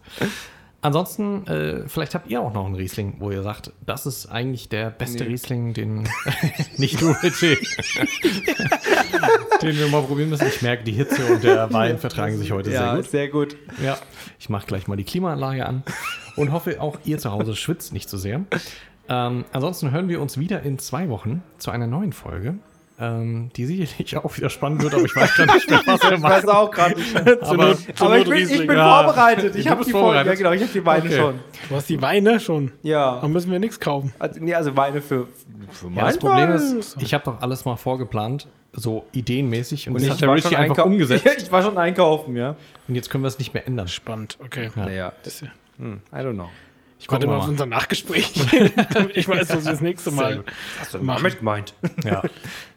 Ansonsten, 0.80 1.44
äh, 1.48 1.88
vielleicht 1.88 2.14
habt 2.14 2.30
ihr 2.30 2.40
auch 2.40 2.52
noch 2.54 2.64
einen 2.64 2.76
Riesling, 2.76 3.16
wo 3.18 3.32
ihr 3.32 3.42
sagt, 3.42 3.72
das 3.84 4.06
ist 4.06 4.26
eigentlich 4.26 4.68
der 4.68 4.90
beste 4.90 5.24
Nee. 5.24 5.30
Riesling, 5.30 5.74
den 5.74 6.08
nicht 6.76 7.00
du, 7.00 7.14
den 9.62 9.76
wir 9.76 9.88
mal 9.88 10.02
probieren 10.02 10.30
müssen. 10.30 10.46
Ich 10.46 10.62
merke, 10.62 10.84
die 10.84 10.92
Hitze 10.92 11.26
und 11.26 11.42
der 11.42 11.72
Wein 11.72 11.98
vertragen 11.98 12.36
sich 12.36 12.52
heute 12.52 12.70
sehr 12.70 12.80
Ja, 12.80 12.94
gut. 12.96 13.10
sehr 13.10 13.28
gut. 13.28 13.56
Ja, 13.82 13.98
ich 14.38 14.48
mache 14.48 14.66
gleich 14.66 14.86
mal 14.86 14.96
die 14.96 15.04
Klimaanlage 15.04 15.66
an 15.66 15.82
und 16.36 16.52
hoffe, 16.52 16.80
auch 16.80 16.98
ihr 17.04 17.18
zu 17.18 17.32
Hause 17.32 17.56
schwitzt 17.56 17.92
nicht 17.92 18.08
so 18.08 18.16
sehr. 18.16 18.42
Ähm, 19.08 19.44
ansonsten 19.52 19.90
hören 19.90 20.08
wir 20.08 20.20
uns 20.20 20.38
wieder 20.38 20.62
in 20.62 20.78
zwei 20.78 21.08
Wochen 21.08 21.42
zu 21.58 21.70
einer 21.70 21.86
neuen 21.86 22.12
Folge, 22.12 22.54
ähm, 23.00 23.50
die 23.56 23.64
sicherlich 23.66 24.16
auch 24.16 24.36
wieder 24.36 24.50
spannend 24.50 24.82
wird, 24.82 24.94
aber 24.94 25.04
ich 25.04 25.14
weiß 25.14 25.36
gar 25.36 25.54
nicht 25.54 25.70
mehr, 25.70 25.80
was 25.86 26.02
wir 26.02 26.12
Ich 26.16 26.22
weiß 26.22 26.44
machen. 26.44 26.56
auch 26.56 26.70
gerade 26.70 26.98
nicht. 26.98 27.16
Aber, 27.42 27.76
Aber 28.00 28.18
ich 28.18 28.28
bin, 28.28 28.38
ich 28.50 28.66
bin 28.66 28.76
vorbereitet. 28.76 29.54
Ich 29.56 29.68
habe 29.68 29.84
die 29.84 29.90
Folge. 29.92 30.06
Ja, 30.08 30.14
vorbereitet. 30.24 30.38
genau, 30.38 30.52
ich 30.52 30.62
habe 30.62 30.72
die 30.72 30.84
Weine 30.86 31.04
Okay. 31.04 31.16
schon. 31.16 31.34
Du 31.68 31.74
hast 31.76 31.88
die 31.88 32.02
Weine 32.02 32.40
schon. 32.40 32.72
Ja. 32.82 33.20
Da 33.20 33.28
müssen 33.28 33.52
wir 33.52 33.58
nichts 33.60 33.78
kaufen. 33.78 34.12
Also, 34.18 34.40
nee, 34.42 34.54
also 34.54 34.76
Weine 34.76 35.00
für, 35.00 35.28
für 35.70 35.88
ja, 35.94 36.06
das 36.06 36.18
Problem 36.18 36.50
ist, 36.52 36.96
ich 37.00 37.14
habe 37.14 37.24
doch 37.24 37.40
alles 37.40 37.64
mal 37.64 37.76
vorgeplant, 37.76 38.48
so 38.72 39.06
ideenmäßig, 39.12 39.88
und, 39.88 39.94
Und 39.96 40.06
das 40.06 40.16
ich 40.16 40.26
war, 40.26 40.34
Richie 40.34 40.48
schon 40.48 40.56
einfach 40.56 40.84
umgesetzt. 40.84 41.26
ich 41.38 41.52
war 41.52 41.62
schon 41.62 41.78
einkaufen, 41.78 42.36
ja. 42.36 42.56
Und 42.88 42.94
jetzt 42.96 43.10
können 43.10 43.22
wir 43.24 43.28
es 43.28 43.38
nicht 43.38 43.54
mehr 43.54 43.66
ändern. 43.66 43.88
Spannend, 43.88 44.38
okay. 44.44 44.70
Ja. 44.76 44.84
Naja, 44.84 45.12
Das 45.22 45.34
ist 45.34 45.40
ja- 45.42 45.48
hm, 45.78 46.00
I 46.12 46.16
don't 46.16 46.34
know. 46.34 46.48
Ich 46.98 47.08
warte 47.10 47.26
mal 47.26 47.38
auf 47.38 47.48
unser 47.48 47.66
Nachgespräch, 47.66 48.32
damit 48.92 49.16
ich 49.16 49.28
weiß, 49.28 49.50
was 49.50 49.64
wir 49.64 49.72
das 49.72 49.80
nächste 49.80 50.10
Sehr 50.10 50.20
Mal 50.20 50.36
gut. 50.38 50.52
Hast 50.80 50.94
du 50.94 50.98
machen. 50.98 51.22
damit 51.22 51.38
gemeint? 51.38 51.74
Ja. 52.04 52.22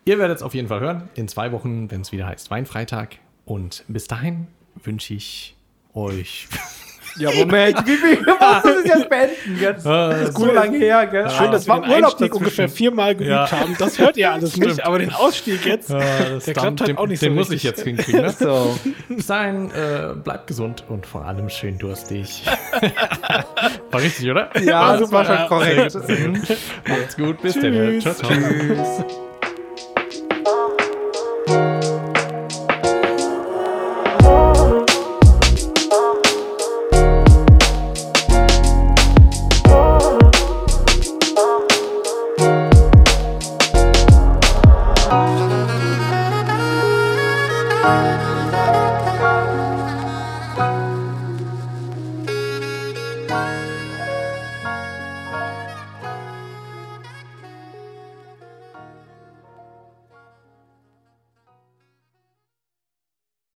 Ihr 0.05 0.19
werdet 0.19 0.37
es 0.37 0.43
auf 0.43 0.53
jeden 0.53 0.67
Fall 0.67 0.79
hören 0.79 1.09
in 1.15 1.27
zwei 1.27 1.51
Wochen, 1.51 1.89
wenn 1.89 2.01
es 2.01 2.11
wieder 2.11 2.27
heißt 2.27 2.51
Weinfreitag. 2.51 3.17
Und 3.45 3.83
bis 3.87 4.05
dahin 4.05 4.47
wünsche 4.83 5.13
ich 5.13 5.55
euch 5.93 6.47
Ja, 7.17 7.29
Moment. 7.31 7.85
Wie 7.87 7.97
viel 7.97 8.17
musst 8.17 8.65
du 8.65 8.73
das 8.73 8.85
jetzt 8.85 9.09
beenden? 9.09 9.59
Jetzt? 9.59 9.85
Das 9.85 10.29
ist 10.29 10.37
so 10.37 10.45
lange 10.51 10.77
her, 10.77 11.05
gell? 11.07 11.29
Schön, 11.29 11.51
dass 11.51 11.65
wir 11.67 11.73
war 11.73 11.81
den 11.81 12.03
Einstieg 12.05 12.33
ungefähr 12.35 12.69
viermal 12.69 13.15
geübt 13.15 13.29
Ja. 13.29 13.51
haben. 13.51 13.75
Das 13.77 13.99
hört 13.99 14.17
ihr 14.17 14.31
alles 14.31 14.51
Stimmt. 14.55 14.67
nicht, 14.67 14.85
aber 14.85 14.99
den 14.99 15.11
Ausstieg 15.13 15.65
jetzt, 15.65 15.89
der 15.89 16.39
klappt 16.53 16.79
halt 16.81 16.87
den, 16.87 16.97
auch 16.97 17.07
nicht 17.07 17.21
den 17.21 17.33
so 17.33 17.35
muss 17.35 17.49
richtig. 17.51 17.57
ich 17.57 17.77
jetzt 17.77 17.83
hinkriegen. 17.83 18.21
Ne? 18.21 18.31
So. 18.39 18.77
Dahin, 19.27 19.71
äh, 19.71 20.13
bleibt 20.15 20.47
gesund 20.47 20.83
und 20.89 21.05
vor 21.05 21.25
allem 21.25 21.49
schön 21.49 21.77
durstig. 21.77 22.43
War 23.91 24.01
richtig, 24.01 24.29
oder? 24.29 24.49
Ja, 24.61 24.97
das 24.97 25.11
war 25.11 25.25
schon 25.25 25.35
Ja. 25.35 25.47
korrekt. 25.47 25.95
Macht's 26.87 27.15
gut, 27.17 27.41
bis 27.41 27.53
dann. 27.55 27.99
Tschüss. 27.99 28.17
Tschüss. 28.19 29.05